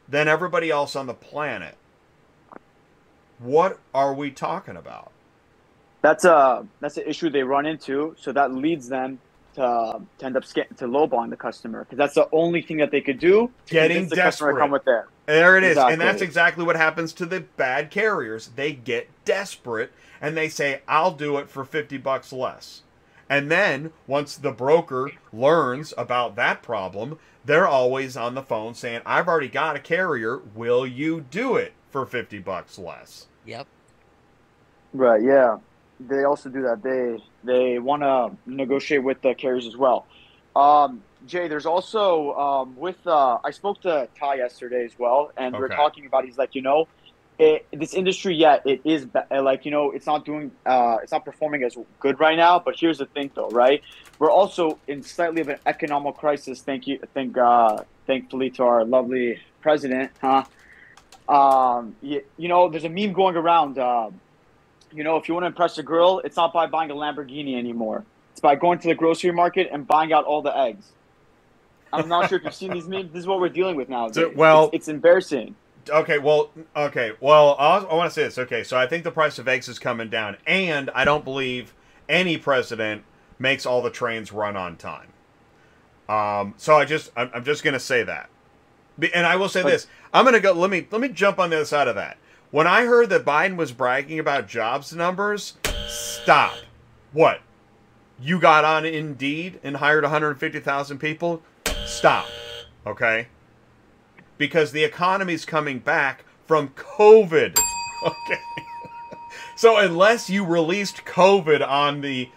[0.10, 1.76] than everybody else on the planet.
[3.40, 5.12] What are we talking about?
[6.02, 8.16] That's a that's an issue they run into.
[8.20, 9.20] So that leads them
[9.56, 12.92] to, to end up sca- to lowballing the customer because that's the only thing that
[12.92, 13.52] they could do.
[13.68, 14.60] To Getting convince the customer to desperate.
[14.60, 15.08] come with there.
[15.26, 15.78] There it is.
[15.78, 18.50] And that's exactly what happens to the bad carriers.
[18.56, 22.84] They get desperate and they say, I'll do it for 50 bucks less.
[23.30, 29.02] And then once the broker learns about that problem, they're always on the phone saying,
[29.06, 30.40] I've already got a carrier.
[30.54, 33.28] Will you do it for 50 bucks less?
[33.46, 33.68] Yep.
[34.94, 35.22] Right.
[35.24, 35.58] Yeah.
[36.08, 36.84] They also do that.
[36.84, 40.06] They they want to negotiate with the carriers as well.
[40.56, 45.54] Um, Jay, there's also um, with uh, I spoke to Ty yesterday as well, and
[45.54, 46.26] we we're talking about.
[46.26, 46.88] He's like, you know,
[47.40, 51.26] it, this industry, yeah, it is like you know, it's not doing, uh, it's not
[51.26, 52.60] performing as good right now.
[52.60, 53.82] But here's the thing, though, right?
[54.20, 56.62] We're also in slightly of an economic crisis.
[56.62, 60.44] Thank you, thank uh, thankfully to our lovely president, huh?
[61.28, 63.78] Um, you, you know, there's a meme going around.
[63.78, 64.12] Uh,
[64.94, 67.58] you know, if you want to impress a girl, it's not by buying a Lamborghini
[67.58, 68.04] anymore.
[68.32, 70.92] It's by going to the grocery market and buying out all the eggs.
[71.92, 73.12] I'm not sure if you've seen these memes.
[73.14, 74.10] This is what we're dealing with now.
[74.12, 75.56] So- well- it's, it's embarrassing.
[75.90, 78.38] Okay, well, okay, well, I, I want to say this.
[78.38, 81.74] Okay, so I think the price of eggs is coming down, and I don't believe
[82.08, 83.04] any president
[83.38, 85.10] makes all the trains run on time.
[86.08, 88.30] Um, so I just, I'm, I'm just gonna say that,
[89.14, 89.88] and I will say But- this.
[90.14, 90.54] I'm gonna go.
[90.54, 92.16] Let me, let me jump on the other side of that.
[92.54, 95.56] When I heard that Biden was bragging about jobs numbers,
[95.88, 96.56] stop.
[97.12, 97.42] What?
[98.22, 101.42] You got on Indeed and hired 150,000 people?
[101.86, 102.28] Stop.
[102.86, 103.28] Okay
[104.38, 107.58] because the economy's coming back from COVID.
[108.04, 108.42] Okay.
[109.56, 112.30] so unless you released COVID on the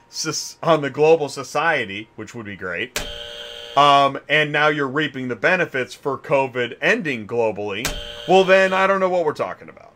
[0.62, 3.04] on the global society, which would be great,
[3.76, 7.84] um, and now you're reaping the benefits for COVID ending globally,
[8.28, 9.95] well then I don't know what we're talking about.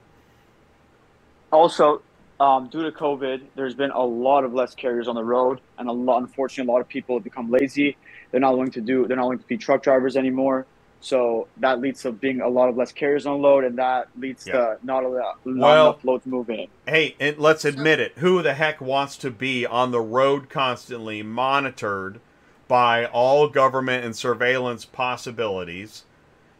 [1.52, 2.02] Also,
[2.38, 5.88] um, due to COVID, there's been a lot of less carriers on the road, and
[5.88, 7.96] a lot, unfortunately, a lot of people have become lazy.
[8.30, 9.06] They're not willing to do.
[9.06, 10.66] They're not willing to be truck drivers anymore.
[11.02, 14.46] So that leads to being a lot of less carriers on load, and that leads
[14.46, 14.52] Yeah.
[14.52, 16.68] to not, a, not Well- enough loads moving.
[16.86, 18.12] Hey, and let's admit it.
[18.18, 22.20] Who the heck wants to be on the road constantly monitored
[22.68, 26.04] by all government and surveillance possibilities?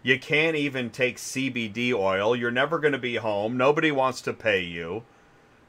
[0.02, 2.35] You can't even take CBD oil.
[2.35, 3.56] You're never going to be home.
[3.56, 5.02] Nobody wants to pay you.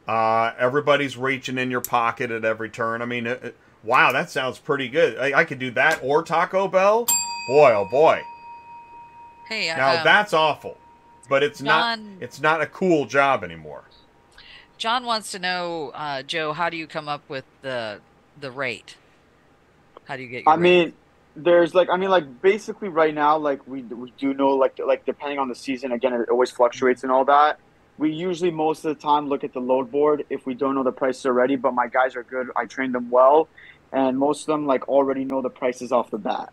[0.07, 3.01] Uh, everybody's reaching in your pocket at every turn.
[3.01, 3.49] I mean, uh, uh,
[3.83, 5.17] wow, that sounds pretty good.
[5.17, 7.05] I, I could do that or Taco Bell.
[7.47, 8.21] Boy, oh boy.
[9.47, 10.77] Hey, I'm Now um, that's awful,
[11.29, 11.99] but it's not.
[12.19, 13.83] It's not a cool job anymore.
[14.77, 17.99] John wants to know, uh, Joe, how do you come up with the
[18.39, 18.95] the rate?
[20.05, 20.61] How do you get your I rate?
[20.61, 20.93] mean,
[21.35, 25.05] there's like I mean like basically right now like we we do know like like
[25.05, 27.59] depending on the season again it always fluctuates and all that.
[27.97, 30.83] We usually most of the time look at the load board if we don't know
[30.83, 31.55] the prices already.
[31.55, 32.49] But my guys are good.
[32.55, 33.47] I train them well,
[33.91, 36.51] and most of them like already know the prices off the bat.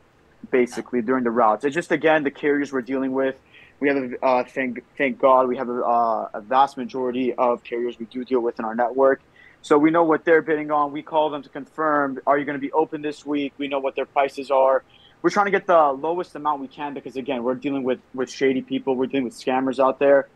[0.50, 3.36] Basically during the routes, it's just again the carriers we're dealing with.
[3.80, 7.64] We have a uh, thank thank God we have a, uh, a vast majority of
[7.64, 9.20] carriers we do deal with in our network.
[9.68, 10.92] So we know what they're bidding on.
[10.92, 13.52] We call them to confirm, are you going to be open this week?
[13.58, 14.82] We know what their prices are.
[15.20, 18.30] We're trying to get the lowest amount we can because again, we're dealing with with
[18.30, 18.96] shady people.
[18.96, 20.26] We're dealing with scammers out there.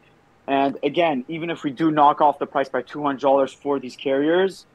[0.47, 3.81] And again, even if we do knock off the price by two hundred dollars for
[3.81, 4.67] these carriers,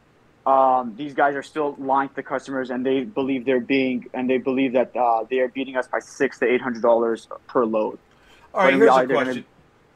[0.48, 4.28] um, these guys are still lying to the customers, and they believe they're being and
[4.28, 7.64] they believe that uh, they are beating us by six to eight hundred dollars per
[7.64, 8.00] load.
[8.56, 9.46] All right, here's a question.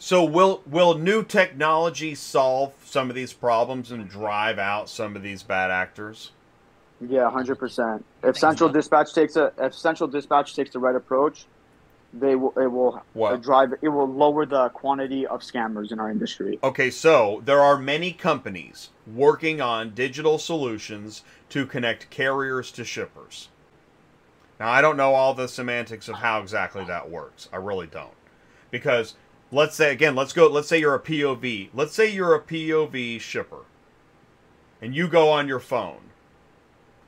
[0.01, 5.15] Gonna- So will will new technology solve some of these problems and drive out some
[5.15, 6.31] of these bad actors?
[6.99, 8.05] Yeah, hundred percent.
[8.23, 8.73] If Central so.
[8.73, 11.45] Dispatch takes a if Central Dispatch takes the right approach,
[12.13, 13.33] they will it will What?
[13.33, 16.59] uh, drive it will lower the quantity of scammers in our industry.
[16.63, 23.49] Okay, so there are many companies working on digital solutions to connect carriers to shippers.
[24.59, 27.49] Now, I don't know all the semantics of how exactly that works.
[27.51, 28.13] I really don't.
[28.69, 29.15] Because
[29.51, 31.69] let's say again, let's go let's say you're a POV.
[31.73, 33.65] Let's say you're a POV shipper.
[34.81, 36.09] And you go on your phone.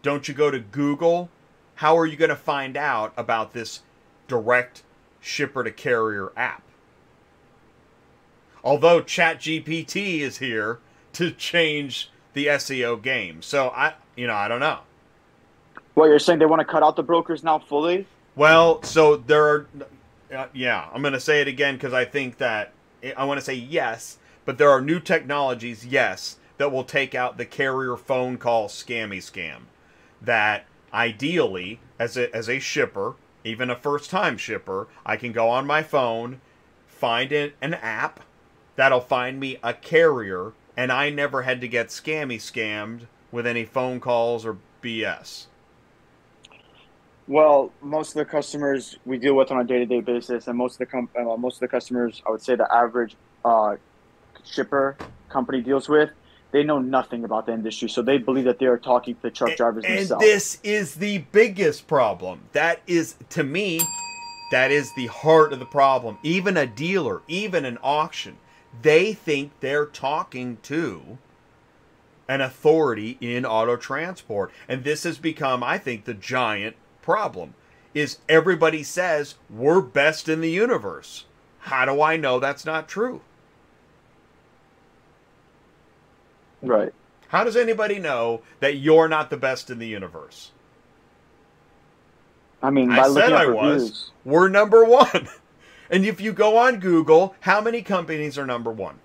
[0.01, 1.29] Don't you go to Google?
[1.75, 3.81] How are you going to find out about this
[4.27, 4.83] direct
[5.19, 6.61] shipper to carrier app?
[8.63, 10.79] Although ChatGPT is here
[11.13, 13.41] to change the SEO game.
[13.41, 14.79] So I, you know, I don't know.
[15.95, 16.39] What you're saying?
[16.39, 18.07] They want to cut out the brokers now fully?
[18.35, 19.67] Well, so there are,
[20.33, 22.73] uh, yeah, I'm going to say it again because I think that
[23.15, 27.37] I want to say yes, but there are new technologies, yes, that will take out
[27.37, 29.63] the carrier phone call scammy scam.
[30.21, 35.49] That ideally, as a, as a shipper, even a first time shipper, I can go
[35.49, 36.39] on my phone,
[36.87, 38.21] find an app
[38.75, 43.65] that'll find me a carrier, and I never had to get scammy scammed with any
[43.65, 45.47] phone calls or BS.
[47.27, 50.79] Well, most of the customers we deal with on a day-to-day basis, and most of
[50.79, 53.77] the com- uh, most of the customers, I would say, the average uh,
[54.43, 54.97] shipper
[55.29, 56.09] company deals with,
[56.51, 59.31] they know nothing about the industry, so they believe that they are talking to the
[59.31, 60.23] truck drivers and themselves.
[60.23, 62.41] this is the biggest problem.
[62.51, 63.79] That is, to me,
[64.51, 66.17] that is the heart of the problem.
[66.23, 68.37] Even a dealer, even an auction,
[68.81, 71.17] they think they're talking to
[72.27, 74.51] an authority in auto transport.
[74.67, 77.53] And this has become, I think, the giant problem.
[77.93, 81.25] Is everybody says we're best in the universe.
[81.59, 83.21] How do I know that's not true?
[86.63, 86.93] right.
[87.27, 90.51] How does anybody know that you're not the best in the universe?
[92.61, 94.11] I mean, by I looking said at I reviews, was.
[94.23, 95.27] We're number one.
[95.89, 98.99] And if you go on Google, how many companies are number one?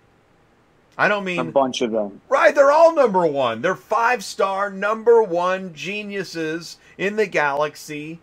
[0.98, 2.20] I don't mean a bunch of them.
[2.28, 2.52] right.
[2.54, 3.62] They're all number one.
[3.62, 8.20] They're five star number one geniuses in the galaxy.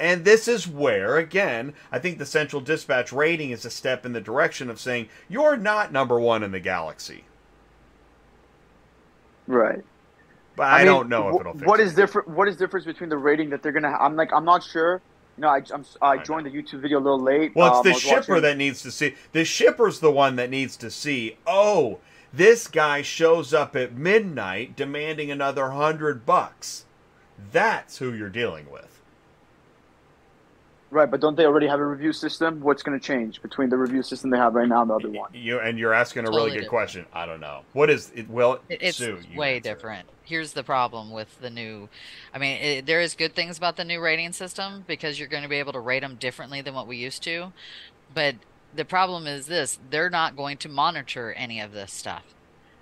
[0.00, 4.12] And this is where, again, I think the Central Dispatch rating is a step in
[4.12, 7.24] the direction of saying you're not number one in the galaxy.
[9.48, 9.82] Right.
[10.54, 11.86] But I, mean, don't know if it'll fix What it.
[11.86, 12.28] is different?
[12.28, 13.96] What is difference between the rating that they're gonna?
[14.00, 15.02] I'm like, I'm not sure.
[15.38, 17.54] Know, I I'm, I joined the YouTube video a little late.
[17.54, 19.14] Well, it's Um, the shipper watching- that needs to see.
[19.32, 21.36] The shipper's the one that needs to see.
[21.46, 21.98] Oh,
[22.32, 26.84] this guy shows up at midnight demanding another hundred bucks.
[27.52, 28.97] That's who you're dealing with.
[30.90, 32.60] Right, but don't they already have a review system?
[32.60, 35.10] What's going to change between the review system they have right now and the other
[35.10, 35.30] one?
[35.34, 36.70] You and you're asking a really good different.
[36.70, 37.06] question.
[37.12, 37.60] I don't know.
[37.74, 38.30] What is it?
[38.30, 39.62] Well, It's Sue, way answer it.
[39.74, 40.08] different.
[40.24, 41.90] Here's the problem with the new.
[42.32, 45.42] I mean, it, there is good things about the new rating system because you're going
[45.42, 47.52] to be able to rate them differently than what we used to.
[48.14, 48.36] But
[48.74, 52.34] the problem is this: they're not going to monitor any of this stuff.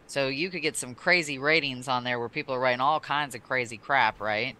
[0.06, 3.34] So you could get some crazy ratings on there where people are writing all kinds
[3.34, 4.56] of crazy crap, right?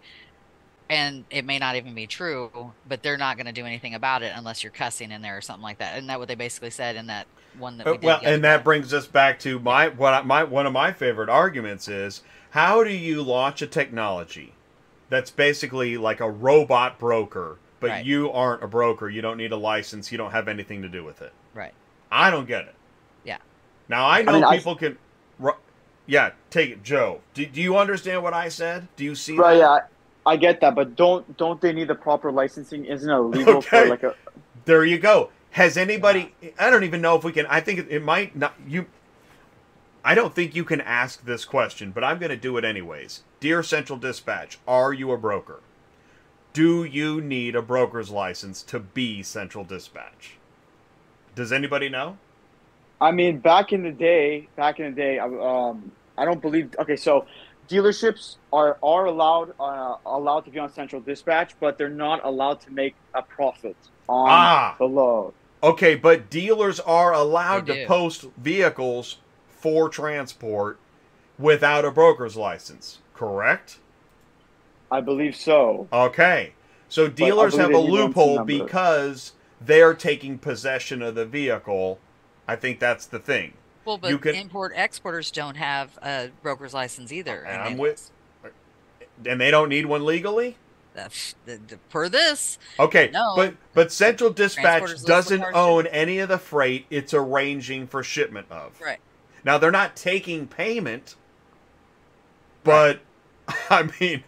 [0.89, 4.23] And it may not even be true, but they're not going to do anything about
[4.23, 5.95] it unless you're cussing in there or something like that.
[5.97, 7.27] Isn't that what they basically said in that
[7.59, 8.03] one that we Uh, did?
[8.03, 8.63] well, and that time?
[8.63, 12.83] brings us back to my what I, my one of my favorite arguments is how
[12.85, 14.53] do you launch a technology
[15.09, 18.05] that's basically like a robot broker, but Right.
[18.05, 21.03] you aren't a broker, you don't need a license, you don't have anything to do
[21.03, 21.33] with it.
[21.53, 21.73] right.
[22.09, 22.75] I don't get it.
[23.25, 23.37] Yeah.
[23.89, 24.97] Now I know mean, I- people can.
[26.05, 27.19] Yeah, take it, Joe.
[27.33, 28.87] Do, do you understand what I said?
[28.95, 29.35] Do you see?
[29.37, 29.59] Right, that?
[29.59, 29.79] yeah,
[30.27, 32.85] I, get that, but don't don't they need the proper licensing?
[32.85, 33.83] Isn't it illegal Okay.
[33.83, 34.15] for like a?
[34.65, 35.29] There you go.
[35.51, 36.33] Has anybody?
[36.59, 37.45] I don't even know if we can.
[37.47, 38.53] I think it, it might not.
[38.67, 38.85] You.
[40.03, 43.23] I don't think you can ask this question, but I'm going to do it anyways.
[43.39, 45.59] Dear Central Dispatch, are you a broker?
[46.53, 50.37] Do you need a broker's license to be Central Dispatch?
[51.35, 52.17] Does anybody know?
[52.99, 56.75] I mean, back in the day, back in the day, um, I don't believe.
[56.79, 57.27] Okay, so
[57.69, 62.61] dealerships are are allowed uh, allowed to be on Central Dispatch, but they're not allowed
[62.61, 63.75] to make a profit
[64.07, 64.75] on Ah.
[64.77, 65.33] the load.
[65.63, 67.87] Okay, but dealers are allowed They to do.
[67.87, 69.17] post vehicles
[69.47, 70.79] for transport
[71.39, 73.79] without a broker's license, correct?
[74.91, 75.87] I believe so.
[75.91, 76.53] Okay.
[76.89, 81.99] So dealers have a loophole because they're taking possession of the vehicle.
[82.47, 83.53] I think that's the thing.
[83.87, 87.43] Well, but can- import exporters don't have a broker's license either.
[87.45, 88.11] And I'm Naples.
[89.25, 90.57] And they don't need one legally?
[90.93, 92.59] That's- the- the- per this.
[92.79, 93.33] Okay, No.
[93.35, 98.79] but but Central Dispatch doesn't own any of the freight it's arranging for shipment of.
[98.81, 98.99] Right.
[99.45, 101.15] Now they're not taking payment,
[102.63, 102.99] but
[103.69, 104.23] I mean,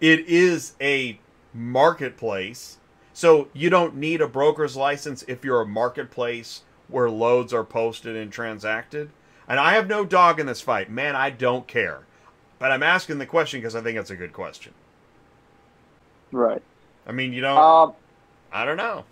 [0.00, 1.18] it is a
[1.52, 2.78] marketplace.
[3.12, 8.16] So you don't need a broker's license if you're a marketplace where loads are posted
[8.16, 9.10] and transacted.
[9.48, 10.90] And I have no dog in this fight.
[10.90, 12.06] Man, I don't care.
[12.58, 14.74] But I'm asking the question because I think it's a good question.
[16.32, 16.62] Right.
[17.06, 17.58] I mean, you don't.
[17.58, 17.94] Um,
[18.52, 19.04] I don't know.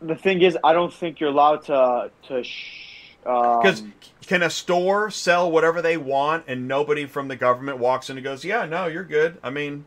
[0.00, 2.44] the thing is, I don't think you're allowed to to.
[2.44, 3.92] Sh- Because um,
[4.26, 8.24] can a store sell whatever they want and nobody from the government walks in and
[8.24, 9.84] goes, "Yeah, no, you're good." I mean,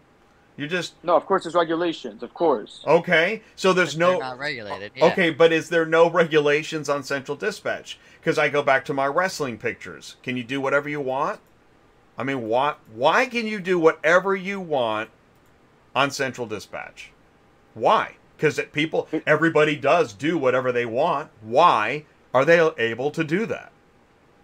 [0.56, 2.82] you just no, of course there's regulations, of course.
[2.86, 3.42] okay.
[3.56, 4.92] So there's no not regulated.
[4.96, 5.06] Yeah.
[5.06, 7.98] okay, but is there no regulations on Central Dispatch?
[8.20, 10.16] Because I go back to my wrestling pictures.
[10.24, 11.40] Can you do whatever you want?
[12.18, 15.10] I mean, why why can you do whatever you want
[15.96, 17.12] on Central Dispatch?
[17.74, 18.16] Why?
[18.38, 21.30] Because people, everybody does do whatever they want.
[21.42, 23.73] Why are they able to do that?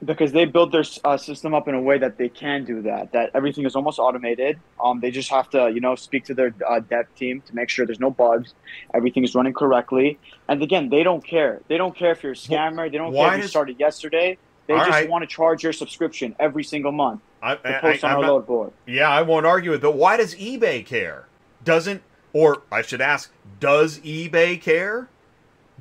[0.03, 3.11] Because they built their uh, system up in a way that they can do that.
[3.11, 4.59] That everything is almost automated.
[4.81, 7.69] Um, they just have to, you know, speak to their uh, dev team to make
[7.69, 8.53] sure there's no bugs,
[8.93, 10.17] everything is running correctly.
[10.47, 11.61] And again, they don't care.
[11.67, 12.89] They don't care if you're a scammer.
[12.91, 14.37] They don't Why care if you started yesterday.
[14.67, 15.09] They just right.
[15.09, 18.21] want to charge your subscription every single month I, I, post I, on I'm our
[18.21, 18.71] not- load board.
[18.85, 19.81] yeah, I won't argue with it.
[19.81, 21.25] But why does eBay care?
[21.63, 22.03] Doesn't
[22.33, 25.09] or I should ask, does eBay care?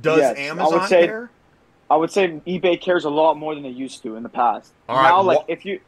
[0.01, 1.31] Does Yes, Amazon care?
[1.90, 4.73] I would say eBay cares a lot more than they used to in the past.
[4.89, 5.81] All right, now, like if you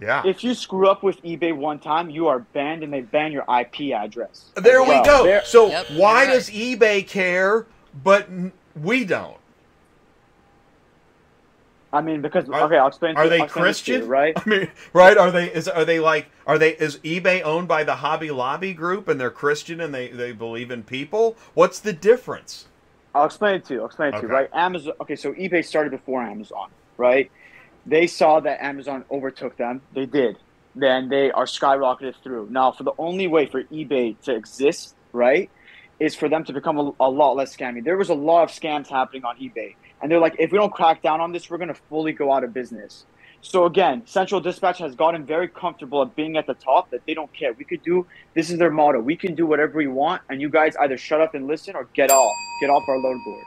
[0.00, 0.22] Yeah.
[0.24, 3.44] if you screw up with eBay one time, you are banned and they ban your
[3.48, 4.46] IP address.
[4.56, 5.04] as There we well.
[5.04, 5.24] go.
[5.24, 6.32] They're- So Yep, why right.
[6.32, 7.66] does eBay care,
[8.04, 8.28] but
[8.80, 9.36] we don't?
[11.92, 13.16] I mean, because Are- okay, I'll explain.
[13.16, 14.10] Are to- they I'll explain this to you, Christian?
[14.10, 14.34] right?
[14.46, 15.16] I mean, right?
[15.16, 15.46] Are they?
[15.52, 16.26] Is are they like?
[16.46, 16.74] Are they?
[16.76, 20.70] Is eBay owned by the Hobby Lobby group and they're Christian and they they believe
[20.70, 21.36] in people?
[21.54, 22.67] What's the difference?
[23.18, 23.80] I'll explain it to you.
[23.80, 24.48] I'll explain it to you, right?
[24.52, 24.92] Amazon.
[25.00, 27.30] Okay, so eBay started before Amazon, right?
[27.84, 29.82] They saw that Amazon overtook them.
[29.92, 30.38] They did.
[30.74, 32.48] Then they are skyrocketed through.
[32.50, 35.50] Now, for the only way for eBay to exist, right,
[35.98, 37.82] is for them to become a, a lot less scammy.
[37.82, 40.72] There was a lot of scams happening on eBay, and they're like, if we don't
[40.72, 43.04] crack down on this, we're going to fully go out of business.
[43.40, 46.90] So again, Central Dispatch has gotten very comfortable at being at the top.
[46.90, 47.52] That they don't care.
[47.52, 48.06] We could do.
[48.34, 49.00] This is their motto.
[49.00, 51.88] We can do whatever we want, and you guys either shut up and listen or
[51.94, 52.36] get off.
[52.60, 53.44] Get off our load board.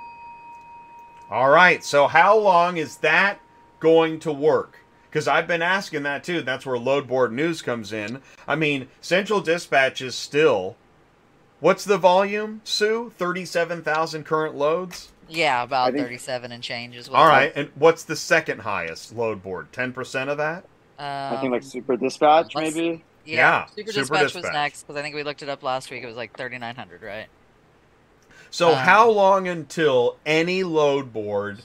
[1.30, 1.84] All right.
[1.84, 3.40] So how long is that
[3.80, 4.78] going to work?
[5.10, 6.42] Because I've been asking that too.
[6.42, 8.22] That's where load board news comes in.
[8.48, 10.78] I mean, Central Dispatch is still.
[11.60, 13.12] What's the volume, Sue?
[13.18, 15.12] Thirty-seven thousand current loads.
[15.34, 17.22] Yeah, about think- 37 and change as well.
[17.22, 17.52] All right.
[17.56, 19.72] And what's the second highest load board?
[19.72, 20.66] Ten percent of that.
[21.00, 23.04] I think like Um, Super Dispatch, maybe.
[23.26, 25.90] yeah, yeah, Super, Super Dispatch, was next because I think we looked it up last
[25.90, 26.04] week.
[26.04, 27.26] It was like 3,900, right?
[28.52, 31.62] So Um, how long until any load board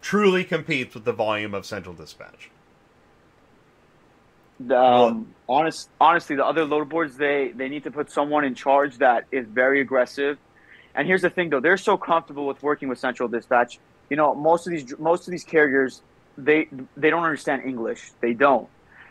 [0.00, 2.50] truly competes with the volume of Central Dispatch?
[4.60, 8.54] The, Um, honest, honestly, the other load boards they they need to put someone in
[8.54, 10.38] charge that is very aggressive.
[10.94, 13.78] And here's the thing, though, they're so comfortable with working with Central Dispatch.
[14.10, 16.02] You know, most of these most of these carriers
[16.36, 18.10] they they don't understand English.
[18.20, 18.68] They don't.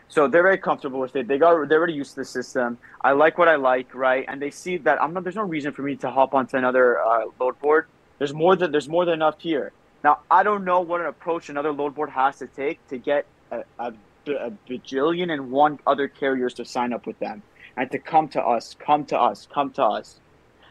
[0.08, 1.26] So they're very comfortable with it.
[1.26, 2.78] They got they're already used to the system.
[3.00, 4.24] I like what I like, right?
[4.28, 5.24] And they see that I'm not.
[5.24, 7.86] There's no reason for me to hop onto another uh, load board.
[8.18, 9.72] There's more than there's more than enough here.
[10.04, 13.26] Now I don't know what an approach another load board has to take to get
[13.50, 13.92] a, a,
[14.28, 17.42] a bajillion and one other carriers to sign up with them
[17.76, 20.20] and to come to us, come to us, come to us.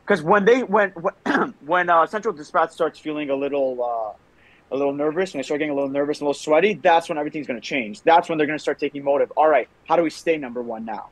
[0.03, 0.89] Because when they when
[1.65, 5.59] when, uh, Central Dispatch starts feeling a little uh, a little nervous, when they start
[5.59, 8.01] getting a little nervous, and a little sweaty, that's when everything's going to change.
[8.01, 9.31] That's when they're going to start taking motive.
[9.37, 11.09] All right, how do we stay number one now?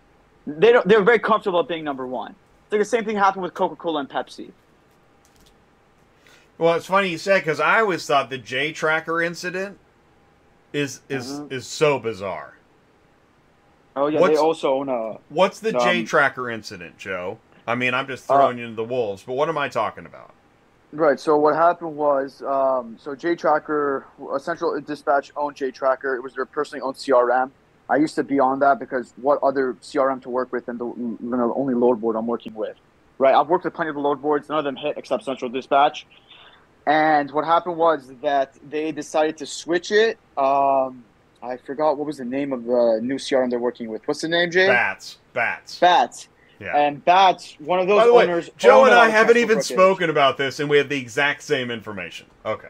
[0.48, 0.88] They don't.
[0.88, 2.32] They're very comfortable being number one.
[2.66, 4.52] It's like the same thing happened with Coca Cola and Pepsi.
[6.58, 9.78] Well, it's funny you said because I always thought the J Tracker incident
[10.74, 11.52] is is Mhm.
[11.52, 12.56] is so bizarre.
[13.96, 15.18] Oh yeah, What's- they also own a.
[15.30, 17.38] What's the J Um, Tracker incident, Joe?
[17.70, 20.06] I mean, I'm just Uh, throwing you into the wolves, but what am I talking
[20.06, 20.32] about?
[20.92, 21.20] Right.
[21.20, 26.16] So what happened was, um, so J Tracker, uh, Central Dispatch owned J Tracker.
[26.16, 27.52] It was their personally owned CRM.
[27.88, 30.86] I used to be on that because what other CRM to work with than the,
[30.86, 32.76] you know, only load board I'm working with.
[33.20, 33.36] Right.
[33.36, 34.50] I've worked with plenty of the load boards.
[34.50, 36.08] None of them hit except Central Dispatch.
[36.88, 40.18] And what happened was that they decided to switch it.
[40.38, 41.04] Um,
[41.44, 44.08] I forgot what was the name of the new CRM they're working with.
[44.08, 44.68] What's the name, Jay?
[44.68, 45.78] Bats, bats.
[45.80, 46.30] Bats.
[46.60, 46.76] Yeah.
[46.78, 48.50] And that's one of those By the way.
[48.58, 52.28] Joe and I haven't even spoken about this, and we have the exact same information.
[52.46, 52.68] Okay.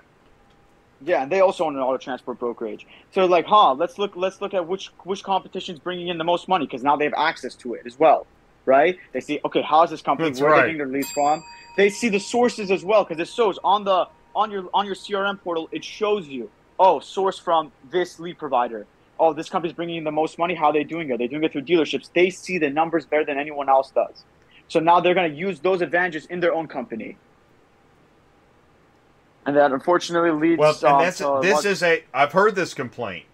[1.01, 2.85] Yeah, and they also own an auto transport brokerage.
[3.11, 3.73] So like, huh?
[3.73, 4.15] Let's look.
[4.15, 7.13] Let's look at which which competition's bringing in the most money because now they have
[7.17, 8.27] access to it as well,
[8.65, 8.97] right?
[9.13, 10.29] They see, okay, how's this company?
[10.29, 10.61] That's where right.
[10.61, 11.43] they getting their leads from?
[11.77, 14.95] They see the sources as well because it shows on the on your on your
[14.95, 15.69] CRM portal.
[15.71, 18.85] It shows you, oh, source from this lead provider.
[19.19, 20.55] Oh, this company's bringing in the most money.
[20.55, 21.17] How are they doing it?
[21.17, 22.09] They're doing it through dealerships.
[22.13, 24.23] They see the numbers better than anyone else does.
[24.69, 27.17] So now they're going to use those advantages in their own company.
[29.45, 30.59] And that unfortunately leads.
[30.59, 32.03] Well, um, and that's to this is a.
[32.13, 33.25] I've heard this complaint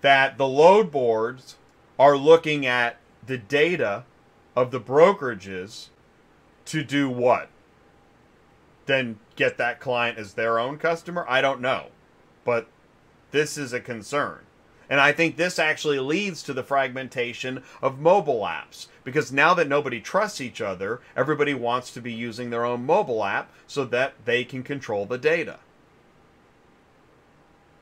[0.00, 1.56] that the load boards
[1.98, 4.04] are looking at the data
[4.54, 5.88] of the brokerages
[6.66, 7.48] to do what?
[8.86, 11.26] Then get that client as their own customer?
[11.28, 11.88] I don't know,
[12.44, 12.68] but
[13.30, 14.45] this is a concern.
[14.88, 19.68] And I think this actually leads to the fragmentation of mobile apps because now that
[19.68, 24.14] nobody trusts each other, everybody wants to be using their own mobile app so that
[24.24, 25.58] they can control the data.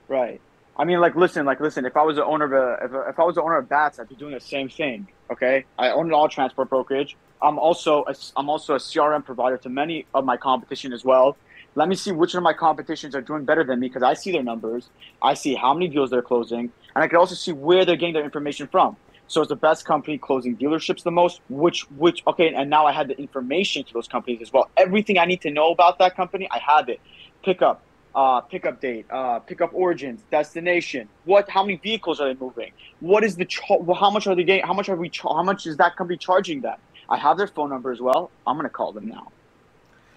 [0.09, 0.41] Right.
[0.77, 1.85] I mean, like, listen, like, listen.
[1.85, 3.99] If I was the owner of a, if, if I was the owner of Bats,
[3.99, 5.07] I'd be doing the same thing.
[5.31, 7.17] Okay, I own an all transport brokerage.
[7.41, 11.37] I'm also a, I'm also a CRM provider to many of my competition as well.
[11.75, 14.33] Let me see which of my competitions are doing better than me because I see
[14.33, 14.91] their numbers.
[15.23, 18.15] I see how many deals they're closing, and I can also see where they're getting
[18.15, 18.99] their information from.
[19.29, 21.41] So is the best company closing dealerships the most?
[21.49, 24.71] Which which okay, and now I had the information to those companies as well.
[24.77, 27.01] Everything I need to know about that company, I have it.
[27.45, 31.11] Pickup, uh, pickup date, uh, pickup origins, destination.
[31.25, 31.49] What?
[31.51, 32.73] How many vehicles are they moving?
[33.01, 33.47] What is the?
[33.47, 34.67] Char- how much are they getting?
[34.67, 35.11] How much are we?
[35.11, 36.77] Char- how much is that company charging them?
[37.11, 38.33] I have their phone number as well.
[38.47, 39.34] I'm gonna call them now.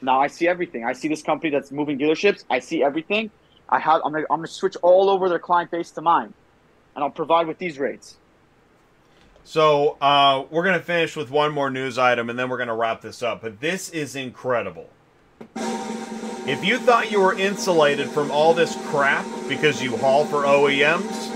[0.01, 0.85] Now I see everything.
[0.85, 2.43] I see this company that's moving dealerships.
[2.49, 3.31] I see everything.
[3.69, 4.01] I have.
[4.05, 6.33] I'm gonna, I'm gonna switch all over their client base to mine,
[6.95, 8.17] and I'll provide with these rates.
[9.47, 12.99] So uh, we're to finish with one more news item and then we're to wrap
[12.99, 13.41] this up.
[13.41, 14.89] But this is incredible.
[15.55, 21.31] If you thought you were insulated from all this crap because you haul for OEMs,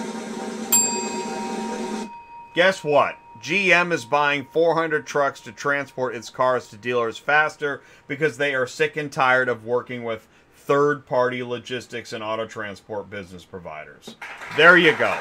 [2.54, 3.18] guess what?
[3.42, 8.68] GM is buying 400 trucks to transport its cars to dealers faster because they are
[8.68, 14.16] sick and tired of working with third party logistics and auto transport business providers.
[14.58, 15.18] There you go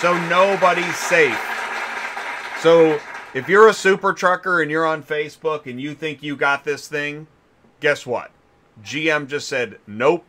[0.00, 1.38] so nobody's safe.
[2.60, 3.00] So
[3.34, 6.86] if you're a super trucker and you're on Facebook and you think you got this
[6.86, 7.26] thing,
[7.80, 8.30] guess what?
[8.82, 10.24] GM just said, nope,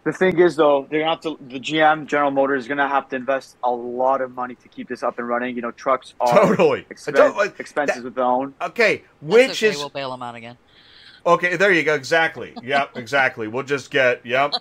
[0.05, 1.39] The thing is, though, they're gonna have to.
[1.49, 4.89] The GM, General Motors, is gonna have to invest a lot of money to keep
[4.89, 5.57] this up and running.
[5.57, 6.85] You know, trucks are Totally.
[6.91, 7.51] expen- Totally.
[7.59, 8.55] expenses That- with their own.
[8.61, 10.59] Okay, which okay, is we'll bail them out again.
[11.25, 11.57] okay.
[11.57, 11.95] There you go.
[11.95, 12.53] Exactly.
[12.63, 12.91] Yep.
[12.97, 13.49] Exactly.
[13.49, 14.27] We'll just get.
[14.27, 14.55] Yep.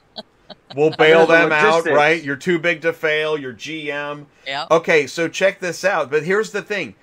[0.76, 1.86] We'll bail There's the them out.
[1.88, 2.22] Right.
[2.24, 3.36] You're too big to fail.
[3.38, 4.28] You're GM.
[4.46, 4.68] Yeah.
[4.72, 6.12] Okay, so check this out.
[6.12, 6.94] But here's the thing: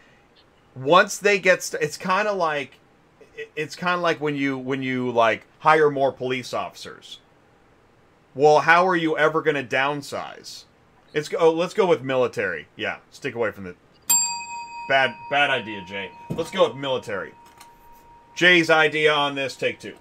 [0.77, 2.78] once they get, st- it's kind of like,
[3.56, 7.20] it's kind of like when you when you like hire more police officers.
[8.35, 10.65] Well, how are you ever going to downsize?
[11.15, 12.69] It's oh, let's go with military.
[12.77, 13.74] Yeah, stick away from the
[14.89, 16.10] bad bad idea, Jay.
[16.31, 17.32] Let's go with military.
[18.35, 19.56] Jay's idea on this.
[19.56, 19.97] Take two.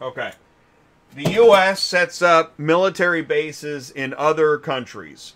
[0.00, 0.32] Okay.
[1.14, 1.80] The U.S.
[1.80, 5.34] sets up military bases in other countries.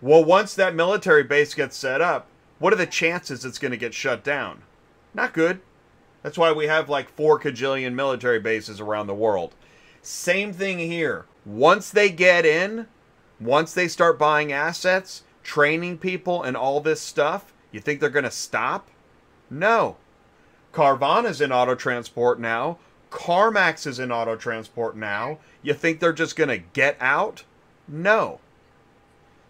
[0.00, 2.26] Well, once that military base gets set up,
[2.58, 4.62] what are the chances it's going to get shut down?
[5.14, 5.60] Not good.
[6.24, 9.54] That's why we have like four cajillion military bases around the world.
[10.00, 11.26] Same thing here.
[11.44, 12.86] Once they get in,
[13.38, 18.24] once they start buying assets, training people, and all this stuff, you think they're going
[18.24, 18.88] to stop?
[19.50, 19.98] No.
[20.72, 22.78] Carvana's in auto transport now.
[23.10, 25.38] CarMax is in auto transport now.
[25.62, 27.44] You think they're just going to get out?
[27.86, 28.40] No.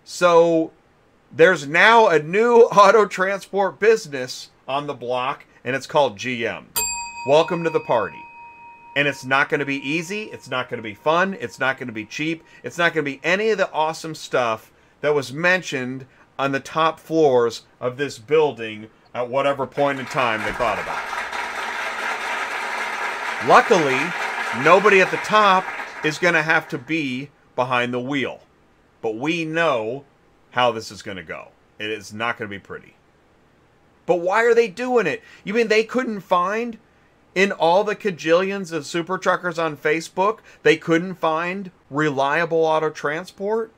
[0.02, 0.72] So
[1.32, 6.64] there's now a new auto transport business on the block, and it's called GM.
[7.26, 8.22] Welcome to the party.
[8.96, 10.24] And it's not going to be easy.
[10.24, 11.36] It's not going to be fun.
[11.40, 12.44] It's not going to be cheap.
[12.62, 14.70] It's not going to be any of the awesome stuff
[15.00, 16.06] that was mentioned
[16.38, 21.02] on the top floors of this building at whatever point in time they thought about.
[23.48, 23.98] Luckily,
[24.62, 25.64] nobody at the top
[26.04, 28.40] is going to have to be behind the wheel.
[29.00, 30.04] But we know
[30.50, 31.48] how this is going to go.
[31.78, 32.96] It is not going to be pretty.
[34.06, 35.22] But why are they doing it?
[35.44, 36.78] You mean they couldn't find
[37.34, 43.72] in all the cajillions of super truckers on Facebook, they couldn't find reliable auto transport?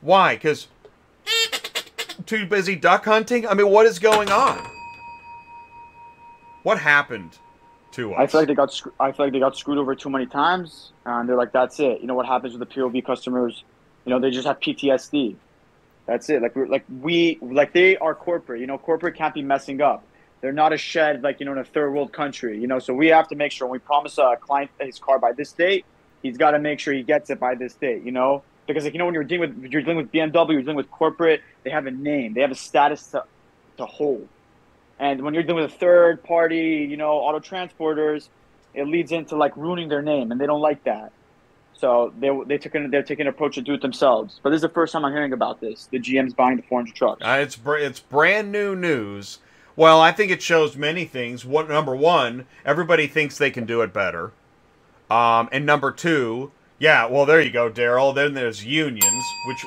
[0.00, 0.34] Why?
[0.36, 0.68] Because
[2.26, 3.46] too busy duck hunting?
[3.46, 4.64] I mean, what is going on?
[6.62, 7.38] What happened
[7.92, 8.20] to us?
[8.20, 8.72] I feel like they got.
[8.72, 11.78] scr- I feel like they got screwed over too many times, and they're like, "That's
[11.78, 13.64] it." You know what happens with the POV customers?
[14.06, 15.36] You know, they just have PTSD.
[16.06, 16.42] That's it.
[16.42, 18.60] Like we're like we like they are corporate.
[18.60, 20.04] You know, corporate can't be messing up.
[20.40, 22.60] They're not a shed like you know in a third world country.
[22.60, 25.18] You know, so we have to make sure when we promise a client his car
[25.18, 25.86] by this date,
[26.22, 28.02] he's got to make sure he gets it by this date.
[28.04, 30.60] You know, because like you know when you're dealing with you're dealing with BMW, you're
[30.60, 31.40] dealing with corporate.
[31.62, 32.34] They have a name.
[32.34, 33.24] They have a status to
[33.78, 34.28] to hold.
[34.98, 38.28] And when you're dealing with a third party, you know, auto transporters,
[38.74, 41.12] it leads into like ruining their name, and they don't like that.
[41.84, 44.40] So they they took an, they're taking an approach to do it themselves.
[44.42, 45.86] But this is the first time I'm hearing about this.
[45.92, 47.22] The GM's buying the 400 trucks.
[47.22, 49.40] Uh, it's it's brand new news.
[49.76, 51.44] Well, I think it shows many things.
[51.44, 54.32] What number one, everybody thinks they can do it better,
[55.10, 58.14] um, and number two, yeah, well, there you go, Daryl.
[58.14, 59.66] Then there's unions, which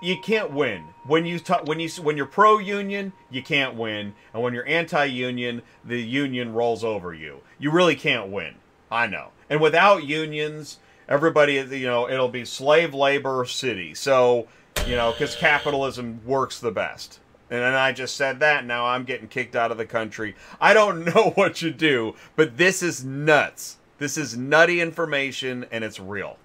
[0.00, 4.14] you can't win when you ta- when you when you're pro union, you can't win,
[4.32, 7.42] and when you're anti union, the union rolls over you.
[7.58, 8.54] You really can't win.
[8.90, 9.28] I know.
[9.50, 13.94] And without unions, everybody, you know, it'll be slave labor city.
[13.94, 14.48] So,
[14.86, 17.20] you know, because capitalism works the best.
[17.50, 18.64] And then I just said that.
[18.64, 20.34] Now I'm getting kicked out of the country.
[20.60, 23.78] I don't know what you do, but this is nuts.
[23.98, 26.36] This is nutty information, and it's real.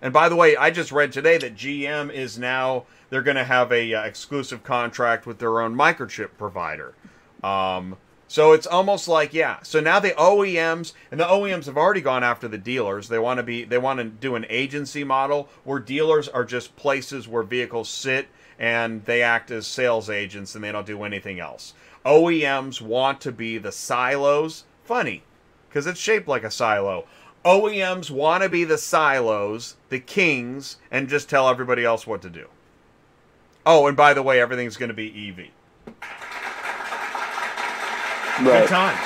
[0.00, 3.44] And by the way, I just read today that GM is now they're going to
[3.44, 6.94] have a uh, exclusive contract with their own microchip provider.
[7.42, 7.96] Um,
[8.32, 9.58] so it's almost like yeah.
[9.62, 13.08] So now the OEMs and the OEMs have already gone after the dealers.
[13.08, 16.74] They want to be they want to do an agency model where dealers are just
[16.74, 18.28] places where vehicles sit
[18.58, 21.74] and they act as sales agents and they don't do anything else.
[22.06, 24.64] OEMs want to be the silos.
[24.82, 25.24] Funny,
[25.68, 27.04] because it's shaped like a silo.
[27.44, 32.30] OEMs want to be the silos, the kings, and just tell everybody else what to
[32.30, 32.46] do.
[33.66, 35.50] Oh, and by the way, everything's going to be EV.
[38.44, 38.68] Good Right.
[38.68, 38.98] times.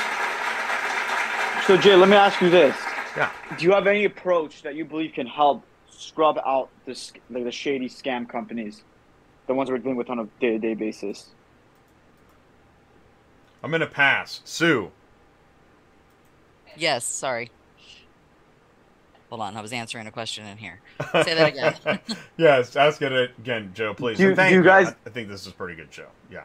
[1.66, 2.76] So Jay, let me ask you this:
[3.16, 3.30] Yeah.
[3.58, 7.50] Do you have any approach that you believe can help scrub out this like the
[7.50, 8.82] shady scam companies,
[9.46, 11.30] the ones we're dealing with on a day-to-day basis?
[13.62, 14.40] I'm going to pass.
[14.44, 14.92] Sue.
[16.76, 17.50] Yes, sorry.
[19.30, 20.78] Hold on, I was answering a question in here.
[21.24, 21.98] Say that again.
[22.36, 24.18] yes, ask it again, Joe, please.
[24.18, 26.06] Do- And thank do you guys- I, I think this is a pretty good show.
[26.30, 26.42] Yeah.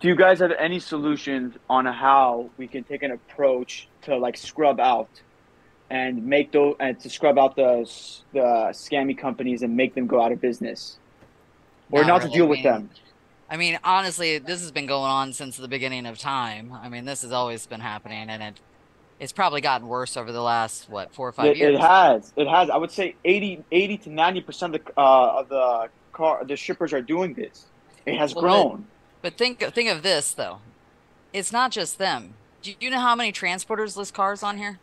[0.00, 4.36] Do you guys have any solutions on how we can take an approach to like
[4.36, 5.22] scrub out
[5.90, 7.88] and make those and to scrub out the
[8.32, 8.40] the
[8.72, 10.98] scammy companies and make them go out of business,
[11.90, 12.90] or Not not, to deal with them?
[13.50, 16.72] I mean, honestly, this has been going on since the beginning of time.
[16.72, 18.60] I mean, this has always been happening, and it
[19.18, 21.76] it's probably gotten worse over the last what four or five It, years.
[21.76, 22.32] it has.
[22.36, 22.70] It has.
[22.70, 26.56] I would say 80, 80 to ninety percent of the uh, of the car the
[26.56, 27.66] shippers are doing this.
[28.06, 28.86] It has Well, grown.
[29.22, 30.60] But think think of this though.
[31.32, 32.34] It's not just them.
[32.62, 34.78] Do you know how many transporters list cars on here?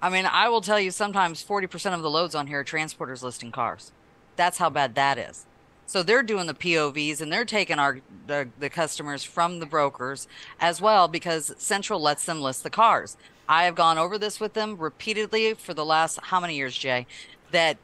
[0.00, 3.22] I mean, I will tell you sometimes 40% of the loads on here are transporters
[3.22, 3.92] listing cars.
[4.36, 5.46] That's how bad that is.
[5.86, 10.28] So they're doing the POVs and they're taking our the, the customers from the brokers
[10.60, 13.16] as well because Central lets them list the cars.
[13.48, 17.06] I have gone over this with them repeatedly for the last how many years, Jay?
[17.52, 17.78] That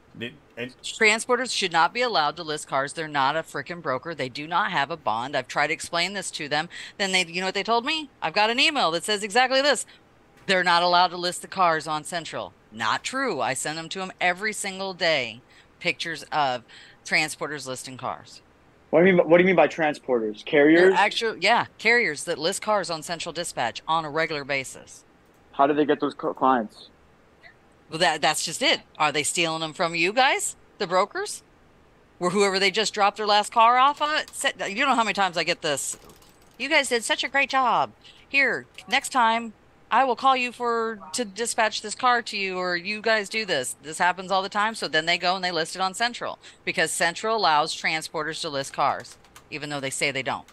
[0.56, 2.92] and- transporters should not be allowed to list cars.
[2.92, 4.14] They're not a freaking broker.
[4.14, 5.36] They do not have a bond.
[5.36, 6.68] I've tried to explain this to them.
[6.98, 8.10] Then they, you know what they told me?
[8.20, 9.86] I've got an email that says exactly this.
[10.46, 12.52] They're not allowed to list the cars on Central.
[12.72, 13.40] Not true.
[13.40, 15.40] I send them to them every single day.
[15.78, 16.64] Pictures of
[17.04, 18.42] transporters listing cars.
[18.90, 19.28] What do you mean?
[19.28, 20.44] What do you mean by transporters?
[20.44, 20.92] Carriers?
[20.94, 25.04] actual, yeah, carriers that list cars on Central Dispatch on a regular basis.
[25.52, 26.88] How do they get those clients?
[27.92, 28.80] Well, that that's just it.
[28.98, 31.42] Are they stealing them from you guys, the brokers,
[32.18, 34.24] or whoever they just dropped their last car off of?
[34.32, 35.98] Sa- You know how many times I get this.
[36.58, 37.92] You guys did such a great job.
[38.26, 39.52] Here, next time,
[39.90, 43.44] I will call you for to dispatch this car to you, or you guys do
[43.44, 43.76] this.
[43.82, 44.74] This happens all the time.
[44.74, 48.48] So then they go and they list it on Central because Central allows transporters to
[48.48, 49.18] list cars,
[49.50, 50.46] even though they say they don't.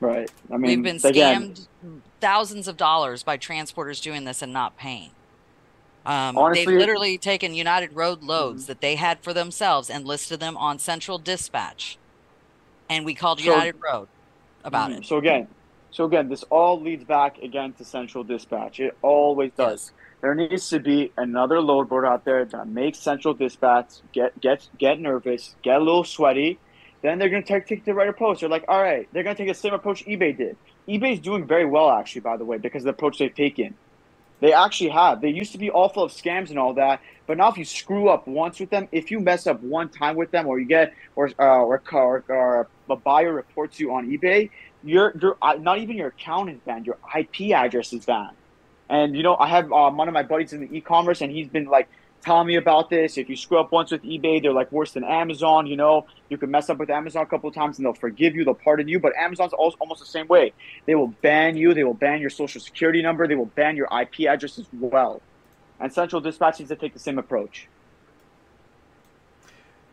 [0.00, 0.30] Right.
[0.52, 4.76] I mean, We've been again, scammed thousands of dollars by transporters doing this and not
[4.76, 5.12] paying.
[6.06, 8.66] Um, Honestly- they've literally taken United Road loads Mhm.
[8.68, 11.98] that they had for themselves and listed them on Central Dispatch,
[12.88, 14.08] and we called So- United Road
[14.64, 14.98] about Mhm.
[14.98, 15.04] it.
[15.06, 15.48] So again,
[15.90, 18.80] so again, this all leads back again to Central Dispatch.
[18.80, 19.92] It always does.
[20.22, 24.68] There needs to be another load board out there that makes Central Dispatch get get
[24.78, 26.58] get nervous, get a little sweaty.
[27.02, 28.40] Then they're gonna take, take the right approach.
[28.40, 30.56] They're like, all right, they're gonna take the same approach eBay did.
[30.88, 33.74] eBay's doing very well actually, by the way, because of the approach they've taken.
[34.40, 35.20] They actually have.
[35.20, 37.64] They used to be all full of scams and all that, but now if you
[37.64, 40.66] screw up once with them, if you mess up one time with them, or you
[40.66, 44.50] get or uh, or, or, or a buyer reports you on eBay,
[44.82, 46.86] your your uh, not even your account is banned.
[46.86, 48.36] Your IP address is banned.
[48.88, 51.48] And you know, I have um, one of my buddies in the e-commerce, and he's
[51.48, 51.88] been like
[52.22, 53.18] telling me about this.
[53.18, 55.66] If you screw up once with eBay, they're like worse than Amazon.
[55.66, 58.34] You know, you can mess up with Amazon a couple of times, and they'll forgive
[58.34, 59.00] you, they'll pardon you.
[59.00, 60.52] But Amazon's also almost the same way.
[60.86, 61.74] They will ban you.
[61.74, 63.26] They will ban your social security number.
[63.26, 65.22] They will ban your IP address as well.
[65.78, 67.68] And Central Dispatch needs to take the same approach.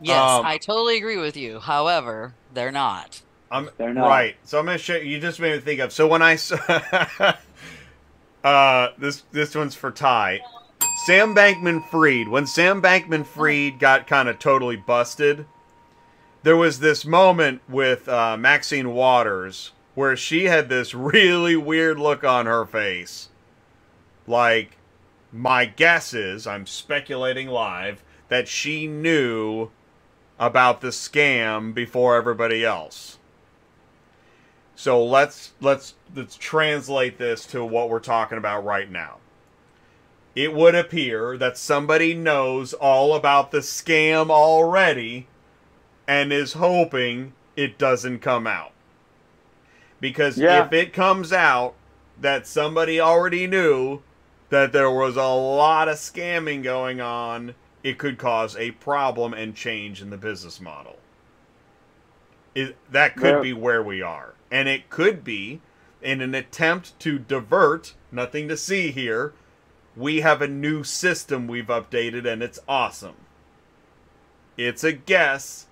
[0.00, 1.58] Yes, Um, I totally agree with you.
[1.60, 3.22] However, they're not.
[3.50, 4.06] I'm They're not.
[4.06, 4.36] right.
[4.44, 5.18] So I'm gonna show you.
[5.18, 5.92] Just made me think of.
[5.92, 6.58] So when I saw,
[8.44, 10.40] uh, this this one's for Ty.
[11.06, 12.28] Sam Bankman Fried.
[12.28, 15.46] When Sam Bankman Fried got kind of totally busted,
[16.42, 22.24] there was this moment with uh, Maxine Waters where she had this really weird look
[22.24, 23.30] on her face.
[24.26, 24.76] Like,
[25.32, 29.70] my guess is, I'm speculating live, that she knew
[30.38, 33.18] about the scam before everybody else.
[34.76, 39.16] So let's let's let's translate this to what we're talking about right now.
[40.38, 45.26] It would appear that somebody knows all about the scam already
[46.06, 48.70] and is hoping it doesn't come out.
[49.98, 50.64] Because Yeah.
[50.64, 51.74] if it comes out
[52.20, 54.00] that somebody already knew,
[54.50, 59.56] that there was a lot of scamming going on, it could cause a problem and
[59.56, 61.00] change in the business model.
[62.54, 63.40] It, that could Yeah.
[63.40, 64.34] be where we are.
[64.52, 65.62] And it could be
[66.00, 69.32] in an attempt to divert, nothing to see here,
[69.96, 73.16] we have a new system we've updated and it's awesome.
[74.56, 75.66] It's a guess,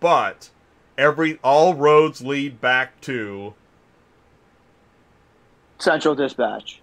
[0.00, 0.50] but
[0.98, 3.54] every all roads lead back to
[5.78, 6.80] Central Dispatch,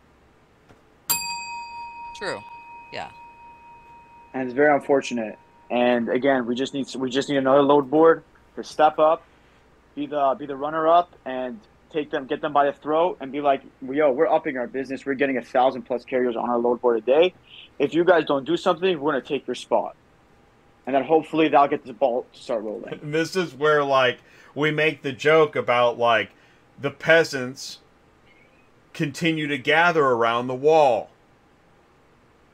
[2.18, 2.40] True.
[2.92, 3.10] Yeah.
[4.34, 5.38] and it's very unfortunate.
[5.72, 8.24] And again, we just need we just need another load board
[8.56, 9.24] to step up,
[9.96, 11.60] be the be the runner up, and
[11.92, 15.06] take them, get them by the throat, and be like, "Yo, we're upping our business.
[15.06, 17.34] We're getting a thousand plus carriers on our load board a day.
[17.78, 19.96] If you guys don't do something, we're gonna take your spot."
[20.86, 23.00] And then hopefully that'll get the ball to start rolling.
[23.12, 24.20] this is where like
[24.56, 26.32] we make the joke about like
[26.80, 27.80] the peasants
[28.94, 31.10] continue to gather around the wall.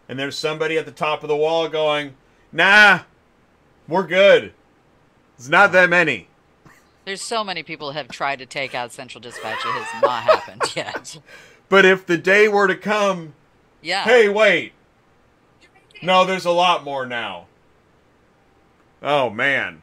[0.08, 2.16] And there's somebody at the top of the wall going,
[2.52, 3.02] "Nah,
[3.88, 4.54] we're good.
[5.38, 6.28] It's not that many."
[7.06, 9.60] There's so many people have tried to take out Central Dispatch.
[9.64, 11.20] It has not happened yet.
[11.70, 13.34] But if the day were to come,
[13.82, 14.04] Yeah.
[14.04, 14.74] hey, wait.
[16.02, 17.46] No, there's a lot more now.
[19.02, 19.82] Oh man.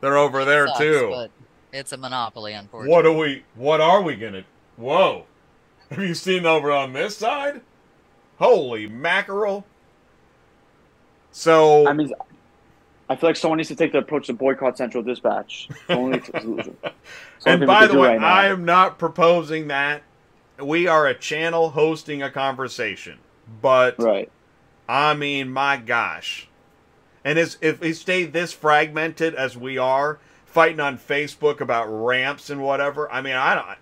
[0.00, 1.08] They're over there Sucks, too.
[1.12, 1.30] But
[1.72, 2.94] it's a monopoly, unfortunately.
[2.94, 3.42] What are we?
[3.56, 4.44] What are we gonna?
[4.76, 5.26] Whoa!
[5.90, 7.60] Have you seen over on this side?
[8.38, 9.66] Holy mackerel!
[11.32, 12.12] So I mean,
[13.08, 15.68] I feel like someone needs to take the approach to boycott Central Dispatch.
[15.88, 16.76] Only solution.
[17.46, 18.20] And only thing we by the way, right.
[18.20, 20.02] I am not proposing that.
[20.60, 23.18] We are a channel hosting a conversation,
[23.62, 24.30] but right.
[24.88, 26.48] I mean, my gosh.
[27.24, 32.50] And as, if we stay this fragmented as we are, fighting on Facebook about ramps
[32.50, 33.78] and whatever, I mean, I don't,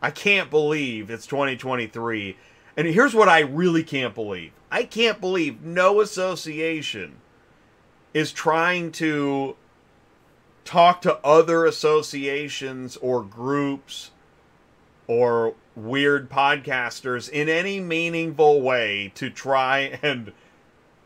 [0.00, 2.36] I can't believe it's 2023.
[2.76, 7.16] And here's what I really can't believe I can't believe no association
[8.14, 9.56] is trying to
[10.64, 14.10] talk to other associations or groups
[15.06, 20.32] or weird podcasters in any meaningful way to try and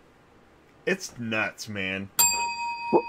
[0.87, 2.09] it's nuts man.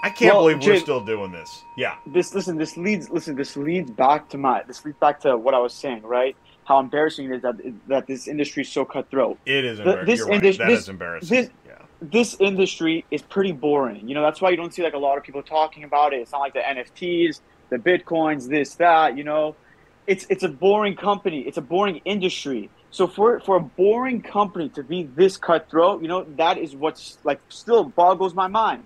[0.04, 1.62] I can't Well, believe we're still doing this.
[1.76, 1.96] Yeah.
[2.06, 5.54] this listen this leads listen this leads back to my this leads back to what
[5.54, 6.34] I was saying right?
[6.64, 7.54] How embarrassing it is that
[7.88, 9.38] that this industry is so cutthroat.
[9.46, 10.42] It is embarrassing this You're right.
[10.42, 11.36] That this- is embarrassing.
[11.36, 11.50] this-
[12.00, 14.08] this industry is pretty boring.
[14.08, 16.20] You know that's why you don't see like a lot of people talking about it.
[16.20, 17.40] It's not like the NFTs
[17.70, 19.56] the bitcoins this that you know.
[20.06, 21.42] It's it's a boring company.
[21.42, 22.68] It's a boring industry.
[22.90, 27.18] So for for a boring company to be this cutthroat you know that is what's
[27.22, 28.84] like still boggles my mind.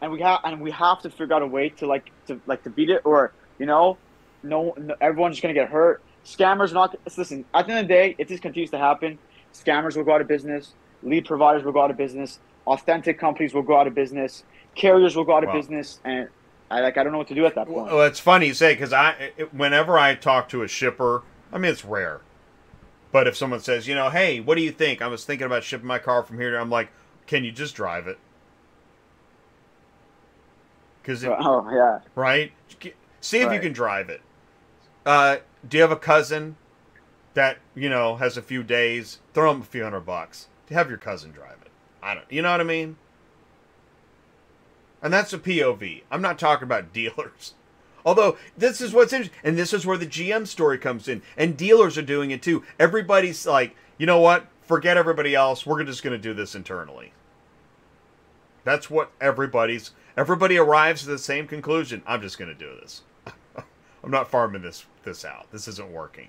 [0.00, 2.62] And we have and we have to figure out a way to like to like
[2.64, 3.98] to beat it or you know
[4.42, 6.02] no, no everyone's just gonna get hurt.
[6.24, 9.18] Scammers not listen at the end of the day if this continues to happen.
[9.52, 10.74] Scammers will go out of business.
[11.02, 14.44] Lead providers will go out of business authentic companies will go out of business
[14.76, 15.56] carriers will go out of Wow.
[15.56, 16.28] business and
[16.70, 18.54] i like i don't know what to do at that point well it's funny you
[18.54, 21.22] say because i it- whenever i talk to a shipper
[21.52, 22.20] i mean it's rare
[23.12, 25.64] but if someone says you know hey what do you think i was thinking about
[25.64, 26.90] shipping my car from here i'm like
[27.26, 28.18] can you just drive it
[31.02, 32.52] because oh yeah right?
[33.20, 34.22] See if you can drive it.
[35.04, 36.56] Uh, do you have a cousin
[37.34, 39.18] that you know has a few days?
[39.34, 41.69] Throw him a few hundred bucks to have your cousin drive it.
[42.02, 42.26] I don't.
[42.30, 42.96] You know what I mean?
[45.02, 46.02] And that's a POV.
[46.10, 47.54] I'm not talking about dealers.
[48.04, 51.56] Although this is what's interesting, and this is where the GM story comes in, and
[51.56, 52.62] dealers are doing it too.
[52.78, 54.46] Everybody's like, you know what?
[54.62, 55.66] Forget everybody else.
[55.66, 57.12] We're just going to do this internally.
[58.64, 59.90] That's what everybody's.
[60.16, 62.02] Everybody arrives at the same conclusion.
[62.06, 63.02] I'm just going to do this.
[63.56, 65.50] I'm not farming this this out.
[65.52, 66.28] This isn't working.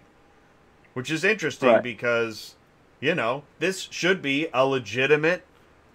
[0.93, 1.84] Which is interesting Right.
[1.84, 2.56] because,
[2.99, 5.43] you know, this should be a legitimate,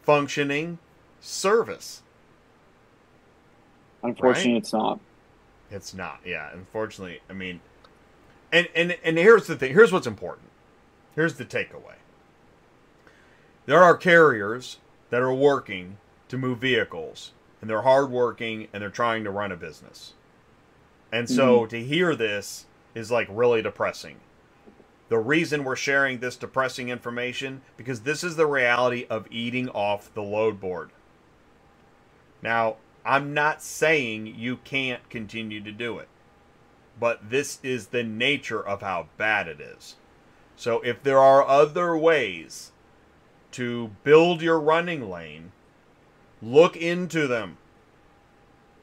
[0.07, 0.78] functioning
[1.20, 2.03] service.
[4.03, 4.62] unfortunately Right.
[4.62, 5.01] it's not
[5.70, 6.20] It's not.
[6.24, 7.20] Yeah, unfortunately.
[7.28, 7.61] I mean,
[8.53, 9.73] and and and here's the thing.
[9.73, 10.49] Here's what's important.
[11.16, 11.97] Here's the takeaway.
[13.66, 14.78] There are carriers
[15.11, 19.57] that are working to move vehicles, and they're hardworking, and they're trying to run a
[19.57, 20.12] business.
[21.12, 21.70] And so mm-hmm.
[21.70, 24.16] to hear this is like really depressing.
[25.09, 30.12] The reason we're sharing this depressing information because this is the reality of eating off
[30.15, 30.91] the load board.
[32.43, 36.09] Now, I'm not saying you can't continue to do it,
[36.99, 39.97] but this is the nature of how bad it is.
[40.57, 42.73] So, if there are other ways
[43.53, 45.53] to build your running lane,
[46.43, 47.59] look into them.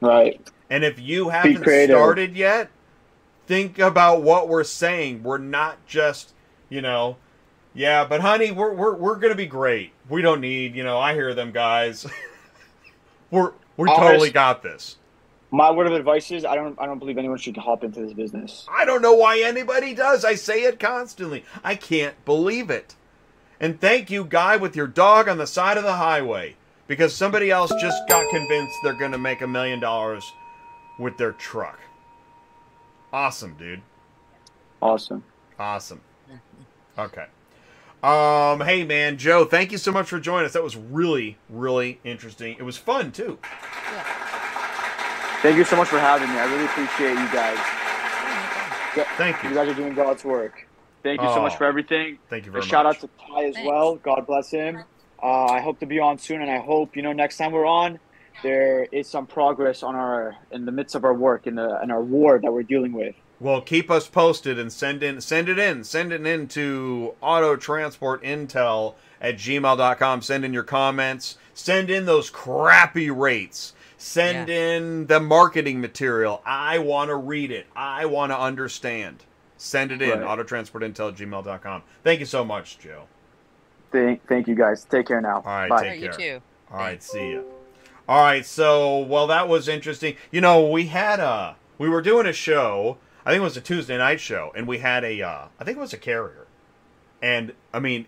[0.02, 2.73] right And if you haven't started yet,
[3.54, 5.22] think about what we're saying.
[5.22, 6.34] We're not just,
[6.70, 7.18] you know,
[7.76, 9.92] Yeah, but honey, we're we're we're gonna be great.
[10.10, 11.00] We don't need, you know.
[11.00, 12.06] I hear them guys.
[13.32, 14.98] we're we Honest- totally got this.
[15.52, 18.14] My word of advice is I don't I don't believe anyone should hop into this
[18.14, 18.66] business.
[18.72, 20.26] I don't know why anybody does.
[20.26, 21.44] I say it constantly.
[21.64, 22.96] I can't believe it.
[23.60, 26.56] And thank you, guy with your dog on the side of the highway,
[26.88, 30.26] because somebody else just got convinced they're gonna make a million dollars
[30.98, 31.80] with their truck.
[33.14, 33.82] Awesome, dude.
[34.82, 35.24] Awesome.
[35.60, 36.02] Awesome.
[36.98, 37.26] Okay.
[38.02, 40.54] Um, hey man, Joe, thank you so much for joining us.
[40.54, 42.58] That was really, really interesting.
[42.60, 43.38] It was fun too.
[45.42, 46.36] Thank you so much for having me.
[46.38, 47.58] I really appreciate you guys.
[49.18, 49.56] Thank You you.
[49.56, 50.68] guys are doing God's work.
[51.04, 52.18] Thank you so much Oh, for everything.
[52.30, 53.70] Thank you A very shout out to Ty as Thanks.
[53.70, 53.96] well.
[53.96, 54.84] God bless him.
[55.22, 57.66] Uh, I hope to be on soon, and I hope you know next time we're
[57.66, 58.00] on,
[58.42, 61.92] there is some progress on our in the midst of our work in the in
[61.92, 63.16] our war that we're dealing with.
[63.40, 65.84] Well, keep us posted and send in send it in.
[65.84, 70.22] Send it in to auto transport intel at gmail.com.
[70.22, 71.38] Send in your comments.
[71.54, 73.74] Send in those crappy rates.
[73.98, 76.42] Send in the marketing material.
[76.46, 77.68] I want to read it.
[77.76, 79.24] I want to understand.
[79.56, 80.20] Send it in.
[80.20, 80.38] Right.
[80.38, 81.84] Autotransportintel at gmail.com.
[82.04, 83.04] Thank you so much, Joe.
[83.94, 84.84] Thank, thank you guys.
[84.84, 85.38] Take care now.
[85.38, 85.78] All right, Bye.
[85.84, 86.40] take Alright, you care.
[86.40, 86.44] too.
[86.72, 87.42] All right, see ya.
[88.08, 90.18] All right, so well, that was interesting.
[90.30, 92.98] You know, we had a we were doing a show.
[93.26, 95.78] I think it was a Tuesday night show, and we had a uh, I think
[95.78, 96.48] it was a carrier,
[97.22, 98.06] and I mean,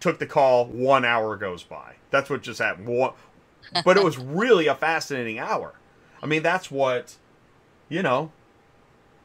[0.00, 0.66] took the call.
[0.66, 1.94] One hour goes by.
[2.10, 2.88] That's what just happened.
[2.88, 3.12] One,
[3.84, 5.74] but it was really a fascinating hour.
[6.20, 7.16] I mean, that's what
[7.88, 8.32] you know.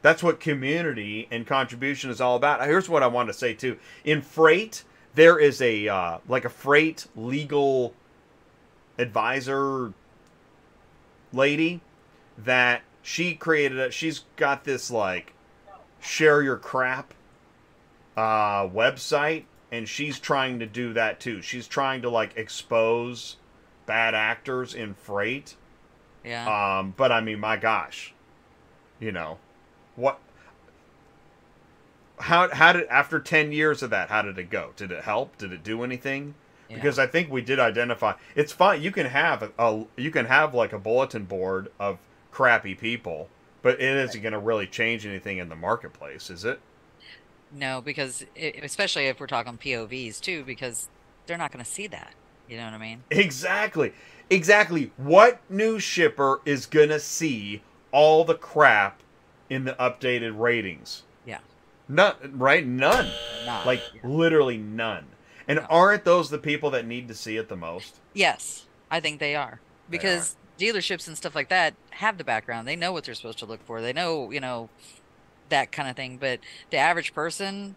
[0.00, 2.64] That's what community and contribution is all about.
[2.64, 3.76] Here's what I want to say too.
[4.04, 4.84] In freight,
[5.16, 7.92] there is a uh, like a freight legal
[8.98, 9.92] advisor
[11.32, 11.80] lady
[12.36, 15.32] that she created a, she's got this like
[16.00, 17.14] share your crap
[18.16, 21.42] uh website and she's trying to do that too.
[21.42, 23.36] She's trying to like expose
[23.86, 25.56] bad actors in freight.
[26.24, 26.78] Yeah.
[26.78, 28.14] um but i mean my gosh.
[29.00, 29.38] You know
[29.96, 30.18] what
[32.18, 34.70] how how did after 10 years of that how did it go?
[34.76, 35.36] Did it help?
[35.38, 36.34] Did it do anything
[36.68, 36.76] yeah.
[36.76, 38.14] because I think we did identify.
[38.34, 38.82] It's fine.
[38.82, 41.98] You can have a, a you can have like a bulletin board of
[42.30, 43.28] crappy people,
[43.62, 46.60] but it isn't going to really change anything in the marketplace, is it?
[47.52, 50.88] No, because it, especially if we're talking POVs too, because
[51.26, 52.14] they're not going to see that.
[52.48, 53.02] You know what I mean?
[53.10, 53.92] Exactly.
[54.30, 54.92] Exactly.
[54.96, 57.62] What new shipper is going to see
[57.92, 59.00] all the crap
[59.48, 61.02] in the updated ratings?
[61.26, 61.38] Yeah.
[61.88, 62.66] None, right?
[62.66, 63.10] None.
[63.46, 63.66] Not.
[63.66, 65.06] Like literally none.
[65.48, 67.96] And aren't those the people that need to see it the most?
[68.14, 72.68] yes, I think they are They because dealerships and stuff like that have the background.
[72.68, 73.80] They know what they're supposed to look for.
[73.80, 74.68] They know, you know,
[75.48, 76.18] that kind of thing.
[76.18, 77.76] But the average person,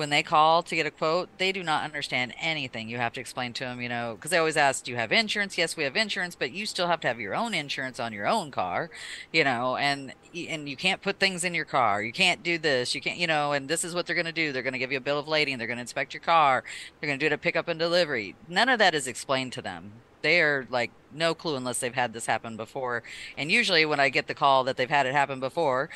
[0.00, 2.88] when they call to get a quote, they do not understand anything.
[2.88, 5.12] You have to explain to them, you know, because they always ask, "Do you have
[5.12, 8.14] insurance?" Yes, we have insurance, but you still have to have your own insurance on
[8.14, 8.88] your own car,
[9.30, 12.02] you know, and and you can't put things in your car.
[12.02, 12.94] You can't do this.
[12.94, 14.52] You can't, you know, and this is what they're going to do.
[14.52, 15.58] They're going to give you a bill of lading.
[15.58, 16.64] They're going to inspect your car.
[16.98, 18.36] They're going to do it pickup and delivery.
[18.48, 19.92] None of that is explained to them.
[20.22, 23.02] They are like no clue unless they've had this happen before.
[23.36, 25.90] And usually, when I get the call that they've had it happen before,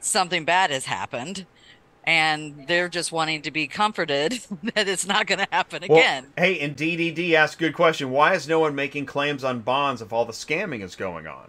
[0.00, 1.46] something bad has happened.
[2.06, 4.32] And they're just wanting to be comforted
[4.74, 6.26] that it's not going to happen Well, again.
[6.36, 8.10] hey, and DDD asked a good question.
[8.10, 11.48] Why is no one making claims on bonds if all the scamming is going on?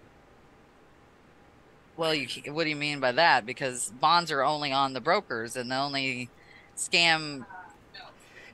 [1.96, 3.46] Well, you, what do you mean by that?
[3.46, 6.28] Because bonds are only on the brokers, and the only
[6.76, 7.46] scam.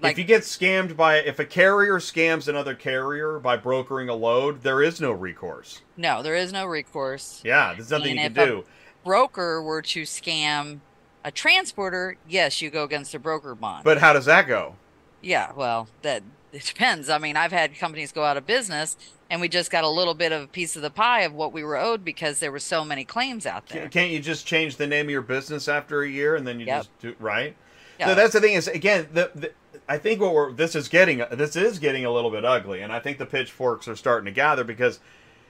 [0.01, 4.15] Like, if you get scammed by if a carrier scams another carrier by brokering a
[4.15, 5.81] load, there is no recourse.
[5.97, 7.41] no, there is no recourse.
[7.45, 8.65] Yeah, there's nothing And you if can a- do.
[9.05, 10.81] Broker were to scam
[11.25, 13.85] a transporter, yes, you go against the broker bond.
[13.85, 14.77] But how does that go?
[15.21, 16.23] Yeah, well, that
[16.53, 17.09] it depends.
[17.09, 18.97] I mean, I've had companies go out of business,
[19.31, 21.53] and we just got a little bit of a piece of the pie of what
[21.53, 23.89] we were owed because there were so many claims out there.
[23.89, 26.67] Can't you just change the name of your business after a year and then you
[26.67, 26.79] Yep.
[26.79, 27.57] just do right?
[27.99, 28.09] Yeah.
[28.09, 29.53] So that's the thing is again the, the
[29.89, 32.93] I think what we're this is getting this is getting a little bit ugly, and
[32.93, 34.99] I think the pitchforks are starting to gather because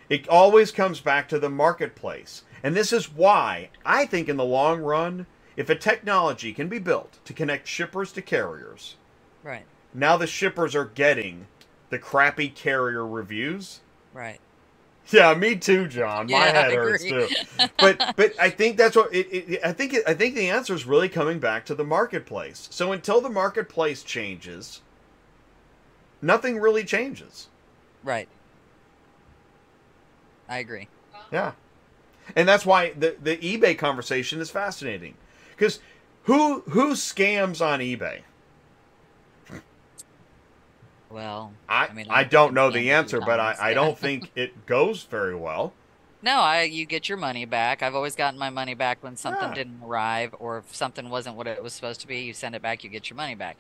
[0.09, 4.45] it always comes back to the marketplace, and this is why I think in the
[4.45, 5.27] long run,
[5.57, 8.97] if a technology can be built to connect shippers to carriers,
[9.43, 11.49] Right, now the shippers are getting
[11.91, 13.81] the crappy carrier reviews.
[14.13, 14.41] right.
[15.13, 16.31] Yeah, me too, John.
[16.31, 17.31] My Yeah, I head hurts too.
[17.81, 19.95] But but I think that's what it, it, I think.
[19.95, 22.69] It, I think the answer is really coming back to the marketplace.
[22.73, 24.83] So until the marketplace changes,
[26.23, 27.51] nothing really changes.
[28.03, 28.29] Right.
[30.49, 30.91] I agree.
[31.33, 31.55] Yeah,
[32.37, 35.19] and that's why the the eBay conversation is fascinating
[35.63, 35.79] because
[36.25, 38.23] who who scams on eBay?
[41.09, 45.05] Well, I I, mean, don't know the answer, but I, I don't think it goes
[45.05, 45.73] very well.
[46.25, 47.83] No, I you get your money back.
[47.83, 49.55] I've always gotten my money back when something Yeah.
[49.55, 52.63] didn't arrive or if something wasn't what it was supposed to be, you send it
[52.63, 53.57] back, you get your money back.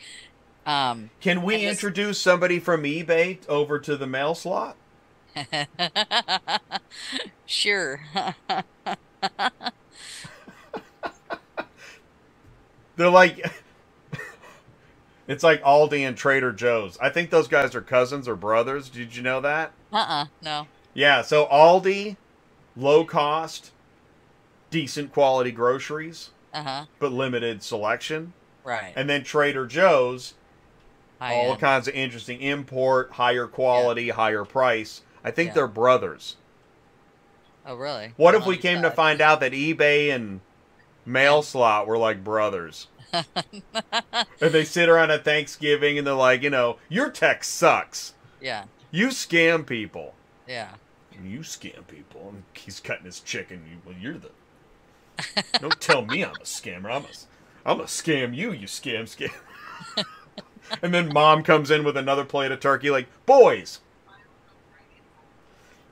[0.64, 4.76] Um Can we this- introduce somebody from eBay over to the mail slot?
[7.46, 8.00] sure.
[12.96, 13.44] They're like,
[15.28, 16.98] it's like Aldi and Trader Joe's.
[17.00, 18.88] I think those guys are cousins or brothers.
[18.88, 19.72] Did you know that?
[19.92, 20.66] uh-uh, no.
[20.94, 21.22] Yeah.
[21.22, 22.16] So Aldi,
[22.76, 23.70] low cost,
[24.70, 26.86] decent quality groceries, Uh-huh.
[26.98, 28.32] but limited selection,
[28.64, 28.92] Right.
[28.96, 30.34] and then Trader Joe's,
[31.20, 31.60] High all end.
[31.60, 35.02] kinds of interesting import, higher quality, higher price.
[35.24, 35.54] I think Yeah.
[35.54, 36.36] they're brothers.
[37.64, 38.12] Oh, really?
[38.16, 40.40] What if we came to uh, find out that eBay and
[41.04, 42.88] Mail Slot were like brothers?
[43.12, 43.24] and
[44.40, 48.14] they sit around at Thanksgiving and they're like, you know, your tech sucks.
[48.40, 48.64] Yeah.
[48.90, 50.14] You scam people.
[50.46, 50.70] Yeah.
[51.22, 52.28] You scam people.
[52.30, 53.62] And he's cutting his chicken.
[53.70, 54.30] You, well, you're the.
[55.60, 56.90] Don't tell me I'm a scammer.
[56.90, 58.52] I'm a, I'm a scam you.
[58.52, 59.32] You scam scam.
[60.82, 62.90] and then mom comes in with another plate of turkey.
[62.90, 63.80] Like boys.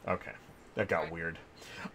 [0.09, 0.33] Okay,
[0.75, 1.39] that got weird.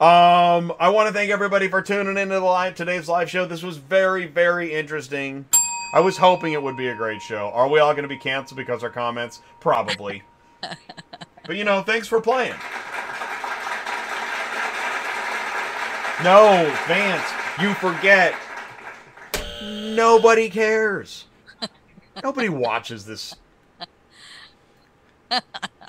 [0.01, 3.45] Um, I want to thank everybody for tuning into the live today's live show.
[3.45, 5.45] This was very, very interesting.
[5.93, 7.49] I was hoping it would be a great show.
[7.53, 9.41] Are we all going to be canceled because our comments?
[9.61, 10.23] Probably.
[10.61, 12.55] but you know, thanks for playing.
[16.23, 17.29] No, Vance,
[17.61, 18.35] you forget.
[19.61, 21.25] Nobody cares.
[22.23, 23.35] Nobody watches this.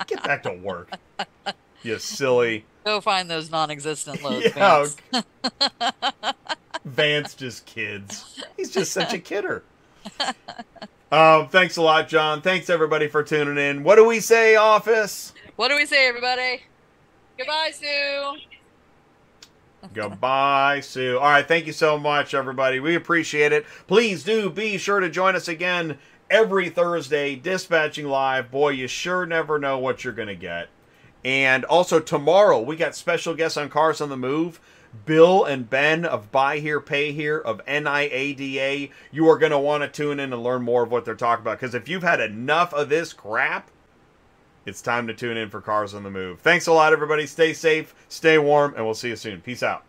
[0.06, 0.90] Get back to work.
[1.82, 2.64] You silly.
[2.86, 4.46] Go find those non-existent loads.
[4.56, 4.86] Yeah.
[5.12, 6.34] Vance.
[6.84, 8.40] Vance just kids.
[8.56, 9.64] He's just such a kidder.
[11.10, 12.42] Um, thanks a lot, John.
[12.42, 13.82] Thanks everybody for tuning in.
[13.82, 15.32] What do we say, office?
[15.56, 16.62] What do we say, everybody?
[17.36, 18.36] Goodbye, Sue.
[19.92, 21.18] Goodbye, Sue.
[21.18, 22.78] All right, thank you so much, everybody.
[22.78, 23.66] We appreciate it.
[23.88, 25.98] Please do be sure to join us again
[26.30, 28.52] every Thursday, dispatching live.
[28.52, 30.68] Boy, you sure never know what you're going to get.
[31.26, 34.60] And also tomorrow, we got special guests on Cars on the Move.
[35.04, 38.92] Bill and Ben of Buy Here, Pay Here of NIADA.
[39.10, 41.42] You are going to want to tune in and learn more of what they're talking
[41.42, 41.58] about.
[41.60, 43.72] Because if you've had enough of this crap,
[44.66, 46.38] it's time to tune in for Cars on the Move.
[46.38, 47.26] Thanks a lot, everybody.
[47.26, 49.40] Stay safe, stay warm, and we'll see you soon.
[49.40, 49.82] Peace out.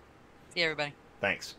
[0.56, 0.96] See you, everybody.
[1.22, 1.54] Thanks.